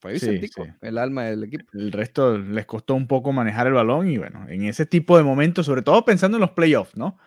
Fue 0.00 0.14
Vicentico, 0.14 0.64
sí, 0.64 0.70
sí. 0.70 0.76
el 0.82 0.98
alma 0.98 1.24
del 1.24 1.44
equipo. 1.44 1.64
El 1.72 1.92
resto 1.92 2.38
les 2.38 2.66
costó 2.66 2.94
un 2.94 3.06
poco 3.06 3.32
manejar 3.32 3.66
el 3.66 3.74
balón 3.74 4.10
y 4.10 4.18
bueno, 4.18 4.46
en 4.48 4.64
ese 4.64 4.86
tipo 4.86 5.16
de 5.16 5.24
momentos, 5.24 5.66
sobre 5.66 5.82
todo 5.82 6.04
pensando 6.04 6.36
en 6.36 6.42
los 6.42 6.50
playoffs, 6.50 6.96
¿no? 6.96 7.18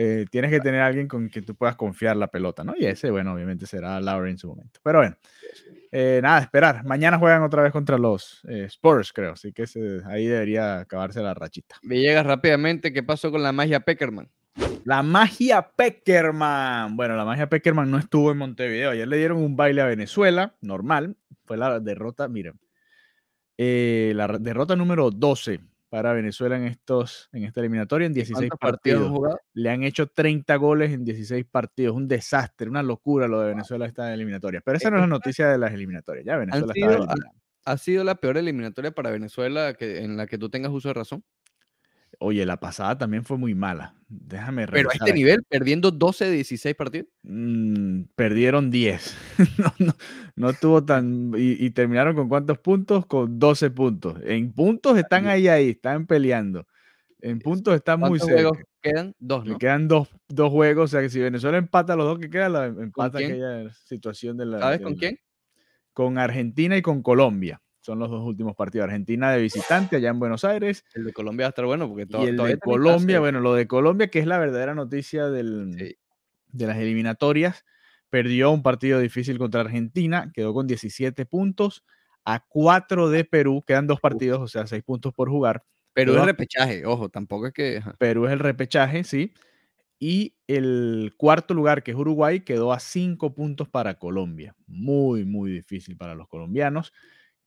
Eh, 0.00 0.26
tienes 0.30 0.52
que 0.52 0.60
tener 0.60 0.80
a 0.80 0.86
alguien 0.86 1.08
con 1.08 1.28
quien 1.28 1.44
tú 1.44 1.56
puedas 1.56 1.74
confiar 1.74 2.16
la 2.16 2.28
pelota, 2.28 2.62
¿no? 2.62 2.72
Y 2.78 2.86
ese, 2.86 3.10
bueno, 3.10 3.32
obviamente 3.32 3.66
será 3.66 4.00
Lowry 4.00 4.30
en 4.30 4.38
su 4.38 4.46
momento. 4.46 4.78
Pero 4.80 5.00
bueno, 5.00 5.16
eh, 5.90 6.20
nada, 6.22 6.38
esperar. 6.38 6.84
Mañana 6.84 7.18
juegan 7.18 7.42
otra 7.42 7.64
vez 7.64 7.72
contra 7.72 7.98
los 7.98 8.40
eh, 8.48 8.66
Spurs, 8.66 9.12
creo. 9.12 9.32
Así 9.32 9.52
que 9.52 9.64
ahí 10.06 10.26
debería 10.26 10.78
acabarse 10.78 11.20
la 11.20 11.34
rachita. 11.34 11.80
Villegas, 11.82 12.24
rápidamente, 12.24 12.92
¿qué 12.92 13.02
pasó 13.02 13.32
con 13.32 13.42
la 13.42 13.50
magia 13.50 13.80
Peckerman? 13.80 14.30
La 14.84 15.02
magia 15.02 15.68
Peckerman. 15.74 16.96
Bueno, 16.96 17.16
la 17.16 17.24
magia 17.24 17.48
Peckerman 17.48 17.90
no 17.90 17.98
estuvo 17.98 18.30
en 18.30 18.38
Montevideo. 18.38 18.92
Ayer 18.92 19.08
le 19.08 19.16
dieron 19.16 19.38
un 19.38 19.56
baile 19.56 19.80
a 19.80 19.86
Venezuela, 19.86 20.54
normal. 20.60 21.16
Fue 21.44 21.56
la 21.56 21.80
derrota, 21.80 22.28
miren. 22.28 22.60
La 23.56 24.28
derrota 24.38 24.76
número 24.76 25.10
12 25.10 25.58
para 25.88 26.12
Venezuela 26.12 26.56
en, 26.56 26.64
estos, 26.64 27.28
en 27.32 27.44
esta 27.44 27.60
eliminatoria 27.60 28.06
en 28.06 28.12
16 28.12 28.50
partidos. 28.58 29.10
partidos 29.10 29.36
Le 29.54 29.70
han 29.70 29.82
hecho 29.82 30.06
30 30.08 30.54
goles 30.56 30.92
en 30.92 31.04
16 31.04 31.46
partidos. 31.46 31.96
Un 31.96 32.08
desastre, 32.08 32.68
una 32.68 32.82
locura 32.82 33.26
lo 33.26 33.40
de 33.40 33.48
Venezuela 33.48 33.86
esta 33.86 34.12
eliminatoria. 34.12 34.60
Pero 34.64 34.76
esa 34.76 34.90
no 34.90 34.96
es 34.96 35.02
la 35.02 35.06
noticia 35.06 35.48
de 35.48 35.58
las 35.58 35.72
eliminatorias. 35.72 36.24
Ya 36.24 36.36
Venezuela 36.36 36.72
sido, 36.74 37.04
ha, 37.04 37.14
ha, 37.64 37.78
sido 37.78 38.04
la 38.04 38.16
peor 38.16 38.36
eliminatoria 38.36 38.90
para 38.90 39.10
Venezuela 39.10 39.74
que, 39.74 40.02
en 40.04 40.16
la 40.16 40.26
que 40.26 40.38
tú 40.38 40.50
tengas 40.50 40.72
uso 40.72 40.88
de 40.88 40.94
razón. 40.94 41.24
Oye, 42.20 42.44
la 42.44 42.58
pasada 42.58 42.98
también 42.98 43.24
fue 43.24 43.38
muy 43.38 43.54
mala. 43.54 43.94
Déjame 44.08 44.66
Pero 44.66 44.90
a 44.90 44.92
este 44.92 45.10
aquí. 45.10 45.18
nivel, 45.20 45.44
perdiendo 45.44 45.92
12 45.92 46.24
de 46.24 46.32
16 46.32 46.74
partidos. 46.74 47.08
Mm, 47.22 48.02
perdieron 48.16 48.70
10. 48.70 49.16
no, 49.58 49.74
no, 49.78 49.94
no, 50.34 50.52
tuvo 50.52 50.84
tan. 50.84 51.32
Y, 51.36 51.64
y, 51.64 51.70
terminaron 51.70 52.16
con 52.16 52.28
cuántos 52.28 52.58
puntos? 52.58 53.06
Con 53.06 53.38
12 53.38 53.70
puntos. 53.70 54.18
En 54.24 54.52
puntos 54.52 54.98
están 54.98 55.28
ahí, 55.28 55.46
ahí, 55.46 55.70
están 55.70 56.06
peleando. 56.06 56.66
En 57.20 57.38
puntos 57.38 57.74
están 57.74 58.00
muy 58.00 58.18
cerca. 58.18 58.34
juegos 58.34 58.58
quedan? 58.80 59.14
Dos, 59.18 59.44
¿no? 59.44 59.58
Quedan 59.58 59.86
dos, 59.86 60.08
dos, 60.28 60.50
juegos. 60.50 60.84
O 60.84 60.88
sea 60.88 61.02
que 61.02 61.10
si 61.10 61.20
Venezuela 61.20 61.58
empata 61.58 61.94
los 61.94 62.06
dos 62.06 62.18
que 62.18 62.30
quedan, 62.30 62.52
la 62.52 62.66
empata 62.66 63.18
aquella 63.18 63.72
situación 63.84 64.36
de 64.36 64.46
la. 64.46 64.58
¿Sabes 64.58 64.78
de 64.78 64.84
con 64.84 64.92
la, 64.94 64.98
quién? 64.98 65.20
Con 65.92 66.18
Argentina 66.18 66.76
y 66.76 66.82
con 66.82 67.02
Colombia 67.02 67.60
son 67.88 67.98
los 67.98 68.10
dos 68.10 68.22
últimos 68.22 68.54
partidos. 68.54 68.84
Argentina 68.84 69.32
de 69.32 69.40
visitante 69.40 69.96
allá 69.96 70.10
en 70.10 70.18
Buenos 70.18 70.44
Aires. 70.44 70.84
El 70.94 71.06
de 71.06 71.12
Colombia 71.14 71.44
va 71.44 71.48
a 71.48 71.48
estar 71.48 71.64
bueno 71.64 71.88
porque 71.88 72.04
todo, 72.04 72.22
y 72.22 72.28
el 72.28 72.36
de 72.36 72.58
Colombia, 72.58 73.18
bueno, 73.18 73.40
lo 73.40 73.54
de 73.54 73.66
Colombia, 73.66 74.08
que 74.08 74.18
es 74.18 74.26
la 74.26 74.36
verdadera 74.36 74.74
noticia 74.74 75.30
del, 75.30 75.74
sí. 75.78 75.96
de 76.52 76.66
las 76.66 76.76
eliminatorias, 76.76 77.64
perdió 78.10 78.50
un 78.50 78.62
partido 78.62 79.00
difícil 79.00 79.38
contra 79.38 79.62
Argentina, 79.62 80.30
quedó 80.34 80.52
con 80.52 80.66
17 80.66 81.24
puntos 81.24 81.82
a 82.26 82.44
4 82.46 83.08
de 83.08 83.24
Perú, 83.24 83.64
quedan 83.66 83.86
dos 83.86 84.00
partidos, 84.00 84.38
o 84.42 84.48
sea, 84.48 84.66
6 84.66 84.82
puntos 84.82 85.14
por 85.14 85.30
jugar. 85.30 85.64
Perú 85.94 86.14
es 86.14 86.26
repechaje, 86.26 86.84
ojo, 86.84 87.08
tampoco 87.08 87.46
es 87.46 87.54
que... 87.54 87.82
Perú 87.98 88.26
es 88.26 88.32
el 88.32 88.38
repechaje, 88.38 89.02
sí. 89.02 89.32
Y 89.98 90.34
el 90.46 91.14
cuarto 91.16 91.54
lugar, 91.54 91.82
que 91.82 91.92
es 91.92 91.96
Uruguay, 91.96 92.40
quedó 92.40 92.74
a 92.74 92.80
5 92.80 93.34
puntos 93.34 93.66
para 93.66 93.94
Colombia. 93.94 94.54
Muy, 94.66 95.24
muy 95.24 95.50
difícil 95.52 95.96
para 95.96 96.14
los 96.14 96.28
colombianos 96.28 96.92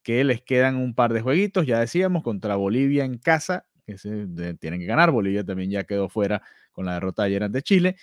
que 0.03 0.23
les 0.23 0.41
quedan 0.41 0.77
un 0.77 0.93
par 0.93 1.13
de 1.13 1.21
jueguitos, 1.21 1.65
ya 1.65 1.79
decíamos, 1.79 2.23
contra 2.23 2.55
Bolivia 2.55 3.05
en 3.05 3.17
casa, 3.17 3.65
que 3.85 3.97
se 3.97 4.27
de, 4.27 4.53
tienen 4.55 4.79
que 4.79 4.85
ganar, 4.85 5.11
Bolivia 5.11 5.43
también 5.43 5.69
ya 5.69 5.83
quedó 5.83 6.09
fuera 6.09 6.41
con 6.71 6.85
la 6.85 6.93
derrota 6.95 7.23
ayer 7.23 7.43
ante 7.43 7.61
Chile, 7.61 7.95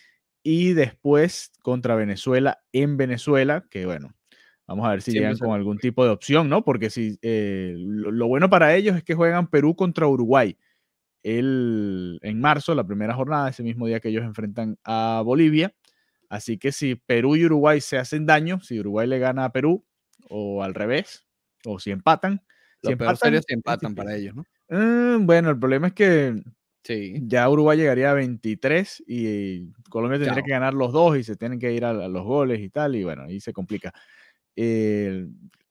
y 0.43 0.73
después 0.73 1.53
contra 1.63 1.95
Venezuela 1.95 2.61
en 2.73 2.97
Venezuela, 2.97 3.67
que 3.71 3.87
bueno, 3.87 4.15
vamos 4.67 4.87
a 4.87 4.91
ver 4.91 5.03
si 5.03 5.13
llegan 5.13 5.37
con 5.37 5.53
algún 5.53 5.79
tipo 5.79 6.05
de 6.05 6.11
opción, 6.11 6.49
¿no? 6.49 6.65
Porque 6.65 6.91
si 6.91 7.19
eh, 7.23 7.75
lo, 7.77 8.11
lo, 8.11 8.29
bueno 8.29 8.49
para 8.49 8.75
ellos 8.77 8.97
es 8.97 9.03
que 9.03 9.15
juegan 9.15 9.49
Perú 9.49 9.75
contra 9.75 10.07
Uruguay 10.07 10.57
el, 11.23 12.19
en 12.23 12.41
marzo, 12.41 12.75
la 12.75 12.87
primera 12.87 13.15
jornada, 13.15 13.51
ese 13.51 13.63
mismo 13.63 13.87
día 13.87 14.01
que 14.01 14.09
ellos 14.09 14.25
enfrentan 14.25 14.79
a 14.85 15.23
Bolivia. 15.25 15.75
Así 16.29 16.59
que 16.59 16.73
si 16.73 16.95
Perú 16.95 17.37
y 17.37 17.45
Uruguay 17.47 17.81
se 17.81 17.99
hacen 17.99 18.27
daño, 18.27 18.61
si 18.61 18.79
Uruguay 18.81 19.07
le 19.07 19.19
gana 19.19 19.47
a 19.47 19.53
Perú 19.53 19.85
o 20.29 20.63
al 20.63 20.75
revés, 20.75 21.27
o 21.75 21.79
si 21.79 21.91
empatan. 21.91 22.43
Si 22.83 22.93
empatan, 22.93 23.17
series 23.17 23.45
se 23.47 23.55
empatan 23.55 23.95
para 23.95 24.15
ellos, 24.15 24.35
¿no? 24.37 24.45
Uh, 24.71 25.19
bueno, 25.21 25.51
el 25.51 25.59
problema 25.59 25.89
es 25.89 25.95
que 25.95 26.43
sí. 26.85 27.15
ya 27.23 27.49
Uruguay 27.49 27.77
llegaría 27.77 28.11
a 28.11 28.15
23 28.15 29.05
y 29.07 29.73
Colombia 29.89 30.19
tendría 30.19 30.37
Chao. 30.37 30.45
que 30.45 30.51
ganar 30.51 30.75
los 30.75 30.93
dos 30.93 31.17
y 31.17 31.25
se 31.25 31.37
tienen 31.37 31.59
que 31.59 31.73
ir 31.73 31.85
a, 31.85 31.91
a, 31.91 32.09
los 32.09 32.25
goles 32.25 32.61
y 32.61 32.69
tal, 32.69 32.95
y 32.95 33.05
bueno, 33.05 33.25
ahí 33.25 33.41
se 33.41 33.53
complica. 33.53 33.93
Eh, 34.55 35.27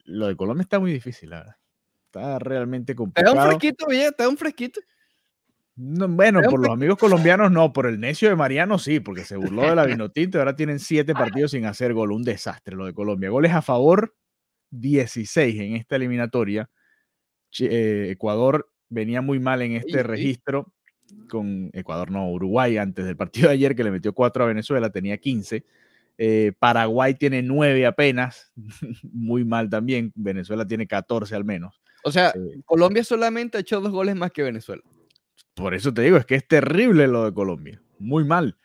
lo 0.06 0.28
de 0.28 0.36
Colombia 0.36 0.64
está 0.64 0.80
muy 0.80 0.92
difícil, 0.92 1.30
la 1.30 1.40
verdad. 1.40 1.56
Está 2.06 2.40
realmente 2.40 2.96
complicado. 2.96 3.34
Te 3.34 3.38
da 3.38 3.44
un 3.44 3.50
fresquito, 3.50 3.86
te 3.88 4.24
da 4.24 4.30
un 4.30 4.38
fresquito. 4.38 4.82
No, 5.76 6.08
bueno, 6.08 6.42
por 6.50 6.60
los 6.60 6.72
amigos 6.72 6.98
colombianos 6.98 7.52
no, 7.52 7.72
por 7.72 7.86
el 7.86 8.00
necio 8.00 8.30
de 8.30 8.36
Mariano 8.36 8.80
sí, 8.80 9.00
porque 9.00 9.24
se 9.26 9.36
burló 9.36 9.64
de 9.64 9.76
la 9.76 9.86
Vinotinto 9.86 10.38
y 10.38 10.40
ahora 10.40 10.56
tienen 10.56 10.80
siete 10.80 11.14
partidos 11.14 11.52
sin 11.52 11.66
hacer 11.66 11.94
gol. 11.94 12.14
Un 12.14 12.24
desastre 12.24 12.76
lo 12.76 12.86
de 12.86 12.94
Colombia. 12.94 13.30
Goles 13.30 13.52
a 13.52 13.62
favor, 13.62 14.16
16 14.72 15.60
en 15.60 15.76
esta 15.76 15.96
eliminatoria. 15.96 16.70
Eh, 17.60 18.10
Ecuador 18.12 18.70
venía 18.90 19.22
muy 19.22 19.40
mal 19.40 19.62
en 19.62 19.74
este 19.74 20.00
sí. 20.00 20.04
registro 20.04 20.74
con 21.30 21.70
Ecuador, 21.74 22.12
no, 22.12 22.30
Uruguay 22.32 22.78
antes 22.78 23.06
del 23.06 23.16
partido 23.16 23.48
de 23.48 23.54
ayer 23.56 23.76
que 23.76 23.84
le 23.84 23.92
metió 23.92 24.14
4 24.14 24.44
a 24.44 24.48
Venezuela, 24.48 24.90
tenía 24.90 25.18
15. 25.18 25.66
Eh, 26.18 26.52
Paraguay 26.60 27.14
tiene 27.14 27.42
9 27.44 27.86
apenas, 27.86 28.52
muy 29.04 29.46
mal 29.46 29.70
también. 29.70 30.12
Venezuela 30.16 30.68
tiene 30.68 30.88
14 30.88 31.36
al 31.36 31.46
menos. 31.46 31.82
O 32.04 32.12
sea, 32.12 32.30
Eh, 32.30 32.62
Colombia 32.66 33.04
solamente 33.04 33.58
ha 33.58 33.62
hecho 33.62 33.82
dos 33.82 33.92
goles 33.92 34.16
más 34.16 34.32
que 34.32 34.44
Venezuela. 34.44 34.82
Por 35.54 35.74
eso 35.74 35.94
te 35.94 36.02
digo, 36.02 36.18
es 36.18 36.26
que 36.26 36.36
es 36.36 36.48
terrible 36.48 37.08
lo 37.08 37.26
de 37.26 37.34
Colombia. 37.34 37.82
Muy 38.00 38.24
mal. 38.24 38.58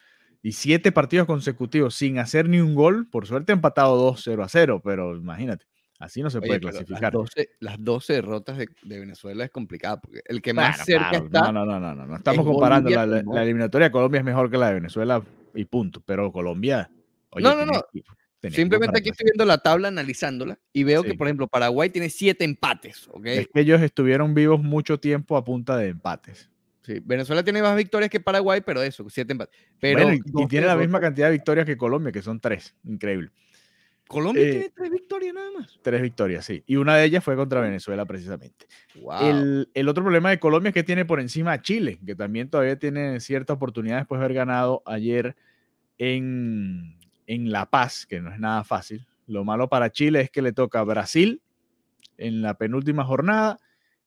Y 0.42 0.52
siete 0.52 0.92
partidos 0.92 1.26
consecutivos 1.26 1.94
sin 1.94 2.18
hacer 2.18 2.48
ni 2.48 2.60
un 2.60 2.74
gol. 2.74 3.08
Por 3.08 3.26
suerte 3.26 3.52
empatado 3.52 4.12
2-0 4.12 4.44
a 4.44 4.48
0, 4.48 4.82
pero 4.84 5.16
imagínate, 5.16 5.64
así 6.02 6.20
no 6.20 6.30
se 6.30 6.38
Oye, 6.38 6.46
puede 6.48 6.60
clasificar. 6.60 7.02
Las 7.02 7.12
12, 7.12 7.50
las 7.60 7.84
12 7.84 8.12
derrotas 8.12 8.58
de, 8.58 8.66
de 8.82 8.98
Venezuela 8.98 9.44
es 9.44 9.50
complicado 9.50 10.00
porque 10.02 10.20
el 10.26 10.42
que 10.42 10.52
más 10.52 10.84
cerca 10.84 11.10
claro, 11.10 11.26
está. 11.26 11.40
no, 11.40 11.52
no, 11.52 11.64
no, 11.64 11.80
no, 11.80 11.94
no, 11.94 12.06
no. 12.06 12.16
Estamos 12.16 12.44
es 12.44 12.52
comparando. 12.52 12.90
La, 12.90 13.42
eliminatoria 13.42 13.88
de 13.88 13.92
Colombia 13.92 14.18
es 14.18 14.24
mejor 14.24 14.50
que 14.50 14.58
la 14.58 14.68
de 14.68 14.74
Venezuela 14.74 15.22
y 15.54 15.64
punto. 15.64 16.02
Pero 16.04 16.32
Colombia. 16.32 16.90
oye, 17.30 17.44
No, 17.44 17.54
no, 17.54 17.64
no. 17.64 17.82
Simplemente 18.50 18.98
aquí 18.98 19.10
estoy 19.10 19.26
viendo 19.26 19.44
la 19.44 19.58
tabla 19.58 19.86
analizándola 19.88 20.58
y 20.72 20.82
veo 20.82 21.04
que, 21.04 21.14
por 21.14 21.28
ejemplo, 21.28 21.46
Paraguay 21.46 21.90
tiene 21.90 22.10
siete 22.10 22.44
empates. 22.44 23.08
¿ok? 23.12 23.26
Es 23.26 23.48
que 23.54 23.60
ellos 23.60 23.80
estuvieron 23.80 24.34
vivos 24.34 24.60
mucho 24.60 24.98
tiempo 24.98 25.36
a 25.36 25.44
punta 25.44 25.76
de 25.76 25.88
empates. 25.88 26.50
Sí, 26.80 27.00
Venezuela 27.04 27.44
tiene 27.44 27.62
más 27.62 27.76
victorias 27.76 28.10
que 28.10 28.18
Paraguay, 28.18 28.60
pero 28.66 28.82
eso, 28.82 29.08
siete 29.08 29.30
empates. 29.30 29.56
Pero 29.78 30.02
Bueno, 30.02 30.14
y- 30.14 30.42
y, 30.42 30.48
tiene 30.48 30.66
la 30.66 30.74
misma 30.74 30.98
cantidad 30.98 31.28
de 31.28 31.34
victorias 31.34 31.64
que 31.64 31.76
Colombia, 31.76 32.10
que 32.10 32.22
son 32.22 32.40
tres. 32.40 32.74
Increíble. 32.82 33.30
Colombia 34.12 34.42
eh, 34.42 34.50
tiene 34.50 34.70
tres 34.70 34.90
victorias 34.90 35.34
nada 35.34 35.50
más. 35.58 35.78
Tres 35.82 36.02
victorias, 36.02 36.44
sí. 36.44 36.62
Y 36.66 36.76
una 36.76 36.96
de 36.96 37.04
ellas 37.04 37.24
fue 37.24 37.34
contra 37.34 37.60
Venezuela, 37.60 38.04
precisamente. 38.04 38.66
Wow. 39.00 39.20
El, 39.22 39.70
el 39.74 39.88
otro 39.88 40.04
problema 40.04 40.30
de 40.30 40.38
Colombia 40.38 40.68
es 40.68 40.74
que 40.74 40.84
tiene 40.84 41.04
por 41.04 41.20
encima 41.20 41.52
a 41.52 41.62
Chile, 41.62 41.98
que 42.04 42.14
también 42.14 42.48
todavía 42.48 42.78
tiene 42.78 43.18
cierta 43.20 43.54
oportunidad 43.54 43.98
después 43.98 44.18
de 44.18 44.24
haber 44.24 44.36
ganado 44.36 44.82
ayer 44.86 45.34
en, 45.98 46.98
en 47.26 47.50
La 47.50 47.66
Paz, 47.66 48.06
que 48.06 48.20
no 48.20 48.32
es 48.32 48.38
nada 48.38 48.64
fácil. 48.64 49.06
Lo 49.26 49.44
malo 49.44 49.68
para 49.68 49.90
Chile 49.90 50.20
es 50.20 50.30
que 50.30 50.42
le 50.42 50.52
toca 50.52 50.80
a 50.80 50.84
Brasil 50.84 51.40
en 52.18 52.42
la 52.42 52.54
penúltima 52.54 53.04
jornada 53.04 53.58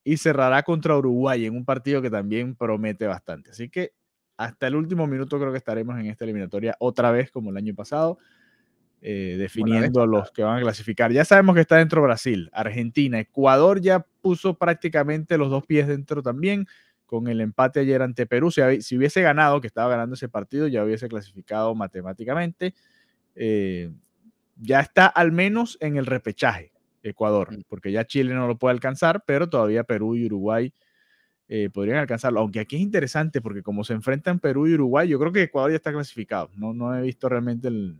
y 0.03 0.17
cerrará 0.17 0.63
contra 0.63 0.97
Uruguay 0.97 1.45
en 1.45 1.55
un 1.55 1.65
partido 1.65 2.01
que 2.01 2.09
también 2.09 2.55
promete 2.55 3.07
bastante. 3.07 3.51
Así 3.51 3.69
que 3.69 3.93
hasta 4.37 4.67
el 4.67 4.75
último 4.75 5.07
minuto 5.07 5.39
creo 5.39 5.51
que 5.51 5.57
estaremos 5.57 5.97
en 5.99 6.07
esta 6.07 6.25
eliminatoria 6.25 6.75
otra 6.79 7.11
vez 7.11 7.31
como 7.31 7.49
el 7.49 7.57
año 7.57 7.73
pasado, 7.73 8.17
eh, 9.07 9.35
definiendo 9.37 10.01
a 10.01 10.07
los 10.07 10.31
que 10.31 10.41
van 10.41 10.57
a 10.57 10.61
clasificar. 10.61 11.11
Ya 11.11 11.23
sabemos 11.25 11.53
que 11.53 11.61
está 11.61 11.77
dentro 11.77 12.01
Brasil, 12.01 12.49
Argentina, 12.51 13.19
Ecuador 13.19 13.79
ya 13.79 13.99
puso 14.21 14.55
prácticamente 14.57 15.37
los 15.37 15.51
dos 15.51 15.63
pies 15.63 15.87
dentro 15.87 16.23
también 16.23 16.65
con 17.05 17.27
el 17.27 17.39
empate 17.39 17.81
ayer 17.81 18.01
ante 18.01 18.25
Perú. 18.25 18.49
Si, 18.49 18.61
hubiese 18.97 19.21
ganado, 19.21 19.61
que 19.61 19.67
estaba 19.67 19.89
ganando 19.89 20.15
ese 20.15 20.27
partido, 20.27 20.67
ya 20.67 20.83
hubiese 20.83 21.07
clasificado 21.07 21.75
matemáticamente. 21.75 22.73
Eh, 23.35 23.91
ya 24.55 24.79
está 24.79 25.05
al 25.05 25.31
menos 25.31 25.77
en 25.81 25.97
el 25.97 26.07
repechaje 26.07 26.71
Ecuador, 27.03 27.55
Mm. 27.55 27.61
porque 27.67 27.91
ya 27.91 28.05
Chile 28.05 28.33
no 28.33 28.47
lo 28.47 28.57
puede 28.57 28.73
alcanzar, 28.73 29.23
pero 29.27 29.47
todavía 29.49 29.83
Perú 29.83 30.15
y 30.15 30.25
Uruguay 30.25 30.73
eh, 31.47 31.69
podrían 31.71 31.97
alcanzarlo. 31.97 32.39
Aunque 32.39 32.59
aquí 32.59 32.75
es 32.77 32.81
interesante 32.81 33.39
porque 33.39 33.61
como 33.61 33.83
se 33.83 33.93
enfrentan 33.93 34.39
Perú 34.39 34.65
y 34.65 34.73
Uruguay, 34.73 35.07
yo 35.07 35.19
creo 35.19 35.31
que 35.31 35.43
Ecuador 35.43 35.69
ya 35.69 35.75
está 35.75 35.91
clasificado. 35.93 36.49
No, 36.55 36.73
no 36.73 36.95
he 36.97 37.03
visto 37.03 37.29
realmente 37.29 37.67
el- 37.67 37.99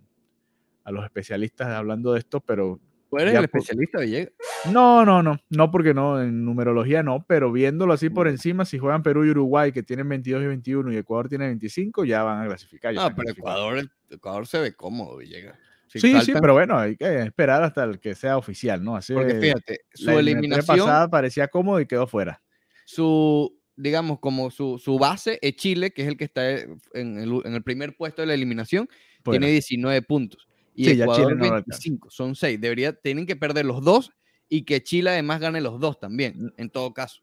a 0.85 0.91
los 0.91 1.03
especialistas 1.03 1.67
hablando 1.67 2.13
de 2.13 2.19
esto, 2.19 2.39
pero 2.39 2.79
Tú 3.09 3.17
eres 3.17 3.33
el 3.33 3.47
por- 3.49 3.59
especialista, 3.59 3.99
Villegas. 3.99 4.31
no, 4.71 5.03
no, 5.05 5.21
no, 5.21 5.37
no 5.49 5.71
porque 5.71 5.93
no, 5.93 6.21
en 6.21 6.43
numerología 6.45 7.03
no, 7.03 7.25
pero 7.27 7.51
viéndolo 7.51 7.93
así 7.93 8.09
por 8.09 8.27
encima, 8.27 8.63
si 8.65 8.77
juegan 8.79 9.03
Perú 9.03 9.25
y 9.25 9.29
Uruguay 9.31 9.71
que 9.71 9.83
tienen 9.83 10.07
22 10.09 10.43
y 10.43 10.47
21 10.47 10.93
y 10.93 10.97
Ecuador 10.97 11.27
tiene 11.29 11.45
25, 11.47 12.05
ya 12.05 12.23
van 12.23 12.43
a 12.43 12.47
clasificar. 12.47 12.93
ya 12.93 13.01
No, 13.01 13.07
están 13.09 13.25
pero. 13.25 13.31
Ecuador, 13.37 13.91
Ecuador 14.09 14.47
se 14.47 14.59
ve 14.59 14.73
cómodo, 14.73 15.17
Villegas. 15.17 15.57
Si 15.87 15.99
Sí, 15.99 16.19
sí, 16.21 16.33
pero 16.33 16.53
bueno, 16.53 16.77
hay 16.77 16.97
que 16.97 17.21
esperar 17.21 17.63
hasta 17.63 17.83
el 17.83 17.99
que 17.99 18.15
sea 18.15 18.37
oficial, 18.37 18.83
¿no? 18.83 18.95
Así 18.95 19.13
Porque 19.13 19.35
fíjate, 19.35 19.81
su 19.93 20.07
la 20.07 20.19
eliminación, 20.19 20.65
pasada 20.79 21.07
parecía 21.09 21.47
cómodo 21.47 21.79
y 21.79 21.85
quedó 21.85 22.05
fuera. 22.07 22.41
su, 22.85 23.57
digamos, 23.77 24.19
como 24.19 24.51
su, 24.51 24.77
su 24.77 24.97
base 24.97 25.39
es 25.41 25.55
Chile, 25.55 25.91
que 25.91 26.01
es 26.01 26.07
el 26.09 26.17
que 26.17 26.25
está 26.25 26.49
en 26.51 26.79
el, 27.17 27.41
en 27.45 27.53
el 27.53 27.63
primer 27.63 27.95
puesto 27.95 28.21
de 28.21 28.27
la 28.27 28.33
eliminación, 28.33 28.87
fuera. 29.23 29.39
tiene 29.39 29.51
19 29.53 30.01
puntos. 30.01 30.47
Y 30.75 30.85
Sí, 30.85 30.91
Ecuador 31.01 31.15
Chile 31.23 31.35
no 31.35 31.45
lo 31.47 31.53
alcanza. 31.55 31.65
25, 31.83 32.09
son 32.11 32.35
6. 32.35 32.59
Debería, 32.59 32.93
tienen 32.93 33.25
que 33.25 33.35
perder 33.35 33.65
los 33.65 33.81
dos 33.83 34.11
y 34.49 34.63
que 34.63 34.83
Chile 34.83 35.09
además 35.11 35.39
gane 35.39 35.61
los 35.61 35.79
dos 35.79 35.99
también, 35.99 36.53
en 36.57 36.69
todo 36.69 36.93
caso. 36.93 37.21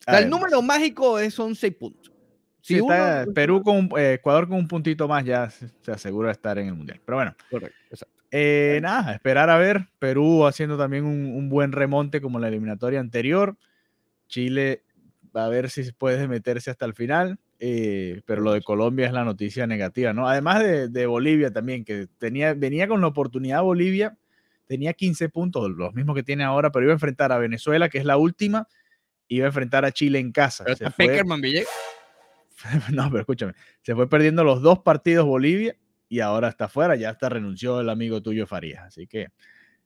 O 0.00 0.02
sea, 0.10 0.18
el 0.20 0.30
número 0.30 0.60
mágico 0.62 1.18
es, 1.18 1.34
son 1.34 1.54
6 1.54 1.74
puntos. 1.74 2.12
Sí, 2.60 2.74
Si 2.74 2.80
está 2.80 3.22
uno- 3.24 3.32
Perú 3.34 3.62
con 3.62 3.88
eh, 3.98 4.14
Ecuador 4.14 4.46
con 4.48 4.58
un 4.58 4.68
puntito 4.68 5.08
más 5.08 5.24
ya 5.24 5.48
se, 5.48 5.68
se 5.80 5.90
asegura 5.92 6.28
de 6.28 6.32
estar 6.32 6.58
en 6.58 6.68
el 6.68 6.74
mundial. 6.74 7.00
Pero 7.04 7.16
bueno, 7.16 7.34
Correcto, 7.50 7.76
exacto. 7.90 8.14
eh, 8.30 8.78
nada, 8.82 9.14
esperar 9.14 9.48
a 9.48 9.56
ver. 9.56 9.88
Perú 9.98 10.46
haciendo 10.46 10.76
también 10.76 11.04
un, 11.04 11.26
un 11.34 11.48
buen 11.48 11.72
remonte 11.72 12.20
como 12.20 12.38
la 12.38 12.48
eliminatoria 12.48 13.00
anterior. 13.00 13.56
Chile 14.26 14.82
va 15.34 15.46
a 15.46 15.48
ver 15.48 15.70
si 15.70 15.90
puede 15.92 16.28
meterse 16.28 16.70
hasta 16.70 16.84
el 16.84 16.92
final. 16.94 17.38
Eh, 17.60 18.22
pero 18.24 18.42
lo 18.42 18.52
de 18.52 18.62
Colombia 18.62 19.06
es 19.06 19.12
la 19.12 19.24
noticia 19.24 19.66
negativa, 19.66 20.12
¿no? 20.12 20.28
Además 20.28 20.60
de, 20.62 20.88
de 20.88 21.06
Bolivia 21.06 21.52
también, 21.52 21.84
que 21.84 22.06
tenía, 22.18 22.54
venía 22.54 22.86
con 22.86 23.00
la 23.00 23.08
oportunidad 23.08 23.62
Bolivia, 23.62 24.16
tenía 24.66 24.92
15 24.92 25.28
puntos, 25.30 25.70
los 25.70 25.92
mismos 25.94 26.14
que 26.14 26.22
tiene 26.22 26.44
ahora, 26.44 26.70
pero 26.70 26.84
iba 26.84 26.92
a 26.92 26.94
enfrentar 26.94 27.32
a 27.32 27.38
Venezuela, 27.38 27.88
que 27.88 27.98
es 27.98 28.04
la 28.04 28.16
última, 28.16 28.68
iba 29.26 29.46
a 29.46 29.48
enfrentar 29.48 29.84
a 29.84 29.92
Chile 29.92 30.20
en 30.20 30.30
casa. 30.30 30.64
Pero 30.64 30.74
está 30.74 30.90
Peckerman, 30.90 31.40
Villegas. 31.40 31.68
no, 32.92 33.08
pero 33.10 33.20
escúchame, 33.20 33.54
se 33.82 33.94
fue 33.94 34.08
perdiendo 34.08 34.44
los 34.44 34.62
dos 34.62 34.80
partidos 34.80 35.26
Bolivia 35.26 35.76
y 36.08 36.20
ahora 36.20 36.48
está 36.48 36.68
fuera, 36.68 36.96
ya 36.96 37.10
hasta 37.10 37.28
renunció 37.28 37.80
el 37.80 37.88
amigo 37.88 38.22
tuyo 38.22 38.46
Farías, 38.46 38.84
así 38.84 39.06
que... 39.06 39.28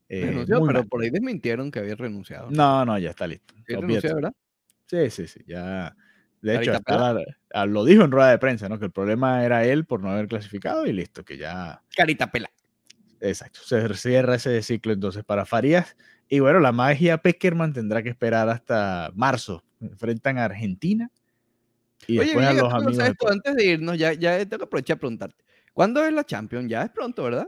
eh, 0.09 0.27
Renunció, 0.27 0.65
pero 0.67 0.81
mal. 0.81 0.89
por 0.89 1.03
ahí 1.03 1.11
desmintieron 1.11 1.71
que 1.71 1.79
había 1.79 1.95
renunciado. 1.95 2.51
No, 2.51 2.85
no, 2.85 2.99
ya 2.99 3.11
está 3.11 3.27
listo. 3.27 3.55
Sí, 3.67 3.75
renunció, 3.75 4.15
¿verdad? 4.15 4.33
Sí, 4.87 5.11
sí, 5.11 5.27
sí, 5.27 5.41
ya... 5.47 5.97
De 6.43 6.57
hecho, 6.57 6.73
hasta 6.73 6.99
la- 7.15 7.25
ah, 7.55 7.67
lo 7.67 7.85
dijo 7.85 8.03
en 8.05 8.11
rueda 8.11 8.31
de 8.31 8.39
prensa, 8.39 8.69
¿no? 8.69 8.79
Que 8.79 8.87
el 8.87 8.91
problema 8.93 9.45
era 9.45 9.65
él 9.65 9.87
por 9.87 10.01
no 10.03 10.11
haber 10.11 10.27
clasificado 10.27 10.85
y 10.87 10.93
listo, 10.93 11.25
que 11.25 11.39
ya... 11.39 11.83
Carita 11.97 12.31
pela. 12.31 12.51
Exacto, 13.21 13.61
se 13.65 13.95
cierra 13.95 14.35
ese 14.35 14.61
ciclo 14.63 14.93
entonces 14.93 15.25
para 15.25 15.47
Farías. 15.47 15.97
Y 16.29 16.41
bueno, 16.41 16.59
la 16.59 16.73
magia 16.73 17.19
Peckerman 17.19 17.73
tendrá 17.73 18.03
que 18.03 18.09
esperar 18.09 18.49
hasta 18.49 19.13
marzo. 19.15 19.63
Enfrentan 19.81 20.39
a 20.39 20.47
Argentina 20.47 21.11
y 22.07 22.19
Oye, 22.19 22.27
después 22.27 22.47
a 22.47 22.51
Villegas, 22.51 22.73
los 22.73 22.75
amigos. 22.75 22.97
sabes 22.97 23.17
de 23.19 23.33
antes 23.33 23.55
de 23.57 23.65
irnos, 23.65 23.99
ya, 23.99 24.13
ya 24.13 24.39
tengo 24.41 24.59
que 24.59 24.65
aprovechar 24.65 24.97
a 24.97 25.01
preguntarte. 25.01 25.45
¿Cuándo 25.73 26.05
es 26.05 26.13
la 26.13 26.25
Champions? 26.25 26.69
Ya 26.69 26.83
es 26.83 26.91
pronto, 26.91 27.23
¿verdad? 27.23 27.47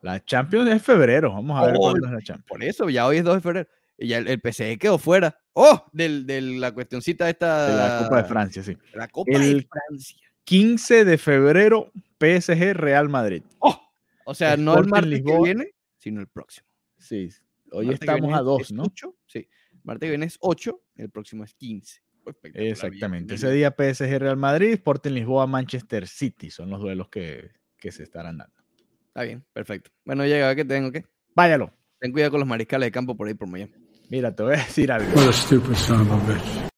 La 0.00 0.22
Champions 0.24 0.68
es 0.70 0.82
febrero, 0.82 1.32
vamos 1.32 1.60
a 1.60 1.66
ver 1.66 1.76
Oh, 1.76 1.82
cuándo 1.90 2.06
es 2.06 2.12
la 2.12 2.20
Champions. 2.20 2.48
Por 2.48 2.64
eso, 2.64 2.90
ya 2.90 3.06
hoy 3.06 3.18
es 3.18 3.24
2 3.24 3.36
de 3.36 3.40
febrero. 3.40 3.68
Y 3.98 4.08
ya 4.08 4.18
el, 4.18 4.28
el 4.28 4.40
PSG 4.40 4.78
quedó 4.78 4.98
fuera. 4.98 5.38
¡Oh! 5.52 5.84
Del, 5.92 6.26
de 6.26 6.40
la 6.40 6.72
cuestioncita 6.72 7.28
esta. 7.28 7.68
De 7.68 7.76
la 7.76 8.04
Copa 8.04 8.22
de 8.22 8.28
Francia, 8.28 8.62
sí. 8.62 8.76
La 8.94 9.08
Copa 9.08 9.38
de 9.38 9.66
Francia. 9.68 10.18
15 10.44 11.04
de 11.04 11.18
febrero, 11.18 11.92
PSG 12.18 12.72
Real 12.74 13.08
Madrid. 13.08 13.42
¡Oh! 13.58 13.78
O 14.24 14.34
sea, 14.34 14.56
no 14.56 14.78
el 14.78 14.86
martes 14.88 15.10
Lisboa. 15.10 15.36
que 15.38 15.42
viene, 15.44 15.70
sino 15.98 16.20
el 16.20 16.26
próximo. 16.28 16.66
Sí, 16.98 17.28
hoy 17.72 17.86
Martes 17.86 18.00
estamos 18.08 18.32
a 18.34 18.38
es- 18.38 18.44
2, 18.44 18.60
es 18.62 18.72
¿no? 18.72 18.82
8, 18.84 19.16
sí. 19.26 19.48
Martes 19.84 20.06
que 20.06 20.10
viene 20.10 20.26
es 20.26 20.36
8, 20.40 20.80
el 20.96 21.10
próximo 21.10 21.44
es 21.44 21.54
15. 21.54 22.00
Espectacular, 22.24 22.66
Exactamente. 22.72 23.34
Ese 23.34 23.50
día 23.50 23.74
PSG 23.76 24.18
Real 24.18 24.36
Madrid, 24.36 24.74
Sporting 24.74 25.10
Lisboa, 25.10 25.46
Manchester 25.48 26.06
City 26.06 26.50
son 26.50 26.70
los 26.70 26.80
duelos 26.80 27.08
que, 27.08 27.50
que 27.76 27.90
se 27.90 28.04
estarán 28.04 28.38
dando. 28.38 28.54
Está 29.08 29.24
bien, 29.24 29.44
perfecto. 29.52 29.90
Bueno, 30.04 30.24
llega, 30.24 30.54
que 30.54 30.64
tengo 30.64 30.92
que. 30.92 31.04
Váyalo. 31.34 31.72
Ten 31.98 32.12
cuidado 32.12 32.30
con 32.32 32.40
los 32.40 32.48
mariscales 32.48 32.86
de 32.86 32.92
campo 32.92 33.16
por 33.16 33.26
ahí 33.26 33.34
por 33.34 33.48
Miami. 33.48 33.72
Mira, 34.12 34.30
te 34.30 34.42
voy 34.42 34.52
a 34.52 34.56
decir 34.58 34.92
algo. 34.92 35.10
What 35.14 35.30
a 35.30 35.32
stupid 35.32 35.74
son 35.74 36.02
of 36.02 36.12
a 36.12 36.32
bitch. 36.34 36.71